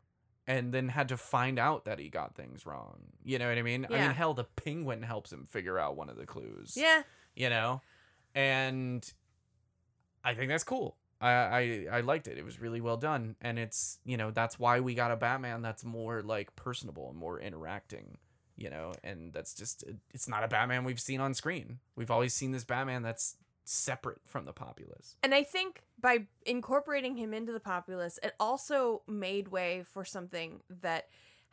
and 0.46 0.72
then 0.72 0.88
had 0.88 1.08
to 1.08 1.16
find 1.16 1.58
out 1.58 1.84
that 1.84 1.98
he 1.98 2.08
got 2.08 2.34
things 2.34 2.64
wrong. 2.64 3.00
You 3.24 3.38
know 3.38 3.48
what 3.48 3.58
I 3.58 3.62
mean? 3.62 3.86
I 3.90 3.94
Yeah. 3.94 4.02
mean, 4.08 4.10
hell, 4.16 4.34
the 4.34 4.44
penguin 4.44 5.02
helps 5.02 5.32
him 5.32 5.46
figure 5.46 5.78
out 5.78 5.96
one 5.96 6.08
of 6.08 6.16
the 6.16 6.26
clues 6.26 6.74
Yeah. 6.76 7.02
you 7.34 7.48
know 7.50 7.80
and 8.34 9.12
i 10.24 10.34
think 10.34 10.48
that's 10.48 10.64
cool 10.64 10.96
I, 11.22 11.30
I 11.30 11.86
i 11.92 12.00
liked 12.00 12.28
it. 12.28 12.36
It 12.36 12.44
was 12.44 12.60
really 12.60 12.80
well 12.80 12.96
done. 12.96 13.36
And 13.40 13.58
it's 13.58 13.98
you 14.04 14.16
know 14.16 14.30
that's 14.30 14.58
why 14.58 14.80
we 14.80 14.94
got 14.94 15.10
a 15.10 15.16
batman 15.16 15.62
that's 15.62 15.84
more 15.84 16.22
like 16.22 16.54
personable 16.56 17.08
and 17.08 17.18
more 17.18 17.40
interacting 17.40 18.18
you 18.54 18.68
know 18.68 18.92
and 19.02 19.32
that's 19.32 19.54
just 19.54 19.82
it's 20.12 20.28
not 20.28 20.44
a 20.44 20.48
batman 20.48 20.84
we've 20.84 21.00
seen 21.00 21.20
on 21.20 21.34
screen. 21.34 21.78
We've 21.96 22.10
always 22.10 22.34
seen 22.34 22.52
this 22.52 22.64
batman 22.64 23.02
that's 23.02 23.36
separate 23.64 24.20
from 24.26 24.44
the 24.44 24.52
populace. 24.52 25.16
And 25.22 25.34
I 25.34 25.44
think 25.44 25.82
by 26.00 26.26
incorporating 26.44 27.16
him 27.16 27.32
into 27.32 27.52
the 27.52 27.60
populace, 27.60 28.18
it 28.22 28.34
also 28.40 29.02
made 29.06 29.48
way 29.48 29.84
for 29.84 30.04
something 30.04 30.60
that 30.80 31.06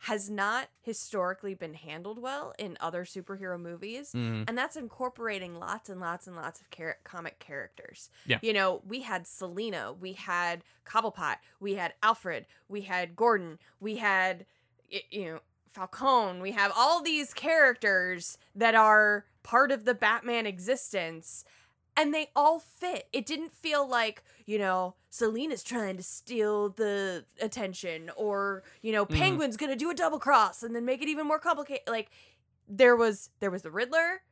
has 0.04 0.30
not 0.30 0.68
historically 0.80 1.54
been 1.54 1.74
handled 1.74 2.20
well 2.20 2.54
in 2.58 2.76
other 2.80 3.04
superhero 3.04 3.60
movies. 3.60 4.12
mm. 4.12 4.44
And 4.48 4.56
that's 4.56 4.76
incorporating 4.76 5.58
lots 5.58 5.88
and 5.90 6.00
lots 6.00 6.26
and 6.26 6.36
lots 6.36 6.60
of 6.60 6.70
char- 6.70 6.98
comic 7.04 7.38
characters. 7.38 8.08
Yeah. 8.26 8.38
You 8.40 8.54
know, 8.54 8.82
we 8.86 9.02
had 9.02 9.26
Selina, 9.26 9.92
we 9.92 10.14
had 10.14 10.64
Cobblepot, 10.86 11.36
we 11.60 11.74
had 11.74 11.92
Alfred, 12.02 12.46
we 12.68 12.82
had 12.82 13.14
Gordon, 13.14 13.58
we 13.78 13.96
had, 13.96 14.46
you 15.10 15.24
know, 15.26 15.40
Falcone. 15.70 16.40
We 16.40 16.52
have 16.52 16.72
all 16.76 17.02
these 17.02 17.32
characters 17.32 18.38
that 18.54 18.74
are 18.74 19.24
part 19.42 19.70
of 19.70 19.84
the 19.84 19.94
Batman 19.94 20.46
existence. 20.46 21.44
And 22.00 22.14
they 22.14 22.28
all 22.34 22.58
fit. 22.58 23.08
It 23.12 23.26
didn't 23.26 23.52
feel 23.52 23.86
like, 23.86 24.24
you 24.46 24.58
know, 24.58 24.94
Selina's 25.10 25.62
trying 25.62 25.96
to 25.98 26.02
steal 26.02 26.70
the 26.70 27.24
attention 27.40 28.10
or, 28.16 28.62
you 28.80 28.92
know, 28.92 29.04
Mhm. 29.04 29.16
Penguin's 29.18 29.56
going 29.56 29.70
to 29.70 29.76
do 29.76 29.90
a 29.90 29.94
double 29.94 30.18
cross 30.18 30.62
and 30.62 30.74
then 30.74 30.84
make 30.84 31.02
it 31.02 31.08
even 31.08 31.26
more 31.26 31.38
complicated. 31.38 31.86
Like 31.86 32.10
there 32.66 32.96
was 32.96 33.30
there 33.40 33.50
was 33.50 33.62
the 33.62 33.70
Riddler 33.70 34.22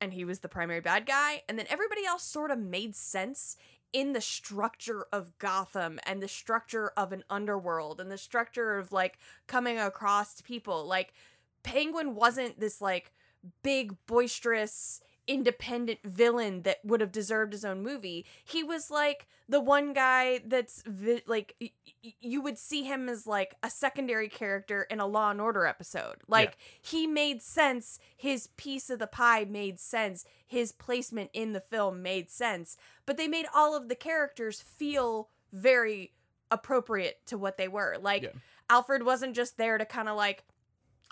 and 0.00 0.12
he 0.14 0.24
was 0.24 0.40
the 0.40 0.48
primary 0.48 0.80
bad 0.80 1.06
guy 1.06 1.42
and 1.48 1.58
then 1.58 1.66
everybody 1.68 2.04
else 2.04 2.24
sort 2.24 2.50
of 2.50 2.58
made 2.58 2.96
sense 2.96 3.56
in 3.92 4.12
the 4.12 4.20
structure 4.20 5.06
of 5.12 5.38
Gotham 5.38 6.00
and 6.04 6.20
the 6.20 6.26
structure 6.28 6.88
of 6.96 7.12
an 7.12 7.22
underworld 7.30 8.00
and 8.00 8.10
the 8.10 8.18
structure 8.18 8.76
of 8.76 8.90
like 8.90 9.18
coming 9.46 9.78
across 9.78 10.40
people 10.40 10.84
like 10.84 11.12
Penguin 11.62 12.14
wasn't 12.16 12.58
this 12.58 12.80
like 12.80 13.12
big 13.62 13.94
boisterous 14.06 15.00
independent 15.26 15.98
villain 16.04 16.62
that 16.62 16.78
would 16.84 17.00
have 17.00 17.10
deserved 17.12 17.52
his 17.52 17.64
own 17.64 17.82
movie 17.82 18.26
he 18.44 18.62
was 18.62 18.90
like 18.90 19.26
the 19.48 19.60
one 19.60 19.92
guy 19.92 20.40
that's 20.46 20.82
vi- 20.86 21.22
like 21.26 21.54
y- 21.60 21.70
you 22.20 22.40
would 22.42 22.58
see 22.58 22.84
him 22.84 23.08
as 23.08 23.26
like 23.26 23.54
a 23.62 23.70
secondary 23.70 24.28
character 24.28 24.82
in 24.90 25.00
a 25.00 25.06
law 25.06 25.30
and 25.30 25.40
order 25.40 25.64
episode. 25.66 26.16
Like 26.28 26.56
he 26.80 27.06
made 27.06 27.40
sense. 27.42 27.98
His 28.16 28.48
piece 28.58 28.90
of 28.90 28.98
the 28.98 29.06
pie 29.06 29.44
made 29.48 29.80
sense. 29.80 30.24
His 30.46 30.70
placement 30.72 31.30
in 31.32 31.52
the 31.52 31.60
film 31.60 32.02
made 32.02 32.30
sense. 32.30 32.76
But 33.06 33.16
they 33.16 33.28
made 33.28 33.46
all 33.54 33.74
of 33.76 33.88
the 33.88 33.94
characters 33.94 34.60
feel 34.60 35.28
very 35.52 36.12
appropriate 36.50 37.24
to 37.26 37.38
what 37.38 37.56
they 37.56 37.68
were. 37.68 37.96
Like 38.00 38.22
Yeah. 38.24 38.30
alfred 38.70 39.02
wasn't 39.02 39.34
just 39.36 39.56
there 39.56 39.78
to 39.78 39.84
kind 39.86 40.08
of 40.08 40.16
like 40.16 40.44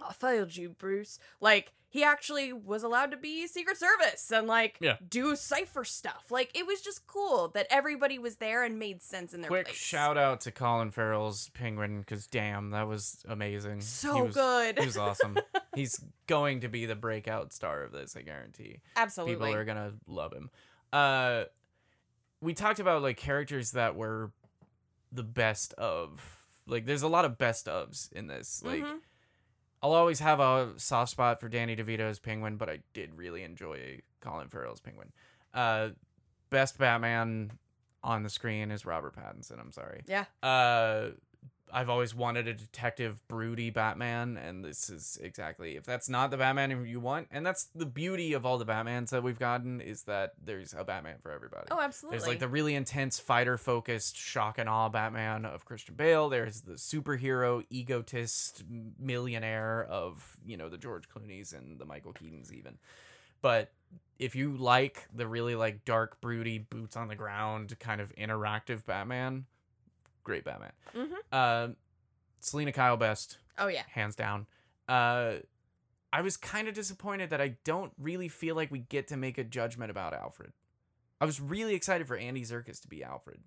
I 0.07 0.13
failed 0.13 0.57
you, 0.57 0.71
Bruce. 0.71 1.19
Like 1.41 1.73
he 1.93 2.03
actually 2.03 2.53
was 2.53 2.83
allowed 2.83 3.11
to 3.13 3.17
be 3.17 3.47
Secret 3.47 3.77
Service 3.77 4.33
and 4.33 4.47
like 4.49 4.79
Yeah. 4.81 4.97
do 5.09 5.37
cipher 5.37 5.85
stuff. 5.85 6.25
Like 6.31 6.51
it 6.59 6.67
was 6.67 6.81
just 6.81 7.07
cool 7.07 7.49
that 7.55 7.67
everybody 7.71 8.19
was 8.19 8.37
there 8.37 8.65
and 8.65 8.79
made 8.79 9.03
sense 9.03 9.33
in 9.35 9.43
their 9.43 9.49
quick 9.49 9.67
place. 9.67 9.77
shout 9.77 10.17
out 10.19 10.41
to 10.41 10.51
colin 10.51 10.91
farrell's 10.91 11.51
penguin 11.51 12.01
because 12.01 12.27
damn 12.27 12.71
that 12.71 12.89
was 12.89 13.23
amazing 13.29 13.77
He 13.77 13.83
So 13.83 14.25
was- 14.25 14.35
good. 14.35 14.79
he 14.79 14.87
was 14.87 14.97
awesome 14.97 15.39
he's 15.75 15.95
going 16.27 16.61
to 16.63 16.69
be 16.69 16.87
the 16.87 16.97
breakout 16.97 17.53
star 17.53 17.83
of 17.83 17.93
this 17.93 18.17
i 18.17 18.23
guarantee 18.23 18.81
Absolutely. 18.97 19.35
people 19.35 19.55
are 19.55 19.65
gonna 19.65 19.93
love 20.07 20.33
him 20.33 20.51
Uh, 20.93 21.45
we 22.41 22.55
talked 22.55 22.81
about 22.81 23.03
like 23.03 23.17
characters 23.17 23.71
that 23.73 23.95
were 23.97 24.33
the 25.13 25.23
best 25.23 25.75
of. 25.75 26.39
Like, 26.67 26.87
there's 26.87 27.03
a 27.03 27.09
lot 27.09 27.25
of 27.25 27.37
best 27.39 27.67
ofs 27.67 28.11
in 28.13 28.29
this. 28.29 28.63
Like, 28.65 28.83
Mhm. 28.83 28.99
I'll 29.83 29.95
always 29.95 30.21
have 30.21 30.39
a 30.39 30.71
soft 30.77 31.11
spot 31.11 31.41
for 31.41 31.49
Danny 31.49 31.75
DeVito's 31.75 32.19
Penguin, 32.19 32.57
but 32.57 32.69
I 32.69 32.81
did 32.95 33.15
really 33.17 33.43
enjoy 33.43 34.01
Colin 34.21 34.49
Farrell's 34.49 34.81
Penguin. 34.81 35.13
Uh, 35.53 35.91
best 36.51 36.79
Batman 36.79 37.53
on 38.05 38.23
the 38.23 38.31
screen 38.31 38.71
is 38.71 38.87
Robert 38.87 39.17
Pattinson. 39.17 39.61
I'm 39.61 39.73
sorry. 39.73 40.03
Yeah. 40.07 40.27
Uh, 40.43 41.11
I've 41.73 41.89
always 41.89 42.15
wanted 42.15 42.47
a 42.49 42.53
detective, 42.53 43.27
broody 43.29 43.71
Batman, 43.71 44.37
and 44.37 44.63
this 44.63 44.91
is 44.91 45.19
exactly 45.23 45.77
if 45.77 45.85
that's 45.85 46.09
not 46.09 46.31
the 46.31 46.37
Batman 46.37 46.85
you 46.87 47.01
want, 47.01 47.29
and 47.31 47.47
that's 47.47 47.65
the 47.75 47.87
beauty 47.87 48.35
of 48.35 48.45
all 48.45 48.59
the 48.59 48.67
Batmans 48.67 49.09
that 49.11 49.23
we've 49.23 49.39
gotten 49.39 49.81
is 49.81 50.03
that 50.03 50.33
there's 50.45 50.75
a 50.77 50.85
Batman 50.85 51.17
for 51.23 51.31
everybody. 51.31 51.69
Oh, 51.71 51.81
absolutely. 51.81 52.19
There's 52.19 52.29
like 52.29 52.41
the 52.41 52.49
really 52.49 52.75
intense 52.75 53.19
fighter 53.19 53.57
focused 53.57 54.17
shock 54.17 54.59
and 54.59 54.69
awe 54.69 54.91
Batman 54.91 55.47
of 55.47 55.65
Christian 55.65 55.95
Bale. 55.95 56.29
There's 56.29 56.61
the 56.61 56.75
superhero 56.75 57.65
egotist 57.71 58.65
millionaire 58.99 59.87
of, 59.89 60.37
you 60.45 60.59
know, 60.59 60.69
the 60.69 60.79
George 60.79 61.09
Clooney's 61.09 61.55
and 61.55 61.79
the 61.79 61.87
Michael 61.87 62.13
Keatons 62.13 62.53
even. 62.53 62.77
But 63.41 63.73
if 64.19 64.37
you 64.37 64.57
like 64.57 65.09
the 65.15 65.27
really 65.27 65.57
like 65.57 65.85
dark, 65.85 66.21
broody, 66.21 66.59
boots 66.59 66.97
on 66.97 67.09
the 67.09 67.17
ground 67.17 67.77
kind 67.81 68.01
of 68.01 68.15
interactive 68.17 68.85
Batman, 68.85 69.47
great 70.25 70.45
Batman. 70.45 70.73
Mhm. 70.95 71.17
Uh, 71.31 71.69
Selina 72.41 72.73
Kyle 72.73 72.97
best, 72.97 73.39
Oh 73.59 73.69
yeah. 73.69 73.83
hands 73.91 74.17
down. 74.17 74.47
Uh, 74.89 75.37
I 76.13 76.21
was 76.21 76.37
kind 76.37 76.69
of 76.69 76.75
disappointed 76.75 77.31
that 77.31 77.41
I 77.41 77.57
don't 77.65 77.93
really 77.99 78.29
feel 78.29 78.55
like 78.55 78.71
we 78.71 78.81
get 78.81 79.09
to 79.09 79.17
make 79.17 79.39
a 79.39 79.45
judgment 79.45 79.91
about 79.91 80.13
Alfred. 80.13 80.53
I 81.21 81.25
was 81.25 81.41
really 81.41 81.75
excited 81.75 82.07
for 82.07 82.17
Andy 82.17 82.43
Serkis 82.43 82.81
to 82.83 82.89
be 82.89 83.03
Alfred, 83.05 83.41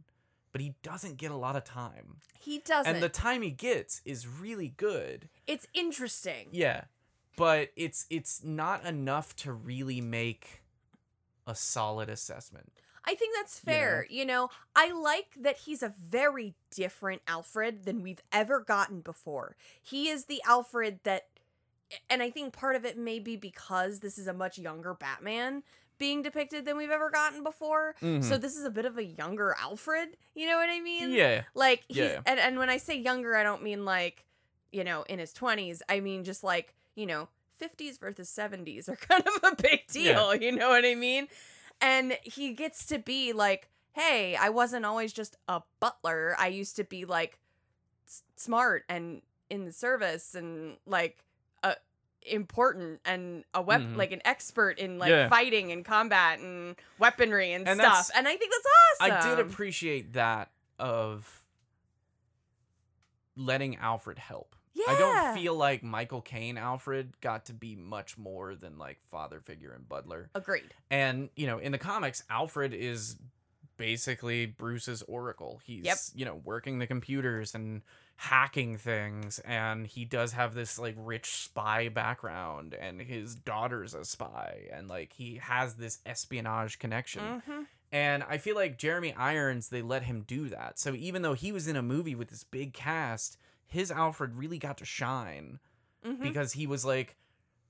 but 0.52 0.62
he 0.62 0.76
doesn't 0.82 1.18
get 1.18 1.30
a 1.32 1.36
lot 1.36 1.56
of 1.56 1.64
time. 1.66 2.22
He 2.40 2.60
doesn't. 2.60 2.92
And 2.96 3.04
the 3.04 3.10
time 3.10 3.42
he 3.42 3.52
gets 3.52 4.02
is 4.06 4.28
really 4.28 4.70
good. 4.70 5.30
it's 5.46 5.68
interesting. 5.74 6.48
Yeah. 6.52 6.86
But 7.38 7.72
it's 7.76 8.06
it's 8.10 8.44
not 8.46 8.86
enough 8.86 9.36
to 9.38 9.52
really 9.52 10.00
make 10.00 10.64
a 11.46 11.54
solid 11.54 12.10
assessment. 12.10 12.72
I 13.08 13.16
think 13.16 13.36
that's 13.36 13.60
fair. 13.60 14.06
You 14.10 14.26
know? 14.26 14.50
I 14.76 14.92
like 14.92 15.28
that 15.42 15.58
he's 15.60 15.84
a 15.84 15.94
very 16.00 16.56
different 16.72 17.22
Alfred 17.28 17.86
than 17.86 18.02
we've 18.02 18.22
ever 18.32 18.60
gotten 18.60 19.02
before. 19.02 19.56
He 19.82 20.10
is 20.10 20.26
the 20.26 20.42
Alfred 20.48 21.00
that, 21.04 21.28
and 22.10 22.22
I 22.22 22.30
think 22.30 22.54
part 22.54 22.76
of 22.76 22.86
it 22.86 22.98
may 22.98 23.20
be 23.20 23.36
because 23.36 24.00
this 24.00 24.18
is 24.18 24.28
a 24.28 24.34
much 24.34 24.58
younger 24.58 24.94
Batman 24.94 25.64
being 25.98 26.22
depicted 26.22 26.66
than 26.66 26.78
we've 26.78 26.92
ever 26.92 27.10
gotten 27.10 27.44
before. 27.44 27.96
So 28.00 28.06
mm-hmm. 28.06 28.42
this 28.42 28.56
is 28.56 28.66
a 28.66 28.70
bit 28.70 28.86
of 28.86 28.98
a 28.98 29.04
younger 29.04 29.56
Alfred. 29.60 30.18
You 30.34 30.48
know 30.48 30.58
what 30.58 30.70
I 30.70 30.80
mean? 30.82 31.12
yeah. 31.12 31.44
Like 31.54 31.84
he's 31.88 31.98
Yeah. 31.98 32.22
and, 32.26 32.40
and 32.40 32.58
when 32.58 32.70
I 32.70 32.78
say 32.78 32.98
younger, 32.98 33.36
I 33.36 33.44
don't 33.44 33.64
mean 33.64 33.86
like, 33.86 34.26
you 34.72 34.84
know, 34.84 35.04
in 35.04 35.20
his 35.20 35.32
twenties. 35.32 35.82
I 35.88 36.00
mean 36.00 36.24
just 36.24 36.44
like, 36.44 36.74
you 36.96 37.06
know, 37.06 37.30
fifties 37.58 37.98
versus 37.98 38.30
seventies 38.30 38.90
are 38.90 38.96
kind 39.10 39.24
of 39.26 39.52
a 39.52 39.62
big 39.62 39.88
deal. 39.88 40.36
You 40.36 40.52
know 40.52 40.70
what 40.70 40.86
I 40.86 40.96
mean? 40.96 41.28
And 41.86 42.18
he 42.24 42.54
gets 42.54 42.86
to 42.88 42.98
be 42.98 43.32
like, 43.32 43.70
hey, 43.94 44.36
I 44.36 44.50
wasn't 44.50 44.86
always 44.86 45.14
just 45.14 45.36
a 45.48 45.62
butler. 45.80 46.36
I 46.40 46.48
used 46.48 46.76
to 46.78 46.84
be 46.84 47.06
like 47.06 47.38
s- 48.08 48.24
smart 48.36 48.84
and 48.90 49.22
in 49.52 49.66
the 49.66 49.72
service 49.72 50.34
and 50.34 50.78
like 50.88 51.24
uh 51.64 51.76
important 52.26 53.00
and 53.06 53.44
a 53.54 53.62
wep- 53.62 53.82
Mhm. 53.82 53.96
like 53.98 54.12
an 54.12 54.22
expert 54.26 54.80
in 54.80 54.98
like 54.98 55.10
Yeah. 55.12 55.30
fighting 55.30 55.72
and 55.72 55.86
combat 55.86 56.40
and 56.40 56.76
weaponry 56.98 57.54
and, 57.54 57.68
And 57.68 57.80
stuff. 57.80 58.10
And 58.16 58.28
I 58.28 58.36
think 58.36 58.52
that's 58.52 58.68
awesome. 59.04 59.18
I 59.18 59.36
did 59.36 59.46
appreciate 59.46 60.14
that 60.14 60.50
of 60.80 61.44
letting 63.36 63.76
Alfred 63.78 64.18
help. 64.18 64.56
Yeah. 64.76 64.84
I 64.90 65.00
don't 65.00 65.36
feel 65.36 65.56
like 65.56 65.84
Michael 65.84 66.22
Caine 66.22 66.58
Alfred 66.58 67.14
got 67.22 67.46
to 67.46 67.54
be 67.54 67.76
much 67.76 68.18
more 68.18 68.56
than 68.56 68.78
like 68.78 69.00
father 69.10 69.40
figure 69.40 69.72
and 69.74 69.88
butler. 69.88 70.30
Agreed. 70.36 70.74
And, 70.92 71.30
you 71.36 71.48
know, 71.48 71.58
in 71.60 71.72
the 71.72 71.78
comics, 71.78 72.24
Alfred 72.30 72.74
is 72.74 73.16
basically 73.78 74.46
Bruce's 74.46 75.02
oracle. 75.04 75.62
He's, 75.64 75.86
Yep. 75.86 75.98
you 76.16 76.26
know, 76.26 76.42
working 76.44 76.80
the 76.80 76.88
computers 76.88 77.56
and 77.56 77.82
hacking 78.18 78.78
things 78.78 79.40
and 79.40 79.86
he 79.86 80.06
does 80.06 80.32
have 80.32 80.54
this 80.54 80.80
like 80.80 80.96
rich 80.98 81.26
spy 81.44 81.90
background 81.90 82.74
and 82.74 83.02
his 83.02 83.36
daughter's 83.36 83.94
a 83.94 84.06
spy 84.06 84.62
and 84.72 84.88
like 84.88 85.12
he 85.12 85.36
has 85.36 85.76
this 85.76 86.00
espionage 86.06 86.80
connection. 86.80 87.22
Mm-hmm. 87.22 87.62
And 87.92 88.24
I 88.24 88.38
feel 88.38 88.56
like 88.56 88.78
Jeremy 88.78 89.14
Irons, 89.14 89.68
they 89.70 89.82
let 89.82 90.04
him 90.04 90.24
do 90.26 90.48
that. 90.50 90.80
So 90.80 90.94
even 90.96 91.22
though 91.24 91.34
he 91.34 91.52
was 91.52 91.68
in 91.68 91.76
a 91.76 91.82
movie 91.82 92.16
with 92.16 92.30
this 92.30 92.44
big 92.46 92.74
cast, 92.74 93.38
his 93.68 93.92
Alfred 93.92 94.36
really 94.36 94.58
got 94.60 94.78
to 94.78 94.86
shine 94.86 95.60
Mm-hmm. 96.06 96.22
because 96.22 96.54
he 96.54 96.68
was 96.68 96.86
like 96.86 97.16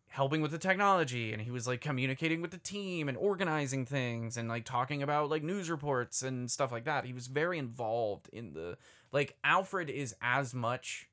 helping 0.07 0.41
with 0.41 0.51
the 0.51 0.57
technology 0.57 1.31
and 1.31 1.41
he 1.41 1.51
was 1.51 1.65
like 1.67 1.79
communicating 1.79 2.41
with 2.41 2.51
the 2.51 2.57
team 2.57 3.07
and 3.07 3.17
organizing 3.17 3.85
things 3.85 4.35
and 4.35 4.49
like 4.49 4.65
talking 4.65 5.01
about 5.01 5.29
like 5.29 5.41
news 5.41 5.69
reports 5.69 6.21
and 6.21 6.51
stuff 6.51 6.69
like 6.69 6.83
that. 6.83 7.05
He 7.05 7.13
was 7.13 7.27
very 7.27 7.57
involved 7.57 8.29
in 8.33 8.51
the 8.51 8.77
like 9.13 9.37
Alfred 9.45 9.89
is 9.89 10.13
as 10.21 10.53
much 10.53 11.07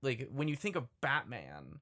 like 0.00 0.28
when 0.32 0.48
you 0.48 0.56
think 0.56 0.74
of 0.74 0.86
Batman, 1.02 1.80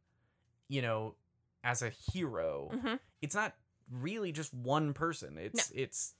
you 0.69 0.83
know, 0.83 1.15
as 1.63 1.81
a 1.83 1.91
hero, 1.91 2.71
Mhm. 2.75 2.99
it's 3.23 3.35
not 3.37 3.55
really 3.89 4.33
just 4.33 4.53
one 4.53 4.95
person. 4.95 5.39
It's 5.39 5.71
it's 5.71 6.15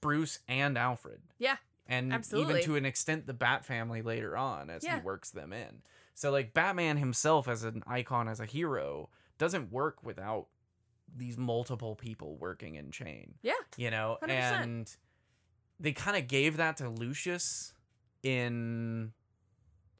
Bruce 0.00 0.40
and 0.48 0.76
Alfred. 0.76 1.20
Yeah, 1.38 1.56
And 1.86 2.12
absolutely. 2.12 2.54
even 2.60 2.64
to 2.64 2.76
an 2.76 2.84
extent 2.84 3.26
the 3.26 3.34
Bat 3.34 3.64
family 3.64 4.02
later 4.02 4.36
on 4.36 4.70
as 4.70 4.84
Yeah. 4.84 4.96
he 4.96 5.02
works 5.02 5.30
them 5.30 5.52
in. 5.52 5.82
So 6.14 6.30
like 6.30 6.54
Batman 6.54 6.96
himself 6.98 7.48
as 7.48 7.64
an 7.64 7.82
icon 7.86 8.28
as 8.28 8.38
a 8.40 8.44
hero 8.46 9.08
doesn't 9.38 9.72
work 9.72 10.02
without 10.04 10.46
these 11.14 11.36
multiple 11.36 11.94
people 11.96 12.36
working 12.36 12.76
in 12.76 12.90
chain. 12.90 13.34
Yeah, 13.42 13.52
You 13.76 13.90
know, 13.90 14.18
100%. 14.22 14.62
and 14.62 14.96
they 15.80 15.92
kind 15.92 16.16
of 16.16 16.28
gave 16.28 16.56
that 16.58 16.76
to 16.78 16.88
Lucius 16.88 17.74
in 18.22 19.12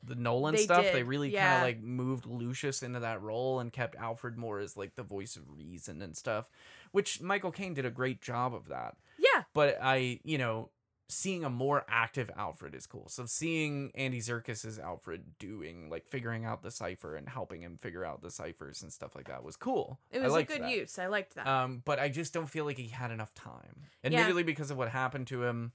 the 0.05 0.15
Nolan 0.15 0.55
They 0.55 0.63
stuff. 0.65 0.85
They 0.85 0.99
did, 1.01 1.07
really 1.07 1.33
kind 1.33 1.57
of 1.57 1.63
like 1.63 1.81
moved 1.83 2.27
Lucius 2.27 2.83
into 2.83 3.01
that 3.01 3.21
role 3.23 3.61
and 3.61 3.73
kept 3.73 3.97
Alfred 3.97 4.37
more 4.37 4.59
as 4.59 4.77
like 4.77 4.95
the 4.97 5.03
voice 5.03 5.37
of 5.37 5.43
reason 5.57 6.03
and 6.03 6.17
stuff, 6.17 6.49
which 6.93 7.21
Michael 7.21 7.53
Caine 7.53 7.75
did 7.75 7.85
a 7.87 7.91
great 7.91 8.21
job 8.21 8.55
of 8.55 8.69
that. 8.69 8.97
yeah, 9.19 9.43
But 9.55 9.79
I, 9.83 10.21
you 10.25 10.39
know, 10.39 10.71
seeing 11.09 11.45
a 11.45 11.51
more 11.51 11.85
active 11.89 12.31
Alfred 12.37 12.75
is 12.75 12.87
cool. 12.87 13.09
So 13.09 13.27
seeing 13.27 13.93
Andy 13.95 14.21
Serkis 14.21 14.65
as 14.65 14.79
Alfred 14.79 15.39
doing 15.39 15.91
like 15.91 16.07
figuring 16.07 16.45
out 16.45 16.63
the 16.63 16.71
cipher 16.71 17.17
and 17.17 17.29
helping 17.29 17.63
him 17.63 17.77
figure 17.79 18.05
out 18.05 18.23
the 18.23 18.31
ciphers 18.31 18.83
and 18.83 18.93
stuff 18.93 19.15
like 19.15 19.29
that 19.29 19.45
was 19.45 19.57
cool. 19.57 19.99
it 20.11 20.23
was 20.23 20.35
a 20.35 20.43
good 20.45 20.63
that. 20.63 20.71
use. 20.71 20.99
I 20.99 21.07
liked 21.07 21.35
that. 21.35 21.47
Um, 21.47 21.83
but 21.85 21.99
I 21.99 22.09
just 22.09 22.33
don't 22.33 22.49
feel 22.49 22.65
like 22.65 22.79
he 22.79 22.89
had 22.89 23.11
enough 23.11 23.35
time. 23.35 23.87
Yeah. 24.05 24.43
Because 24.43 24.71
of 24.71 24.79
what 24.79 24.89
happened 24.89 25.27
to 25.29 25.45
him, 25.45 25.73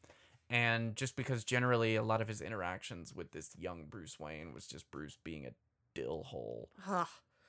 and 0.49 0.95
just 0.95 1.15
because 1.15 1.43
generally 1.43 1.95
a 1.95 2.03
lot 2.03 2.21
of 2.21 2.28
his 2.28 2.41
interactions 2.41 3.13
with 3.13 3.32
this 3.32 3.51
young 3.57 3.86
Bruce 3.86 4.19
Wayne 4.19 4.53
was 4.53 4.65
just 4.65 4.89
Bruce 4.91 5.17
being 5.23 5.45
a 5.45 5.51
dill 5.93 6.23
hole. 6.23 6.69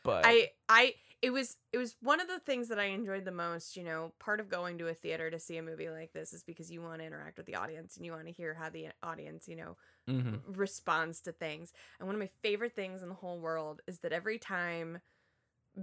But 0.09 0.25
I 0.25 0.51
I 0.69 0.95
it 1.23 1.31
was 1.31 1.57
it 1.73 1.79
was 1.79 1.97
one 2.01 2.21
of 2.21 2.29
the 2.29 2.39
things 2.41 2.69
that 2.69 2.79
I 2.79 2.85
enjoyed 2.87 3.25
the 3.25 3.33
most, 3.33 3.77
you 3.77 3.85
know, 3.85 4.13
part 4.21 4.41
of 4.41 4.49
going 4.49 4.79
to 4.79 4.89
a 4.89 4.95
theater 4.95 5.31
to 5.31 5.39
see 5.39 5.57
a 5.59 5.63
movie 5.63 5.91
like 5.91 6.13
this 6.13 6.33
is 6.33 6.45
because 6.45 6.71
you 6.71 6.83
want 6.83 7.01
to 7.01 7.07
interact 7.07 7.39
with 7.39 7.47
the 7.47 7.57
audience 7.57 7.97
and 7.97 8.07
you 8.07 8.13
want 8.13 8.27
to 8.27 8.33
hear 8.33 8.55
how 8.55 8.71
the 8.71 8.89
audience, 9.03 9.49
you 9.49 9.57
know, 9.57 9.77
Mhm. 10.07 10.43
responds 10.47 11.21
to 11.23 11.33
things. 11.33 11.73
And 11.99 12.07
one 12.09 12.15
of 12.17 12.21
my 12.21 12.31
favorite 12.43 12.75
things 12.75 13.03
in 13.03 13.09
the 13.09 13.15
whole 13.17 13.41
world 13.41 13.83
is 13.87 14.01
that 14.01 14.13
every 14.13 14.39
time 14.39 15.01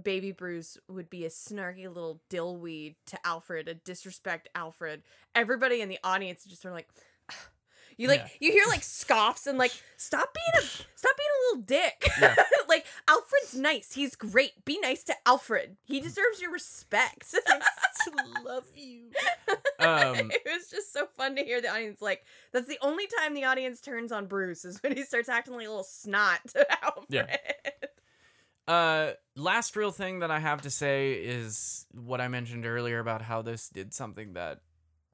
baby 0.02 0.32
Bruce 0.32 0.76
would 0.88 1.08
be 1.08 1.24
a 1.24 1.30
snarky 1.30 1.86
little 1.86 2.22
dillweed 2.30 2.96
to 3.06 3.18
Alfred, 3.26 3.68
a 3.68 3.74
disrespect 3.74 4.48
Alfred, 4.54 5.02
everybody 5.34 5.80
in 5.80 5.88
the 5.88 5.98
audience 6.04 6.44
just 6.44 6.62
sort 6.62 6.72
of 6.72 6.76
like 6.76 6.90
you 7.96 8.08
like 8.08 8.20
Yeah. 8.20 8.28
you 8.40 8.52
hear 8.52 8.64
like 8.68 8.82
scoffs 8.82 9.46
and 9.46 9.58
like 9.58 9.72
stop 9.96 10.34
being 10.34 10.64
a 10.64 10.66
stop 10.96 11.16
being 11.16 11.28
a 11.30 11.40
little 11.48 11.62
dick. 11.62 12.08
Yeah. 12.20 12.34
like 12.68 12.84
Alfred's 13.08 13.54
nice. 13.54 13.92
He's 13.92 14.14
great. 14.16 14.64
Be 14.64 14.78
nice 14.80 15.02
to 15.04 15.14
Alfred. 15.26 15.76
He 15.84 16.00
deserves 16.00 16.40
your 16.40 16.52
respect. 16.52 17.34
love 18.44 18.64
you. 18.74 19.10
Um, 19.78 20.30
it 20.30 20.42
was 20.46 20.68
just 20.70 20.92
so 20.92 21.06
fun 21.16 21.36
to 21.36 21.42
hear 21.44 21.60
the 21.60 21.68
audience 21.68 22.00
like 22.02 22.24
that's 22.52 22.68
the 22.68 22.78
only 22.82 23.06
time 23.18 23.34
the 23.34 23.44
audience 23.44 23.80
turns 23.80 24.12
on 24.12 24.26
Bruce 24.26 24.64
is 24.64 24.82
when 24.82 24.94
he 24.96 25.02
starts 25.02 25.28
acting 25.28 25.54
like 25.54 25.66
a 25.66 25.70
little 25.70 25.84
snot 25.84 26.40
to 26.48 26.66
Alfred. 26.84 27.06
Yeah. 27.08 27.36
Uh, 28.68 29.12
last 29.36 29.76
real 29.76 29.92
thing 29.92 30.18
that 30.20 30.30
I 30.32 30.40
have 30.40 30.62
to 30.62 30.70
say 30.70 31.12
is 31.12 31.86
what 31.92 32.20
I 32.20 32.26
mentioned 32.28 32.66
earlier 32.66 32.98
about 32.98 33.22
how 33.22 33.42
this 33.42 33.68
did 33.68 33.94
something 33.94 34.32
that 34.32 34.58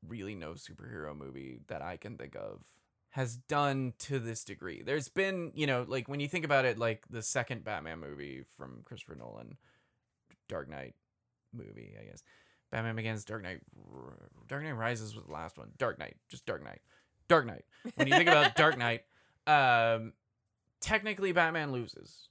really 0.06 0.34
no 0.34 0.52
superhero 0.52 1.16
movie 1.16 1.60
that 1.68 1.82
I 1.82 1.96
can 1.96 2.16
think 2.16 2.34
of 2.36 2.62
has 3.10 3.36
done 3.36 3.92
to 3.98 4.18
this 4.18 4.42
degree. 4.44 4.82
There's 4.82 5.08
been, 5.08 5.52
you 5.54 5.66
know, 5.66 5.84
like 5.86 6.08
when 6.08 6.20
you 6.20 6.28
think 6.28 6.44
about 6.44 6.64
it, 6.64 6.78
like 6.78 7.04
the 7.10 7.22
second 7.22 7.62
Batman 7.64 8.00
movie 8.00 8.44
from 8.56 8.80
Christopher 8.84 9.14
Nolan, 9.16 9.58
Dark 10.48 10.68
Knight 10.68 10.94
movie, 11.52 11.94
I 12.00 12.04
guess. 12.06 12.22
Batman 12.70 12.96
Begins, 12.96 13.24
Dark 13.26 13.42
Knight, 13.42 13.60
R- 13.94 14.16
Dark 14.48 14.64
Knight 14.64 14.72
Rises 14.76 15.14
was 15.14 15.26
the 15.26 15.32
last 15.32 15.58
one. 15.58 15.72
Dark 15.76 15.98
Knight, 15.98 16.16
just 16.30 16.46
Dark 16.46 16.64
Knight, 16.64 16.80
Dark 17.28 17.44
Knight. 17.46 17.64
When 17.96 18.08
you 18.08 18.14
think 18.14 18.30
about 18.30 18.54
Dark 18.56 18.78
Knight, 18.78 19.02
um, 19.46 20.14
technically 20.80 21.32
Batman 21.32 21.70
loses 21.72 22.28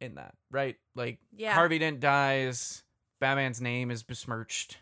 in 0.00 0.16
that, 0.16 0.34
right? 0.50 0.74
Like 0.96 1.20
Yeah. 1.36 1.54
Harvey 1.54 1.78
Dent 1.78 2.00
dies, 2.00 2.82
Batman's 3.20 3.60
name 3.60 3.92
is 3.92 4.02
besmirched, 4.02 4.78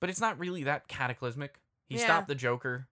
but 0.00 0.08
it's 0.08 0.20
not 0.22 0.38
really 0.38 0.64
that 0.64 0.88
cataclysmic. 0.88 1.59
He 1.90 1.96
Yeah. 1.96 2.04
stopped 2.04 2.28
the 2.28 2.34
Joker, 2.34 2.88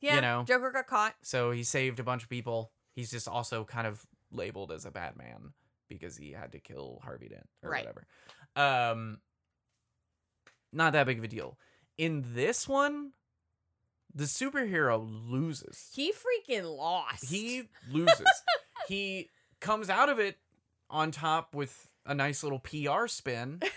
yeah. 0.00 0.16
you 0.16 0.20
know. 0.20 0.42
Joker 0.44 0.72
got 0.72 0.88
caught. 0.88 1.14
so 1.22 1.52
he 1.52 1.62
saved 1.62 2.00
a 2.00 2.02
bunch 2.04 2.24
of 2.24 2.28
people. 2.28 2.72
He's 2.96 3.10
just 3.12 3.28
also 3.28 3.64
kind 3.64 3.86
of 3.86 4.04
labeled 4.32 4.72
as 4.72 4.84
a 4.84 4.90
bad 4.90 5.16
man 5.16 5.52
because 5.88 6.16
he 6.16 6.32
had 6.32 6.50
to 6.52 6.58
kill 6.58 7.00
Harvey 7.04 7.28
Dent 7.28 7.48
or 7.62 7.70
Right. 7.70 7.84
whatever. 7.86 8.06
Um, 8.56 9.20
not 10.72 10.92
that 10.94 11.06
big 11.06 11.18
of 11.18 11.24
a 11.24 11.28
deal. 11.28 11.58
In 11.96 12.24
this 12.34 12.66
one, 12.68 13.12
the 14.14 14.24
superhero 14.24 14.98
loses. 15.30 15.90
He 15.94 16.12
freaking 16.12 16.76
lost. 16.76 17.24
He 17.30 17.68
loses. 17.90 18.26
he 18.88 19.28
comes 19.60 19.88
out 19.90 20.08
of 20.08 20.18
it 20.18 20.38
on 20.90 21.10
top 21.10 21.54
with 21.54 21.88
a 22.06 22.14
nice 22.14 22.42
little 22.42 22.58
PR 22.60 23.06
spin. 23.06 23.60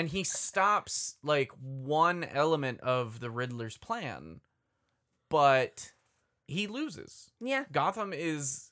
and 0.00 0.08
he 0.08 0.24
stops 0.24 1.16
like 1.22 1.52
one 1.60 2.24
element 2.24 2.80
of 2.80 3.20
the 3.20 3.30
Riddler's 3.30 3.76
plan, 3.76 4.40
but 5.28 5.92
he 6.48 6.66
loses. 6.66 7.30
yeah. 7.38 7.64
Gotham 7.70 8.12
is 8.14 8.70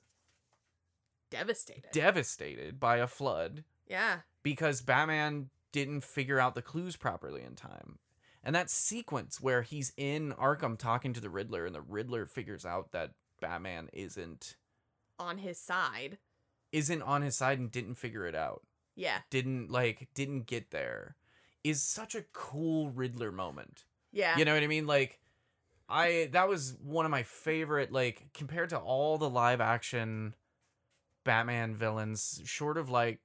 Devastated. 1.31 1.91
devastated 1.93 2.81
by 2.81 2.97
a 2.97 3.07
flood 3.07 3.65
yeah. 3.87 4.21
because 4.43 4.81
Batman 4.81 5.51
didn't 5.73 6.03
figure 6.03 6.41
out 6.41 6.55
the 6.55 6.63
clues 6.63 6.97
properly 6.97 7.43
in 7.43 7.55
time. 7.55 7.99
And 8.43 8.55
that 8.55 8.71
sequence 8.71 9.39
where 9.41 9.61
he's 9.61 9.93
in 9.99 10.33
Arkham 10.33 10.79
talking 10.79 11.13
to 11.13 11.21
the 11.21 11.29
Riddler 11.29 11.67
and 11.67 11.75
the 11.75 11.83
Riddler 11.83 12.25
figures 12.25 12.65
out 12.65 12.93
that 12.93 13.11
Batman 13.43 13.91
isn't 13.93 14.57
On 15.19 15.37
his 15.39 15.61
side. 15.61 16.17
isn't 16.73 17.03
on 17.03 17.21
his 17.21 17.37
side 17.37 17.59
and 17.59 17.71
didn't 17.71 17.97
figure 17.97 18.27
it 18.27 18.35
out. 18.35 18.63
Yeah. 18.99 19.19
Didn't 19.31 19.71
like 19.71 20.09
didn't 20.15 20.47
get 20.47 20.71
there 20.71 21.17
is 21.65 21.83
such 21.83 22.15
a 22.15 22.25
cool 22.33 22.91
Riddler 22.91 23.33
moment. 23.33 23.85
Yeah. 24.13 24.37
You 24.37 24.45
know 24.45 24.55
what 24.55 24.63
I 24.63 24.67
mean? 24.67 24.87
Like 24.87 25.21
I 25.89 26.29
that 26.33 26.49
was 26.49 26.77
one 26.83 27.05
of 27.05 27.11
my 27.11 27.23
favorite 27.23 27.93
like 27.93 28.27
compared 28.35 28.71
to 28.71 28.79
all 28.79 29.17
the 29.17 29.31
live 29.31 29.61
action 29.61 30.35
Batman 31.25 31.75
villains 31.77 32.41
short 32.45 32.77
of 32.77 32.91
like 32.91 33.21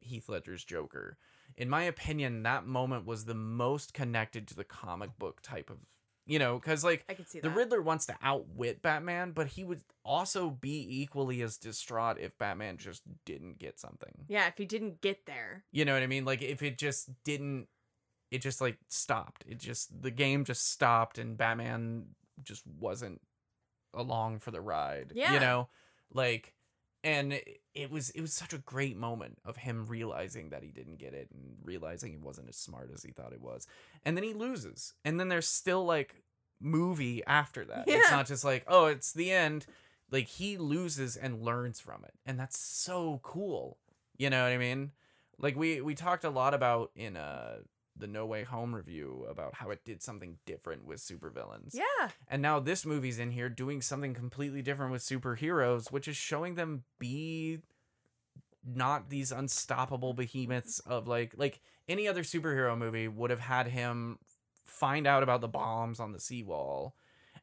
Heath 0.00 0.28
Ledger's 0.28 0.64
Joker. 0.64 1.18
In 1.56 1.68
my 1.68 1.82
opinion, 1.82 2.42
that 2.42 2.66
moment 2.66 3.06
was 3.06 3.24
the 3.24 3.34
most 3.34 3.92
connected 3.92 4.48
to 4.48 4.56
the 4.56 4.64
comic 4.64 5.18
book 5.18 5.40
type 5.42 5.68
of, 5.68 5.78
you 6.26 6.38
know, 6.38 6.58
cuz 6.58 6.84
like 6.84 7.04
I 7.08 7.14
can 7.14 7.26
see 7.26 7.40
the 7.40 7.48
that. 7.48 7.56
Riddler 7.56 7.82
wants 7.82 8.06
to 8.06 8.16
outwit 8.22 8.82
Batman, 8.82 9.32
but 9.32 9.48
he 9.48 9.64
would 9.64 9.82
also 10.04 10.50
be 10.50 11.02
equally 11.02 11.42
as 11.42 11.56
distraught 11.56 12.18
if 12.18 12.36
Batman 12.38 12.76
just 12.76 13.02
didn't 13.24 13.58
get 13.58 13.78
something. 13.80 14.26
yeah, 14.28 14.46
if 14.48 14.58
he 14.58 14.64
didn't 14.64 15.00
get 15.00 15.26
there. 15.26 15.64
You 15.72 15.84
know 15.84 15.94
what 15.94 16.02
I 16.02 16.06
mean? 16.06 16.24
Like 16.24 16.42
if 16.42 16.62
it 16.62 16.78
just 16.78 17.10
didn't 17.24 17.68
it 18.30 18.42
just 18.42 18.60
like 18.60 18.78
stopped. 18.88 19.44
It 19.46 19.58
just 19.58 20.02
the 20.02 20.10
game 20.10 20.44
just 20.44 20.70
stopped 20.70 21.18
and 21.18 21.36
Batman 21.36 22.14
just 22.42 22.62
wasn't 22.66 23.20
along 23.92 24.38
for 24.38 24.50
the 24.50 24.60
ride. 24.60 25.12
Yeah. 25.14 25.34
You 25.34 25.40
know? 25.40 25.68
Like 26.12 26.54
and 27.02 27.32
it, 27.32 27.60
it 27.74 27.90
was 27.90 28.10
it 28.10 28.20
was 28.20 28.32
such 28.32 28.52
a 28.52 28.58
great 28.58 28.96
moment 28.96 29.38
of 29.44 29.56
him 29.56 29.86
realizing 29.86 30.50
that 30.50 30.62
he 30.62 30.70
didn't 30.70 30.98
get 30.98 31.14
it 31.14 31.28
and 31.32 31.56
realizing 31.62 32.12
he 32.12 32.18
wasn't 32.18 32.48
as 32.48 32.56
smart 32.56 32.90
as 32.92 33.02
he 33.02 33.12
thought 33.12 33.32
he 33.32 33.38
was. 33.38 33.66
And 34.04 34.16
then 34.16 34.24
he 34.24 34.34
loses. 34.34 34.94
And 35.04 35.18
then 35.18 35.28
there's 35.28 35.48
still 35.48 35.84
like 35.84 36.22
movie 36.60 37.24
after 37.26 37.64
that. 37.64 37.84
It's 37.86 38.10
not 38.10 38.26
just 38.26 38.44
like, 38.44 38.64
oh, 38.66 38.86
it's 38.86 39.12
the 39.12 39.30
end. 39.30 39.66
Like 40.10 40.26
he 40.26 40.58
loses 40.58 41.16
and 41.16 41.42
learns 41.42 41.80
from 41.80 42.04
it. 42.04 42.12
And 42.26 42.38
that's 42.38 42.58
so 42.58 43.20
cool. 43.22 43.78
You 44.18 44.28
know 44.28 44.42
what 44.42 44.52
I 44.52 44.58
mean? 44.58 44.90
Like 45.38 45.56
we 45.56 45.80
we 45.80 45.94
talked 45.94 46.24
a 46.24 46.30
lot 46.30 46.52
about 46.54 46.90
in 46.94 47.16
uh 47.16 47.58
the 48.00 48.06
No 48.06 48.26
Way 48.26 48.44
Home 48.44 48.74
review 48.74 49.26
about 49.28 49.54
how 49.54 49.70
it 49.70 49.84
did 49.84 50.02
something 50.02 50.38
different 50.46 50.84
with 50.84 51.00
supervillains. 51.00 51.74
Yeah. 51.74 52.08
And 52.28 52.42
now 52.42 52.58
this 52.60 52.84
movie's 52.84 53.18
in 53.18 53.30
here 53.30 53.48
doing 53.48 53.82
something 53.82 54.14
completely 54.14 54.62
different 54.62 54.92
with 54.92 55.02
superheroes, 55.02 55.92
which 55.92 56.08
is 56.08 56.16
showing 56.16 56.54
them 56.54 56.84
be 56.98 57.60
not 58.64 59.08
these 59.08 59.32
unstoppable 59.32 60.12
behemoths 60.12 60.80
of 60.80 61.08
like 61.08 61.34
like 61.36 61.60
any 61.88 62.06
other 62.06 62.22
superhero 62.22 62.76
movie 62.76 63.08
would 63.08 63.30
have 63.30 63.40
had 63.40 63.66
him 63.66 64.18
find 64.64 65.06
out 65.06 65.22
about 65.22 65.40
the 65.40 65.48
bombs 65.48 65.98
on 65.98 66.12
the 66.12 66.20
seawall 66.20 66.94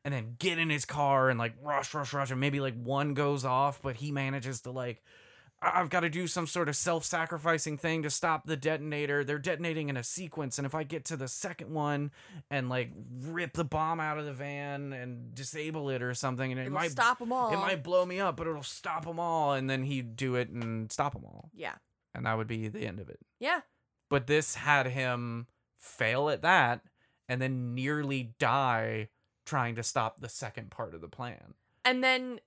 and 0.05 0.13
then 0.13 0.35
get 0.39 0.59
in 0.59 0.69
his 0.69 0.85
car 0.85 1.29
and 1.29 1.39
like 1.39 1.55
rush 1.61 1.93
rush 1.93 2.13
rush 2.13 2.31
and 2.31 2.39
maybe 2.39 2.59
like 2.59 2.75
one 2.81 3.13
goes 3.13 3.43
off 3.43 3.81
but 3.81 3.95
he 3.95 4.11
manages 4.11 4.61
to 4.61 4.71
like 4.71 4.97
"I- 4.97 5.26
I've 5.59 5.89
got 5.89 6.01
to 6.01 6.09
do 6.09 6.27
some 6.27 6.45
sort 6.45 6.69
of 6.69 6.75
self-sacrificing 6.75 7.77
thing 7.79 8.03
to 8.03 8.11
stop 8.11 8.45
the 8.45 8.55
detonator. 8.55 9.23
They're 9.23 9.39
detonating 9.39 9.89
in 9.89 9.97
a 9.97 10.03
sequence 10.03 10.59
and 10.59 10.67
if 10.67 10.75
I 10.75 10.83
get 10.83 11.05
to 11.05 11.17
the 11.17 11.27
second 11.27 11.73
one 11.73 12.11
and 12.51 12.69
like 12.69 12.91
rip 13.21 13.53
the 13.53 13.63
bomb 13.63 13.99
out 13.99 14.19
of 14.19 14.25
the 14.25 14.33
van 14.33 14.93
and 14.93 15.33
disable 15.33 15.89
it 15.89 16.03
or 16.03 16.13
something 16.13 16.51
and 16.51 16.59
it 16.59 16.67
It'll 16.67 16.75
might 16.75 16.91
stop 16.91 17.17
them 17.17 17.33
all. 17.33 17.51
it 17.51 17.57
might 17.57 17.81
blow 17.83 18.05
me 18.05 18.19
up, 18.19 18.37
but 18.37 18.45
it'll 18.45 18.61
stop 18.61 19.05
them 19.05 19.19
all. 19.19 19.53
And 19.53 19.67
then 19.67 19.83
he'd 19.83 20.15
do 20.15 20.35
it 20.35 20.49
and 20.49 20.91
stop 20.91 21.13
them 21.13 21.25
all. 21.25 21.49
Yeah. 21.55 21.73
And 22.13 22.25
that 22.27 22.37
would 22.37 22.47
be 22.47 22.67
the 22.67 22.85
end 22.85 22.99
of 22.99 23.09
it. 23.09 23.19
Yeah. 23.39 23.61
But 24.09 24.27
this 24.27 24.55
had 24.55 24.85
him 24.87 25.47
fail 25.79 26.29
at 26.29 26.43
that 26.43 26.81
and 27.27 27.41
then 27.41 27.73
nearly 27.73 28.33
die 28.39 29.09
trying 29.45 29.75
to 29.75 29.83
stop 29.83 30.19
the 30.19 30.29
second 30.29 30.69
part 30.69 30.93
of 30.93 31.01
the 31.01 31.07
plan. 31.07 31.55
And 31.83 32.03
then 32.03 32.41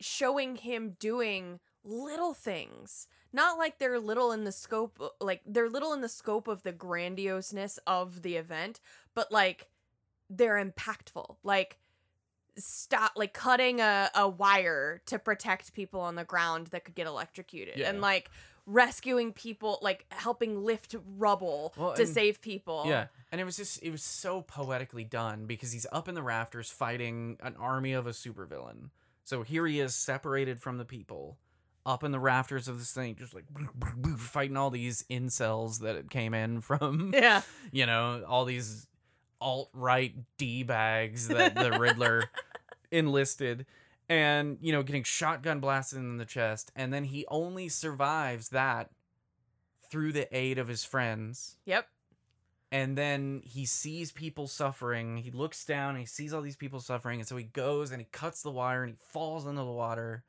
showing 0.00 0.56
him 0.56 0.96
doing 0.98 1.60
little 1.84 2.34
things. 2.34 3.06
Not 3.32 3.58
like 3.58 3.78
they're 3.78 3.98
little 3.98 4.30
in 4.32 4.44
the 4.44 4.52
scope 4.52 4.98
like 5.20 5.42
they're 5.44 5.68
little 5.68 5.92
in 5.92 6.00
the 6.00 6.08
scope 6.08 6.48
of 6.48 6.62
the 6.62 6.72
grandioseness 6.72 7.78
of 7.86 8.22
the 8.22 8.36
event, 8.36 8.80
but 9.14 9.30
like 9.32 9.68
they're 10.30 10.64
impactful. 10.64 11.36
Like 11.42 11.78
stop 12.56 13.12
like 13.16 13.32
cutting 13.34 13.80
a, 13.80 14.10
a 14.14 14.28
wire 14.28 15.02
to 15.06 15.18
protect 15.18 15.74
people 15.74 16.00
on 16.00 16.14
the 16.14 16.24
ground 16.24 16.68
that 16.68 16.84
could 16.84 16.94
get 16.94 17.06
electrocuted 17.06 17.76
Yeah. 17.76 17.90
and 17.90 18.00
like 18.00 18.30
rescuing 18.66 19.32
people 19.32 19.78
like 19.82 20.06
helping 20.10 20.62
lift 20.64 20.94
rubble 21.18 21.74
Well, 21.76 21.94
to 21.94 22.02
and- 22.02 22.10
save 22.10 22.40
people 22.40 22.84
Yeah. 22.86 23.06
And 23.32 23.40
it 23.40 23.44
was 23.44 23.56
just, 23.56 23.82
it 23.82 23.90
was 23.90 24.04
so 24.04 24.42
poetically 24.42 25.02
done 25.02 25.46
because 25.46 25.72
he's 25.72 25.86
up 25.90 26.08
in 26.08 26.14
the 26.14 26.22
rafters 26.22 26.70
fighting 26.70 27.36
an 27.42 27.56
army 27.58 27.92
of 27.92 28.06
a 28.06 28.10
supervillain. 28.10 28.90
So 29.24 29.42
here 29.42 29.66
he 29.66 29.80
is 29.80 29.92
separated 29.96 30.60
from 30.62 30.78
the 30.78 30.84
people, 30.84 31.36
up 31.86 32.02
in 32.02 32.12
the 32.12 32.20
rafters 32.20 32.68
of 32.68 32.78
this 32.78 32.92
thing, 32.92 33.14
just 33.14 33.34
like 33.34 33.44
fighting 34.18 34.56
all 34.56 34.70
these 34.70 35.04
incels 35.10 35.80
that 35.80 36.10
came 36.10 36.34
in 36.34 36.60
from 36.60 37.12
yeah 37.14 37.42
you 37.72 37.86
know, 37.86 38.24
all 38.26 38.44
these 38.44 38.86
alt 39.40 39.68
right 39.74 40.14
D 40.38 40.62
bags 40.62 41.28
that 41.28 41.54
the 41.54 41.72
Riddler 41.78 42.24
enlisted 42.90 43.66
and, 44.08 44.58
you 44.60 44.72
know, 44.72 44.82
getting 44.82 45.02
shotgun 45.04 45.60
blasted 45.60 45.98
in 45.98 46.16
the 46.18 46.24
chest. 46.24 46.72
And 46.76 46.92
then 46.92 47.04
he 47.04 47.24
only 47.28 47.68
survives 47.68 48.50
that 48.50 48.90
through 49.90 50.12
the 50.12 50.34
aid 50.36 50.58
of 50.58 50.68
his 50.68 50.84
friends. 50.84 51.56
yep 51.64 51.88
And 52.72 52.96
then 52.98 53.42
he 53.44 53.66
sees 53.66 54.12
people 54.12 54.46
suffering. 54.46 55.18
He 55.18 55.30
looks 55.30 55.64
down 55.64 55.90
and 55.90 56.00
he 56.00 56.06
sees 56.06 56.32
all 56.32 56.42
these 56.42 56.56
people 56.56 56.80
suffering. 56.80 57.20
And 57.20 57.28
so 57.28 57.36
he 57.36 57.44
goes 57.44 57.90
and 57.90 58.00
he 58.00 58.08
cuts 58.10 58.42
the 58.42 58.50
wire 58.50 58.82
and 58.82 58.92
he 58.92 58.98
falls 59.12 59.46
into 59.46 59.62
the 59.62 59.70
water. 59.70 60.24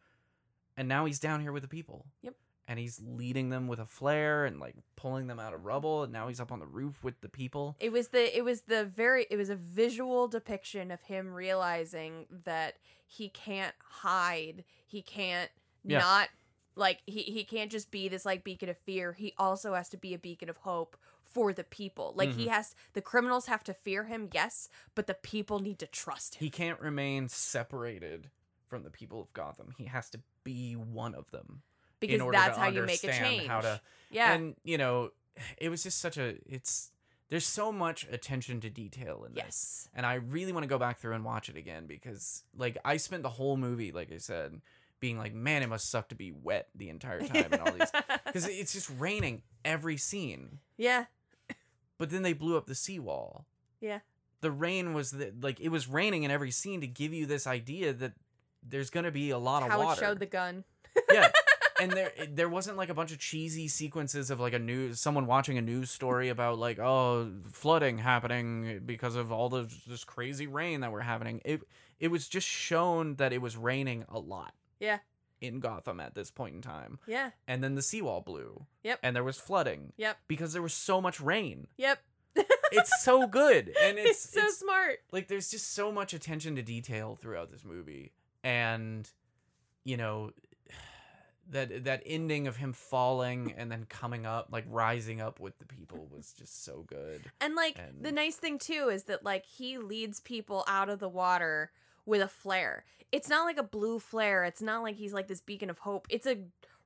And 0.78 0.88
now 0.88 1.06
he's 1.06 1.20
down 1.20 1.42
here 1.42 1.52
with 1.52 1.64
the 1.64 1.70
people. 1.70 2.06
Yep. 2.22 2.36
And 2.68 2.80
he's 2.80 3.00
leading 3.06 3.50
them 3.50 3.68
with 3.68 3.80
a 3.80 3.86
flare 3.86 4.46
and 4.46 4.60
like 4.60 4.76
pulling 4.96 5.28
them 5.28 5.40
out 5.40 5.54
of 5.54 5.66
rubble. 5.66 6.04
And 6.04 6.12
now 6.12 6.28
he's 6.28 6.40
up 6.40 6.52
on 6.52 6.60
the 6.60 6.66
roof 6.66 7.04
with 7.04 7.22
the 7.22 7.30
people. 7.30 7.76
It 7.80 7.92
was 7.92 8.08
the 8.08 8.36
it 8.36 8.44
was 8.44 8.62
the 8.62 8.86
very 8.86 9.28
it 9.30 9.38
was 9.38 9.50
a 9.50 9.56
visual 9.56 10.28
depiction 10.28 10.90
of 10.90 11.04
him 11.04 11.34
realizing 11.34 12.26
that 12.46 12.78
he 13.06 13.30
can't 13.30 13.76
hide. 13.84 14.64
He 14.88 15.04
can't 15.04 15.52
Yeah. 15.84 16.00
not 16.00 16.30
like 16.76 17.02
he 17.06 17.22
he 17.22 17.44
can't 17.44 17.72
just 17.72 17.92
be 17.92 18.08
this 18.08 18.26
like 18.26 18.44
beacon 18.44 18.70
of 18.70 18.78
fear. 18.78 19.14
He 19.14 19.34
also 19.38 19.76
has 19.76 19.88
to 19.90 19.98
be 19.98 20.16
a 20.16 20.20
beacon 20.20 20.50
of 20.50 20.58
hope 20.58 20.98
for 21.24 21.54
the 21.54 21.64
people. 21.64 22.14
Like 22.16 22.32
he 22.32 22.44
mm-hmm. 22.44 22.54
has 22.54 22.76
the 22.94 23.02
criminals 23.02 23.46
have 23.46 23.64
to 23.66 23.74
fear 23.74 24.06
him, 24.06 24.30
yes, 24.34 24.70
but 24.96 25.06
the 25.06 25.14
people 25.14 25.60
need 25.60 25.80
to 25.80 25.88
trust 25.88 26.36
him. 26.36 26.46
He 26.46 26.50
can't 26.50 26.80
remain 26.80 27.30
separated 27.30 28.30
from 28.68 28.84
the 28.84 28.90
people 28.90 29.22
of 29.22 29.32
Gotham. 29.34 29.74
He 29.78 29.86
has 29.86 30.10
to 30.12 30.20
be 30.44 30.74
one 30.74 31.16
of 31.16 31.30
them. 31.32 31.62
because 32.00 32.22
that's 32.32 32.58
how 32.58 32.68
you 32.68 32.84
make 32.84 33.04
a 33.04 33.08
change. 33.12 33.48
how 33.48 33.62
to- 33.62 33.82
yeah. 34.12 34.34
And, 34.34 34.56
you 34.64 34.78
know, 34.78 35.12
it 35.58 35.70
was 35.70 35.84
just 35.84 36.00
such 36.00 36.18
a 36.18 36.36
it's 36.46 36.92
there's 37.30 37.46
so 37.46 37.72
much 37.72 38.06
attention 38.12 38.62
to 38.62 38.70
detail 38.70 39.24
in 39.26 39.34
this. 39.34 39.44
yes. 39.44 39.90
And 39.96 40.06
I 40.06 40.16
really 40.16 40.52
want 40.54 40.64
to 40.64 40.68
go 40.68 40.78
back 40.78 41.00
through 41.00 41.14
and 41.14 41.26
watch 41.26 41.50
it 41.50 41.58
again 41.58 41.88
because 41.88 42.44
like 42.56 42.78
I 42.86 42.98
spent 42.98 43.24
the 43.24 43.30
whole 43.30 43.58
movie, 43.58 43.92
like 43.92 44.12
I 44.12 44.18
said, 44.20 44.62
being 45.00 45.18
like, 45.18 45.34
man, 45.34 45.64
it 45.64 45.68
must 45.70 45.90
suck 45.90 46.10
to 46.10 46.16
be 46.16 46.32
wet 46.32 46.68
the 46.76 46.90
entire 46.90 47.22
time 47.28 47.48
and 47.52 47.62
all 47.62 47.72
these 47.74 47.92
because 48.26 48.48
it's 48.48 48.74
just 48.74 48.92
raining 48.98 49.42
every 49.64 49.98
scene. 49.98 50.60
yeah. 50.78 51.06
but 51.98 52.10
then 52.12 52.22
they 52.22 52.34
blew 52.34 52.58
up 52.58 52.68
the 52.68 52.76
seawall. 52.76 53.46
Yeah. 53.82 54.00
The 54.42 54.52
rain 54.52 54.94
was 54.94 55.12
the, 55.12 55.34
like 55.42 55.60
it 55.60 55.70
was 55.70 55.88
raining 55.88 56.24
in 56.24 56.30
every 56.32 56.52
scene 56.52 56.80
to 56.82 56.88
give 56.88 57.12
you 57.14 57.26
this 57.26 57.48
idea 57.48 57.92
that 57.94 58.14
there's 58.68 58.90
going 58.90 59.04
to 59.06 59.12
be 59.12 59.30
a 59.32 59.38
lot 59.38 59.64
How 59.64 59.80
of 59.80 59.86
water. 59.86 60.02
it 60.02 60.06
showed 60.06 60.20
the 60.20 60.26
gun. 60.26 60.64
yeah. 61.12 61.30
And 61.78 61.92
there 61.92 62.14
there 62.30 62.48
wasn't 62.48 62.78
like 62.78 62.88
a 62.88 62.94
bunch 62.94 63.12
of 63.12 63.20
cheesy 63.20 63.68
sequences 63.68 64.32
of 64.32 64.40
like 64.40 64.54
a 64.54 64.60
news 64.60 65.02
someone 65.02 65.26
watching 65.26 65.58
a 65.58 65.62
news 65.62 65.92
story 65.92 66.30
about 66.30 66.58
like 66.58 66.80
oh 66.80 67.30
flooding 67.52 67.98
happening 67.98 68.80
because 68.86 69.18
of 69.18 69.30
all 69.30 69.50
the 69.50 69.68
this 69.86 70.06
crazy 70.06 70.48
rain 70.48 70.80
that 70.80 70.94
we're 70.94 71.02
happening. 71.02 71.42
It 71.44 71.64
it 72.00 72.08
was 72.08 72.30
just 72.30 72.48
shown 72.48 73.16
that 73.16 73.34
it 73.34 73.42
was 73.42 73.58
raining 73.58 74.06
a 74.08 74.20
lot. 74.20 74.54
Yeah. 74.80 75.00
In 75.42 75.60
Gotham 75.60 76.00
at 76.00 76.16
this 76.16 76.32
point 76.32 76.56
in 76.56 76.62
time. 76.62 76.98
Yeah. 77.08 77.32
And 77.46 77.62
then 77.62 77.76
the 77.76 77.82
seawall 77.82 78.22
blew. 78.22 78.66
Yep. 78.84 79.00
And 79.04 79.14
there 79.14 79.26
was 79.26 79.38
flooding 79.38 79.92
Yep. 79.98 80.16
because 80.30 80.54
there 80.54 80.62
was 80.62 80.74
so 80.74 81.02
much 81.02 81.20
rain. 81.20 81.68
Yep. 81.76 82.00
It's 82.72 83.04
so 83.04 83.28
good. 83.28 83.76
And 83.84 83.98
It's, 84.00 84.24
it's, 84.24 84.34
so 84.34 84.40
it's 84.46 84.60
smart. 84.60 85.00
like 85.12 85.28
there's 85.28 85.52
just 85.52 85.74
so 85.74 85.92
much 85.92 86.14
attention 86.14 86.56
to 86.56 86.62
detail 86.62 87.18
throughout 87.22 87.52
this 87.52 87.66
movie 87.66 88.14
and 88.46 89.12
you 89.84 89.98
know 89.98 90.32
that 91.50 91.84
that 91.84 92.02
ending 92.06 92.48
of 92.48 92.56
him 92.56 92.74
falling 92.74 93.54
and 93.58 93.72
then 93.72 93.86
coming 93.90 94.26
up 94.26 94.48
like 94.52 94.66
rising 94.70 95.20
up 95.20 95.40
with 95.40 95.58
the 95.60 95.66
people 95.66 96.08
was 96.10 96.34
just 96.34 96.64
so 96.64 96.84
good 96.88 97.22
And 97.42 97.56
like 97.56 97.80
the 98.02 98.12
nice 98.12 98.36
thing 98.38 98.58
too 98.58 98.90
is 98.92 99.04
that 99.04 99.26
like 99.26 99.46
he 99.46 99.78
leads 99.78 100.22
people 100.22 100.64
out 100.68 100.90
of 100.90 101.00
the 101.00 101.10
water 101.10 101.72
with 102.06 102.22
a 102.22 102.28
flare. 102.28 102.86
It's 103.12 103.30
not 103.30 103.46
like 103.46 103.58
a 103.58 103.64
blue 103.64 104.00
flare. 104.00 104.44
It's 104.44 104.62
not 104.62 104.84
like 104.84 104.96
he's 104.96 105.14
like 105.14 105.28
this 105.28 105.42
beacon 105.42 105.70
of 105.70 105.80
hope. 105.80 106.08
It's 106.10 106.28
a 106.28 106.38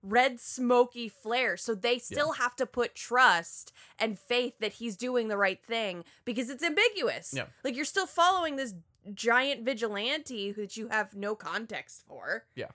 red 0.01 0.39
smoky 0.39 1.09
flare. 1.09 1.57
So 1.57 1.75
they 1.75 1.97
still 1.99 2.33
have 2.33 2.55
to 2.57 2.65
put 2.65 2.95
trust 2.95 3.73
and 3.97 4.17
faith 4.17 4.55
that 4.59 4.73
he's 4.73 4.95
doing 4.95 5.27
the 5.27 5.37
right 5.37 5.61
thing 5.63 6.03
because 6.25 6.49
it's 6.49 6.63
ambiguous. 6.63 7.33
Yeah. 7.35 7.45
Like 7.63 7.75
you're 7.75 7.85
still 7.85 8.07
following 8.07 8.55
this 8.55 8.73
giant 9.13 9.63
vigilante 9.65 10.51
that 10.51 10.77
you 10.77 10.87
have 10.89 11.15
no 11.15 11.35
context 11.35 12.03
for. 12.07 12.45
Yeah. 12.55 12.67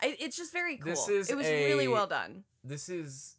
I, 0.00 0.16
it's 0.18 0.36
just 0.36 0.52
very 0.52 0.76
cool. 0.76 0.90
This 0.90 1.08
is 1.08 1.30
it 1.30 1.36
was 1.36 1.46
really 1.46 1.88
well 1.88 2.06
done. 2.06 2.44
this 2.64 2.88
is 2.88 3.36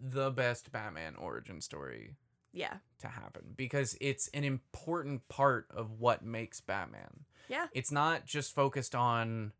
the 0.00 0.30
best 0.30 0.70
batman 0.72 1.16
origin 1.16 1.60
story 1.62 2.16
Yeah. 2.52 2.74
to 3.00 3.08
happen 3.08 3.54
because 3.56 3.96
it's 4.00 4.28
an 4.34 4.44
important 4.44 5.26
part 5.28 5.66
of 5.74 5.92
what 6.00 6.22
makes 6.22 6.60
batman 6.60 7.24
Yeah. 7.48 7.66
it's 7.72 7.90
not 7.90 8.26
just 8.26 8.54
focused 8.54 8.94
on 8.94 9.52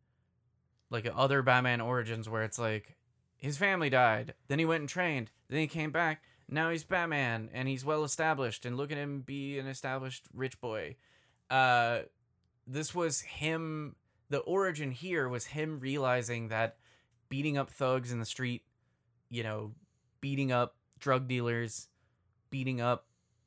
like 0.90 1.11
other 1.14 1.42
Batman 1.42 1.80
origins 1.80 2.28
where 2.28 2.42
it's 2.44 2.59
like 2.59 2.97
his 3.36 3.59
family 3.59 3.90
died, 3.90 4.34
then 4.49 4.59
he 4.59 4.64
went 4.64 4.80
and 4.82 4.88
trained, 4.88 5.30
then 5.49 5.59
he 5.59 5.66
came 5.66 5.90
back, 5.90 6.22
now 6.49 6.70
he's 6.70 6.84
Batman 6.84 7.51
and 7.53 7.66
he's 7.66 7.84
well 7.84 8.05
established 8.05 8.64
and 8.64 8.76
look 8.76 8.92
at 8.92 8.97
him 8.99 9.20
be 9.22 9.59
an 9.59 9.66
established 9.66 10.26
rich 10.32 10.61
boy. 10.61 10.94
Uh 11.51 12.01
this 12.67 12.95
was 12.95 13.21
him 13.21 13.97
the 14.29 14.39
origin 14.39 14.91
here 14.91 15.29
was 15.29 15.47
him 15.47 15.79
realizing 15.79 16.49
that 16.49 16.77
beating 17.29 17.57
up 17.57 17.71
thugs 17.71 18.12
in 18.12 18.19
the 18.19 18.27
street, 18.27 18.62
you 19.29 19.43
know, 19.43 19.73
beating 20.21 20.51
up 20.51 20.77
drug 20.99 21.29
dealers, 21.29 21.89
beating 22.51 22.81
up 22.81 23.07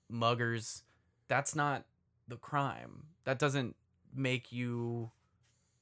muggers, 0.10 0.84
that's 1.28 1.56
not 1.56 1.86
the 2.28 2.38
crime. 2.38 3.04
That 3.26 3.40
doesn't 3.40 3.76
make 4.14 4.52
you 4.52 5.12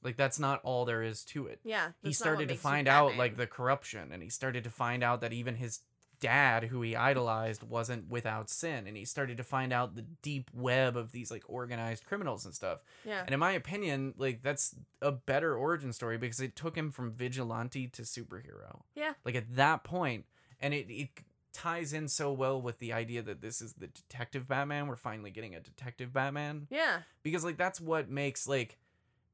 like 0.02 0.16
that's 0.16 0.38
not 0.38 0.60
all 0.62 0.84
there 0.84 1.02
is 1.02 1.24
to 1.24 1.46
it. 1.46 1.60
Yeah. 1.64 1.88
he 2.02 2.08
that's 2.08 2.20
not 2.20 2.30
what 2.30 2.34
started 2.34 2.48
to 2.48 2.54
find 2.56 2.88
out 2.88 3.16
like 3.16 3.36
the 3.36 3.46
corruption 3.46 4.10
and 4.12 4.22
he 4.22 4.28
started 4.28 4.64
to 4.64 4.70
find 4.70 5.02
out 5.02 5.20
that 5.20 5.32
even 5.32 5.56
his 5.56 5.80
dad 6.20 6.64
who 6.64 6.82
he 6.82 6.96
idolized 6.96 7.62
wasn't 7.62 8.08
without 8.10 8.50
sin 8.50 8.86
and 8.86 8.96
he 8.96 9.04
started 9.04 9.36
to 9.36 9.44
find 9.44 9.72
out 9.72 9.94
the 9.94 10.04
deep 10.22 10.50
web 10.52 10.96
of 10.96 11.12
these 11.12 11.30
like 11.30 11.44
organized 11.46 12.04
criminals 12.04 12.44
and 12.44 12.54
stuff. 12.54 12.82
Yeah. 13.04 13.20
And 13.24 13.32
in 13.32 13.40
my 13.40 13.52
opinion, 13.52 14.14
like 14.18 14.42
that's 14.42 14.74
a 15.00 15.12
better 15.12 15.54
origin 15.56 15.92
story 15.92 16.18
because 16.18 16.40
it 16.40 16.56
took 16.56 16.76
him 16.76 16.90
from 16.90 17.12
vigilante 17.12 17.86
to 17.88 18.02
superhero. 18.02 18.80
Yeah. 18.94 19.12
Like 19.24 19.34
at 19.34 19.54
that 19.56 19.84
point, 19.84 20.24
and 20.60 20.74
it 20.74 20.86
it 20.90 21.08
ties 21.52 21.92
in 21.92 22.06
so 22.08 22.32
well 22.32 22.60
with 22.60 22.78
the 22.78 22.92
idea 22.92 23.22
that 23.22 23.40
this 23.40 23.60
is 23.60 23.74
the 23.74 23.86
detective 23.88 24.46
Batman. 24.46 24.86
We're 24.86 24.96
finally 24.96 25.30
getting 25.30 25.54
a 25.54 25.60
detective 25.60 26.12
Batman 26.12 26.66
Yeah. 26.70 26.98
because 27.22 27.44
like 27.44 27.56
that's 27.56 27.80
what 27.80 28.08
makes 28.10 28.46
like 28.46 28.78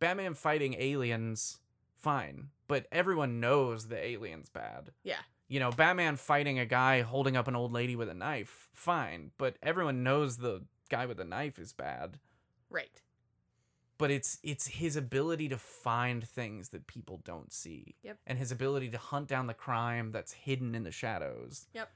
Batman 0.01 0.35
fighting 0.35 0.75
aliens 0.79 1.59
fine, 1.97 2.49
but 2.69 2.87
everyone 2.93 3.41
knows 3.41 3.89
the 3.89 4.03
aliens 4.03 4.49
bad. 4.51 4.91
Yeah. 5.03 5.21
You 5.49 5.61
know, 5.61 5.71
Batman 5.71 6.17
fighting 6.17 6.59
a 6.59 6.67
guy 6.67 7.03
holding 7.03 7.37
up 7.37 7.49
an 7.49 7.57
old 7.57 7.73
lady 7.73 7.97
with 7.97 8.09
a 8.09 8.15
knife, 8.15 8.71
fine, 8.73 9.31
but 9.37 9.57
everyone 9.63 10.03
knows 10.03 10.39
the 10.39 10.63
guy 10.89 11.07
with 11.07 11.19
the 11.19 11.25
knife 11.25 11.59
is 11.59 11.73
bad. 11.73 12.19
Right. 12.71 13.03
But 13.99 14.11
it's 14.11 14.39
it's 14.43 14.67
his 14.67 14.97
ability 14.97 15.49
to 15.49 15.59
find 15.59 16.27
things 16.27 16.71
that 16.71 16.87
people 16.87 17.21
don't 17.25 17.53
see. 17.53 17.95
Yep. 18.03 18.19
And 18.27 18.39
his 18.39 18.51
ability 18.51 18.89
to 18.91 18.99
hunt 18.99 19.29
down 19.29 19.47
the 19.47 19.55
crime 19.55 20.11
that's 20.13 20.33
hidden 20.33 20.75
in 20.75 20.83
the 20.83 20.91
shadows. 20.91 21.67
Yep. 21.75 21.91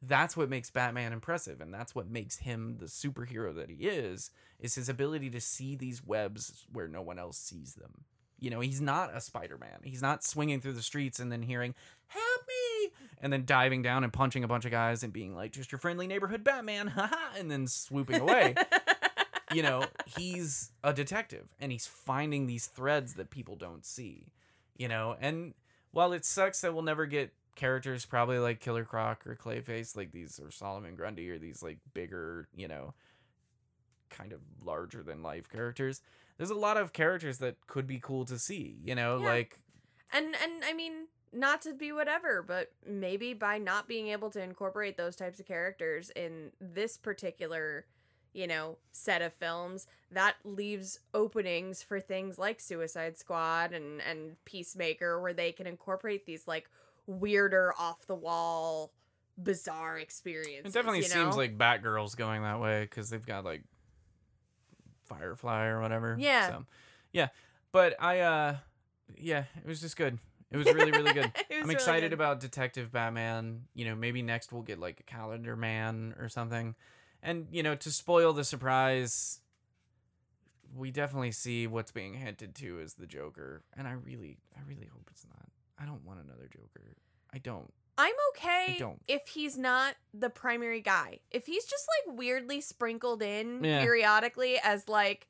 That's 0.00 0.36
what 0.36 0.48
makes 0.48 0.70
Batman 0.70 1.12
impressive 1.12 1.60
and 1.60 1.74
that's 1.74 1.94
what 1.94 2.08
makes 2.08 2.38
him 2.38 2.76
the 2.78 2.86
superhero 2.86 3.54
that 3.56 3.68
he 3.68 3.88
is 3.88 4.30
is 4.60 4.76
his 4.76 4.88
ability 4.88 5.30
to 5.30 5.40
see 5.40 5.74
these 5.74 6.04
webs 6.04 6.64
where 6.72 6.88
no 6.88 7.02
one 7.02 7.18
else 7.18 7.36
sees 7.36 7.74
them. 7.74 8.04
You 8.38 8.50
know, 8.50 8.60
he's 8.60 8.80
not 8.80 9.14
a 9.14 9.20
Spider-Man. 9.20 9.80
He's 9.82 10.02
not 10.02 10.22
swinging 10.22 10.60
through 10.60 10.74
the 10.74 10.82
streets 10.82 11.18
and 11.18 11.30
then 11.32 11.42
hearing 11.42 11.74
"Help 12.06 12.42
me!" 12.46 12.92
and 13.20 13.32
then 13.32 13.44
diving 13.44 13.82
down 13.82 14.04
and 14.04 14.12
punching 14.12 14.44
a 14.44 14.48
bunch 14.48 14.64
of 14.64 14.70
guys 14.70 15.02
and 15.02 15.12
being 15.12 15.34
like, 15.34 15.52
"Just 15.52 15.72
your 15.72 15.78
friendly 15.78 16.06
neighborhood 16.06 16.44
Batman," 16.44 16.86
haha, 16.94 17.36
and 17.36 17.50
then 17.50 17.66
swooping 17.66 18.20
away 18.20 18.54
you 19.52 19.62
know, 19.62 19.84
he's 20.16 20.72
a 20.82 20.92
detective 20.92 21.48
and 21.60 21.72
he's 21.72 21.86
finding 21.86 22.46
these 22.46 22.66
threads 22.66 23.14
that 23.14 23.30
people 23.30 23.56
don't 23.56 23.84
see, 23.84 24.26
you 24.76 24.88
know. 24.88 25.16
And 25.20 25.54
while 25.90 26.12
it 26.12 26.24
sucks 26.24 26.60
that 26.60 26.74
we'll 26.74 26.82
never 26.82 27.06
get 27.06 27.32
characters 27.54 28.06
probably 28.06 28.38
like 28.38 28.60
Killer 28.60 28.84
Croc 28.84 29.26
or 29.26 29.36
Clayface, 29.36 29.96
like 29.96 30.12
these, 30.12 30.40
or 30.42 30.50
Solomon 30.50 30.94
Grundy, 30.94 31.30
or 31.30 31.38
these 31.38 31.62
like 31.62 31.78
bigger, 31.94 32.48
you 32.54 32.68
know, 32.68 32.94
kind 34.10 34.32
of 34.32 34.40
larger 34.64 35.02
than 35.02 35.22
life 35.22 35.48
characters, 35.48 36.00
there's 36.38 36.50
a 36.50 36.54
lot 36.54 36.76
of 36.78 36.92
characters 36.92 37.38
that 37.38 37.56
could 37.66 37.86
be 37.86 37.98
cool 37.98 38.24
to 38.24 38.38
see, 38.38 38.78
you 38.82 38.94
know, 38.94 39.18
Yeah. 39.20 39.28
like, 39.28 39.60
and 40.12 40.34
and 40.42 40.64
I 40.64 40.72
mean, 40.72 41.08
not 41.32 41.60
to 41.62 41.74
be 41.74 41.92
whatever, 41.92 42.42
but 42.42 42.72
maybe 42.86 43.34
by 43.34 43.58
not 43.58 43.86
being 43.86 44.08
able 44.08 44.30
to 44.30 44.42
incorporate 44.42 44.96
those 44.96 45.14
types 45.16 45.38
of 45.40 45.46
characters 45.46 46.10
in 46.16 46.52
this 46.60 46.96
particular, 46.96 47.84
you 48.32 48.46
know, 48.46 48.78
set 48.92 49.20
of 49.20 49.34
films, 49.34 49.86
that 50.10 50.36
leaves 50.44 51.00
openings 51.12 51.82
for 51.82 52.00
things 52.00 52.38
like 52.38 52.60
Suicide 52.60 53.18
Squad 53.18 53.72
and 53.74 54.00
and 54.00 54.42
Peacemaker 54.46 55.20
where 55.20 55.34
they 55.34 55.52
can 55.52 55.66
incorporate 55.66 56.24
these 56.24 56.46
like 56.48 56.70
weirder 57.06 57.74
off 57.78 58.06
the 58.06 58.14
wall 58.14 58.92
bizarre 59.42 59.98
experiences. 59.98 60.72
it 60.74 60.76
definitely 60.76 60.98
you 60.98 61.04
seems 61.04 61.36
like 61.36 61.56
Batgirl's 61.56 62.14
going 62.14 62.42
that 62.42 62.60
way 62.60 62.82
because 62.82 63.08
they've 63.08 63.24
got 63.24 63.44
like 63.44 63.62
Firefly 65.08 65.66
or 65.66 65.80
whatever. 65.80 66.16
Yeah. 66.18 66.48
So, 66.48 66.66
yeah. 67.12 67.28
But 67.72 67.96
I, 68.00 68.20
uh, 68.20 68.56
yeah, 69.16 69.44
it 69.56 69.66
was 69.66 69.80
just 69.80 69.96
good. 69.96 70.18
It 70.50 70.56
was 70.56 70.66
really, 70.66 70.90
really 70.90 71.12
good. 71.12 71.30
I'm 71.50 71.62
really 71.62 71.74
excited 71.74 72.10
good. 72.10 72.14
about 72.14 72.40
Detective 72.40 72.90
Batman. 72.90 73.64
You 73.74 73.84
know, 73.86 73.94
maybe 73.94 74.22
next 74.22 74.52
we'll 74.52 74.62
get 74.62 74.78
like 74.78 75.00
a 75.00 75.02
Calendar 75.02 75.56
Man 75.56 76.14
or 76.18 76.28
something. 76.28 76.74
And, 77.22 77.48
you 77.50 77.62
know, 77.62 77.74
to 77.74 77.90
spoil 77.90 78.32
the 78.32 78.44
surprise, 78.44 79.40
we 80.74 80.90
definitely 80.90 81.32
see 81.32 81.66
what's 81.66 81.90
being 81.90 82.14
hinted 82.14 82.54
to 82.56 82.80
as 82.80 82.94
the 82.94 83.06
Joker. 83.06 83.62
And 83.76 83.88
I 83.88 83.92
really, 83.92 84.38
I 84.56 84.60
really 84.66 84.88
hope 84.92 85.08
it's 85.10 85.26
not. 85.28 85.48
I 85.78 85.84
don't 85.84 86.04
want 86.04 86.20
another 86.24 86.48
Joker. 86.50 86.96
I 87.32 87.38
don't. 87.38 87.72
I'm 87.98 88.14
okay 88.30 88.76
if 89.08 89.26
he's 89.28 89.58
not 89.58 89.96
the 90.14 90.30
primary 90.30 90.80
guy. 90.80 91.18
If 91.32 91.46
he's 91.46 91.64
just 91.64 91.84
like 92.06 92.16
weirdly 92.16 92.60
sprinkled 92.60 93.22
in 93.22 93.64
Yeah. 93.64 93.82
periodically 93.82 94.56
as 94.62 94.88
like 94.88 95.26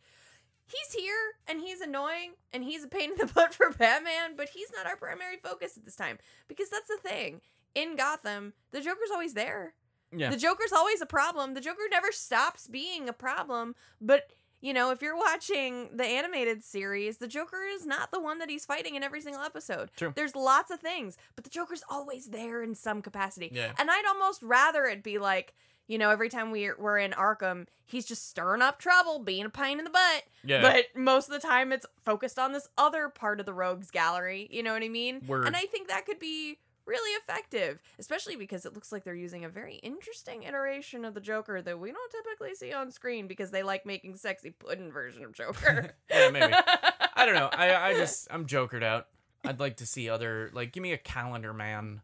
he's 0.67 0.93
here 0.93 1.17
and 1.49 1.61
he's 1.61 1.81
annoying 1.81 2.33
and 2.53 2.63
he's 2.63 2.85
a 2.85 2.89
pain 2.89 3.13
in 3.13 3.17
the 3.17 3.27
butt 3.35 3.55
for 3.55 3.71
Batman, 3.71 4.37
but 4.37 4.51
he's 4.51 4.71
not 4.77 4.87
our 4.87 4.97
primary 4.97 5.39
focus 5.43 5.77
at 5.79 5.85
this 5.87 5.97
time. 5.97 6.19
Because 6.47 6.69
that's 6.69 6.89
the 6.89 6.99
thing. 7.09 7.41
In 7.75 7.97
Gotham, 7.97 8.53
the 8.71 8.81
Joker's 8.83 9.11
always 9.13 9.33
there. 9.35 9.73
Yeah. 10.15 10.31
The 10.31 10.37
Joker's 10.37 10.73
always 10.73 11.01
a 11.01 11.07
problem. 11.07 11.55
The 11.55 11.61
Joker 11.61 11.83
never 11.91 12.13
stops 12.13 12.67
being 12.67 13.09
a 13.09 13.13
problem, 13.15 13.75
but 14.01 14.31
you 14.61 14.73
know, 14.73 14.91
if 14.91 15.01
you're 15.01 15.17
watching 15.17 15.91
the 15.95 16.05
animated 16.05 16.65
series, 16.65 17.19
the 17.19 17.29
Joker 17.29 17.63
is 17.73 17.87
not 17.87 18.11
the 18.11 18.21
one 18.21 18.39
that 18.39 18.51
he's 18.51 18.65
fighting 18.65 18.97
in 18.97 19.03
every 19.03 19.21
single 19.21 19.43
episode. 19.43 19.91
True. 19.97 20.13
There's 20.15 20.35
lots 20.35 20.71
of 20.71 20.81
things, 20.81 21.17
but 21.37 21.45
the 21.45 21.51
Joker's 21.51 21.85
always 21.89 22.27
there 22.27 22.63
in 22.63 22.75
some 22.75 23.03
capacity. 23.03 23.51
Yeah. 23.53 23.73
And 23.79 23.91
I'd 23.91 24.05
almost 24.09 24.43
rather 24.43 24.85
it 24.85 25.03
be 25.03 25.19
like, 25.19 25.55
you 25.87 25.97
know, 25.97 26.11
every 26.11 26.29
time 26.29 26.51
we're, 26.51 26.77
we're 26.79 26.99
in 26.99 27.13
Arkham, 27.13 27.67
he's 27.87 28.05
just 28.05 28.29
stirring 28.29 28.61
up 28.61 28.79
trouble, 28.79 29.21
being 29.21 29.47
a 29.47 29.51
pain 29.51 29.79
in 29.79 29.85
the 29.85 29.91
butt. 29.91 30.25
Yeah. 30.45 30.61
But 30.61 30.87
most 30.95 31.29
of 31.29 31.41
the 31.41 31.47
time, 31.47 31.73
it's 31.73 31.87
focused 32.05 32.39
on 32.39 32.53
this 32.53 32.69
other 32.77 33.09
part 33.09 33.41
of 33.41 33.47
the 33.47 33.55
rogues 33.55 33.91
gallery. 33.91 34.49
You 34.51 34.63
know 34.63 34.75
what 34.75 34.83
I 34.83 34.89
mean? 34.89 35.23
Word. 35.27 35.47
And 35.47 35.57
I 35.57 35.63
think 35.63 35.89
that 35.89 36.05
could 36.05 36.19
be 36.19 36.59
really 36.89 37.11
effective, 37.23 37.81
especially 37.99 38.35
because 38.35 38.65
it 38.67 38.75
looks 38.75 38.91
like 38.91 39.05
they're 39.05 39.15
using 39.15 39.45
a 39.45 39.49
very 39.49 39.77
interesting 39.77 40.43
iteration 40.43 41.05
of 41.05 41.15
the 41.15 41.21
Joker 41.21 41.63
that 41.63 41.79
we 41.79 41.93
don't 41.93 42.11
typically 42.11 42.55
see 42.55 42.73
on 42.73 42.91
screen 42.91 43.29
because 43.29 43.51
they 43.53 43.63
like 43.63 43.87
making 43.87 44.17
sexy 44.17 44.51
pudding 44.51 44.91
version 44.91 45.23
of 45.25 45.33
Joker. 45.33 45.91
Yeah, 46.11 46.31
maybe. 46.31 46.53
I 47.15 47.27
don't 47.27 47.35
know. 47.35 47.51
I 47.53 47.91
I 47.91 47.95
just 47.95 48.27
I'm 48.31 48.47
jokered 48.47 48.83
out. 48.83 49.07
I'd 49.45 49.61
like 49.61 49.77
to 49.77 49.87
see 49.87 50.09
other 50.09 50.51
like 50.53 50.73
give 50.73 50.83
me 50.83 50.93
a 50.93 50.99
calendar 50.99 51.53
man. 51.53 52.01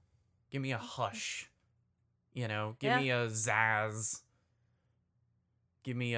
Give 0.51 0.61
me 0.63 0.73
a 0.73 0.79
hush. 0.79 1.51
You 2.33 2.47
know, 2.49 2.77
give 2.79 2.91
Yeah. 2.91 3.01
me 3.01 3.11
a 3.11 3.27
Zsasz. 3.29 4.21
Give 5.85 5.97
me 5.97 6.15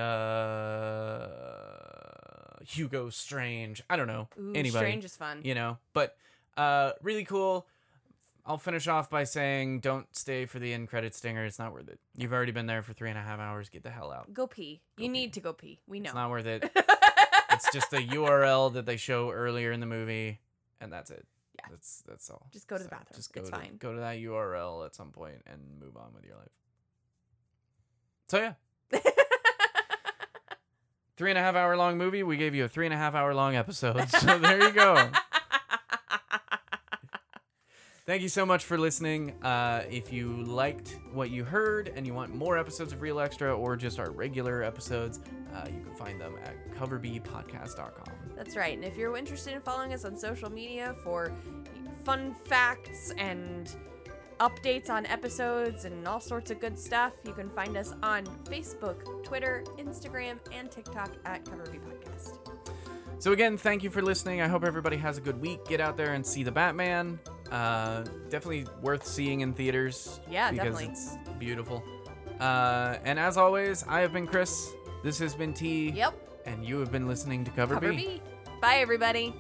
a 1.56 2.58
Hugo 2.66 3.10
Strange. 3.10 3.82
I 3.88 3.96
don't 3.96 4.06
know. 4.06 4.28
Ooh, 4.38 4.50
Anybody. 4.54 4.70
Strange 4.86 5.04
is 5.04 5.16
fun. 5.16 5.40
You 5.44 5.54
know. 5.54 5.78
But 5.92 6.16
uh 6.56 6.92
really 7.02 7.24
cool. 7.24 7.66
I'll 8.49 8.59
finish 8.59 8.86
off 8.86 9.11
by 9.11 9.24
saying 9.24 9.80
don't 9.80 10.07
stay 10.16 10.47
for 10.47 10.61
the 10.61 10.72
end 10.72 10.88
credit 10.88 11.14
stinger. 11.16 11.44
It's 11.44 11.59
not 11.59 11.72
worth 11.72 11.88
it. 11.88 11.99
You've 12.16 12.32
already 12.32 12.53
been 12.53 12.66
there 12.66 12.80
for 12.82 12.92
three 12.92 13.11
and 13.11 13.18
a 13.18 13.22
half 13.22 13.40
hours. 13.40 13.68
Get 13.68 13.82
the 13.82 13.90
hell 13.90 14.12
out. 14.12 14.32
Go 14.32 14.47
pee. 14.47 14.80
Go 14.97 15.03
you 15.03 15.09
pee. 15.11 15.12
need 15.12 15.32
to 15.32 15.40
go 15.40 15.53
pee. 15.53 15.80
We 15.88 15.99
know. 15.99 16.09
It's 16.11 16.14
not 16.14 16.30
worth 16.30 16.47
it. 16.47 16.62
it's 17.53 17.72
just 17.72 17.92
a 17.92 17.97
URL 17.97 18.72
that 18.74 18.86
they 18.86 18.97
show 18.97 19.30
earlier 19.32 19.72
in 19.72 19.80
the 19.80 19.86
movie, 19.86 20.40
and 20.80 20.92
that's 20.92 21.11
it. 21.11 21.26
Yeah. 21.59 21.64
that's 21.70 22.05
that's 22.07 22.30
all. 22.30 22.47
Just 22.53 22.68
go 22.68 22.76
to 22.78 22.84
the 22.84 22.88
bathroom. 22.88 23.16
Just 23.16 23.32
go 23.32 23.40
It's 23.40 23.51
to, 23.51 23.57
fine. 23.57 23.76
Go 23.78 23.92
to 23.94 23.99
that 24.01 24.18
URL 24.18 24.86
at 24.86 24.94
some 24.94 25.11
point 25.11 25.42
and 25.47 25.61
move 25.80 25.97
on 25.97 26.12
with 26.14 26.24
your 26.24 26.36
life. 26.36 26.51
So 28.28 28.38
yeah, 28.38 29.01
three 31.16 31.30
and 31.30 31.38
a 31.38 31.42
half 31.42 31.55
hour 31.57 31.76
long 31.76 31.97
movie. 31.99 32.22
We 32.22 32.36
gave 32.36 32.55
you 32.55 32.64
a 32.64 32.68
three 32.68 32.86
and 32.86 32.94
a 32.94 32.99
half 32.99 33.14
hour 33.14 33.34
long 33.34 33.57
episode. 33.57 34.09
So 34.11 34.38
there 34.38 34.62
you 34.62 34.72
go. 34.72 35.11
Thank 38.07 38.22
you 38.22 38.28
so 38.28 38.46
much 38.46 38.64
for 38.64 38.78
listening. 38.78 39.32
Uh, 39.42 39.82
if 39.90 40.12
you 40.12 40.44
liked 40.44 41.00
what 41.12 41.30
you 41.32 41.42
heard 41.42 41.92
and 41.96 42.07
you 42.07 42.14
want 42.14 42.32
more 42.32 42.57
episodes 42.57 42.92
of 42.92 43.02
Real 43.02 43.18
Extra 43.18 43.52
or 43.52 43.74
just 43.76 43.98
our 43.98 44.12
regular 44.12 44.62
episodes, 44.62 45.18
uh, 45.52 45.66
you 45.66 45.80
can 45.80 45.92
find 45.96 46.20
them 46.20 46.36
at 46.44 46.54
coverbpodcast.com. 46.76 48.14
That's 48.36 48.54
right. 48.54 48.74
And 48.74 48.84
if 48.84 48.96
you're 48.96 49.16
interested 49.16 49.54
in 49.54 49.61
following 49.61 49.92
us 49.92 50.04
on 50.04 50.16
social 50.16 50.48
media 50.52 50.94
for 51.02 51.32
fun 52.04 52.32
facts 52.44 53.12
and 53.18 53.74
updates 54.38 54.88
on 54.88 55.04
episodes 55.07 55.84
and 55.84 56.07
all 56.07 56.20
sorts 56.20 56.52
of 56.52 56.61
good 56.61 56.78
stuff, 56.78 57.12
you 57.26 57.32
can 57.32 57.50
find 57.50 57.76
us 57.76 57.92
on 58.04 58.24
Facebook, 58.44 59.24
Twitter, 59.24 59.64
Instagram, 59.78 60.38
and 60.52 60.70
TikTok 60.70 61.11
at 61.24 61.44
Cover 61.44 61.64
B 61.72 61.78
Podcast. 61.78 62.38
So 63.18 63.32
again, 63.32 63.59
thank 63.59 63.82
you 63.82 63.90
for 63.90 64.00
listening. 64.00 64.42
I 64.42 64.46
hope 64.46 64.62
everybody 64.62 64.96
has 64.98 65.18
a 65.18 65.20
good 65.20 65.40
week. 65.40 65.66
Get 65.66 65.80
out 65.80 65.96
there 65.96 66.12
and 66.12 66.24
see 66.24 66.44
the 66.44 66.52
Batman. 66.52 67.18
Uh, 67.51 68.05
definitely 68.28 68.66
worth 68.82 69.07
seeing 69.07 69.40
in 69.40 69.53
theaters. 69.53 70.20
Yeah, 70.30 70.51
because 70.51 70.78
definitely. 70.78 70.92
it's 70.92 71.16
beautiful. 71.38 71.82
Uh, 72.40 72.97
and 73.05 73.18
as 73.18 73.36
always, 73.36 73.84
I 73.88 74.01
have 74.01 74.12
been 74.12 74.26
Chris. 74.26 74.72
This 75.03 75.18
has 75.18 75.34
been 75.34 75.53
T. 75.53 75.90
Yep. 75.90 76.14
And 76.47 76.64
you 76.64 76.78
have 76.78 76.92
been 76.92 77.09
listening 77.09 77.44
to 77.44 77.51
Cover, 77.51 77.74
Cover 77.74 77.90
B. 77.90 77.97
B. 77.97 78.22
Bye, 78.61 78.76
everybody. 78.76 79.34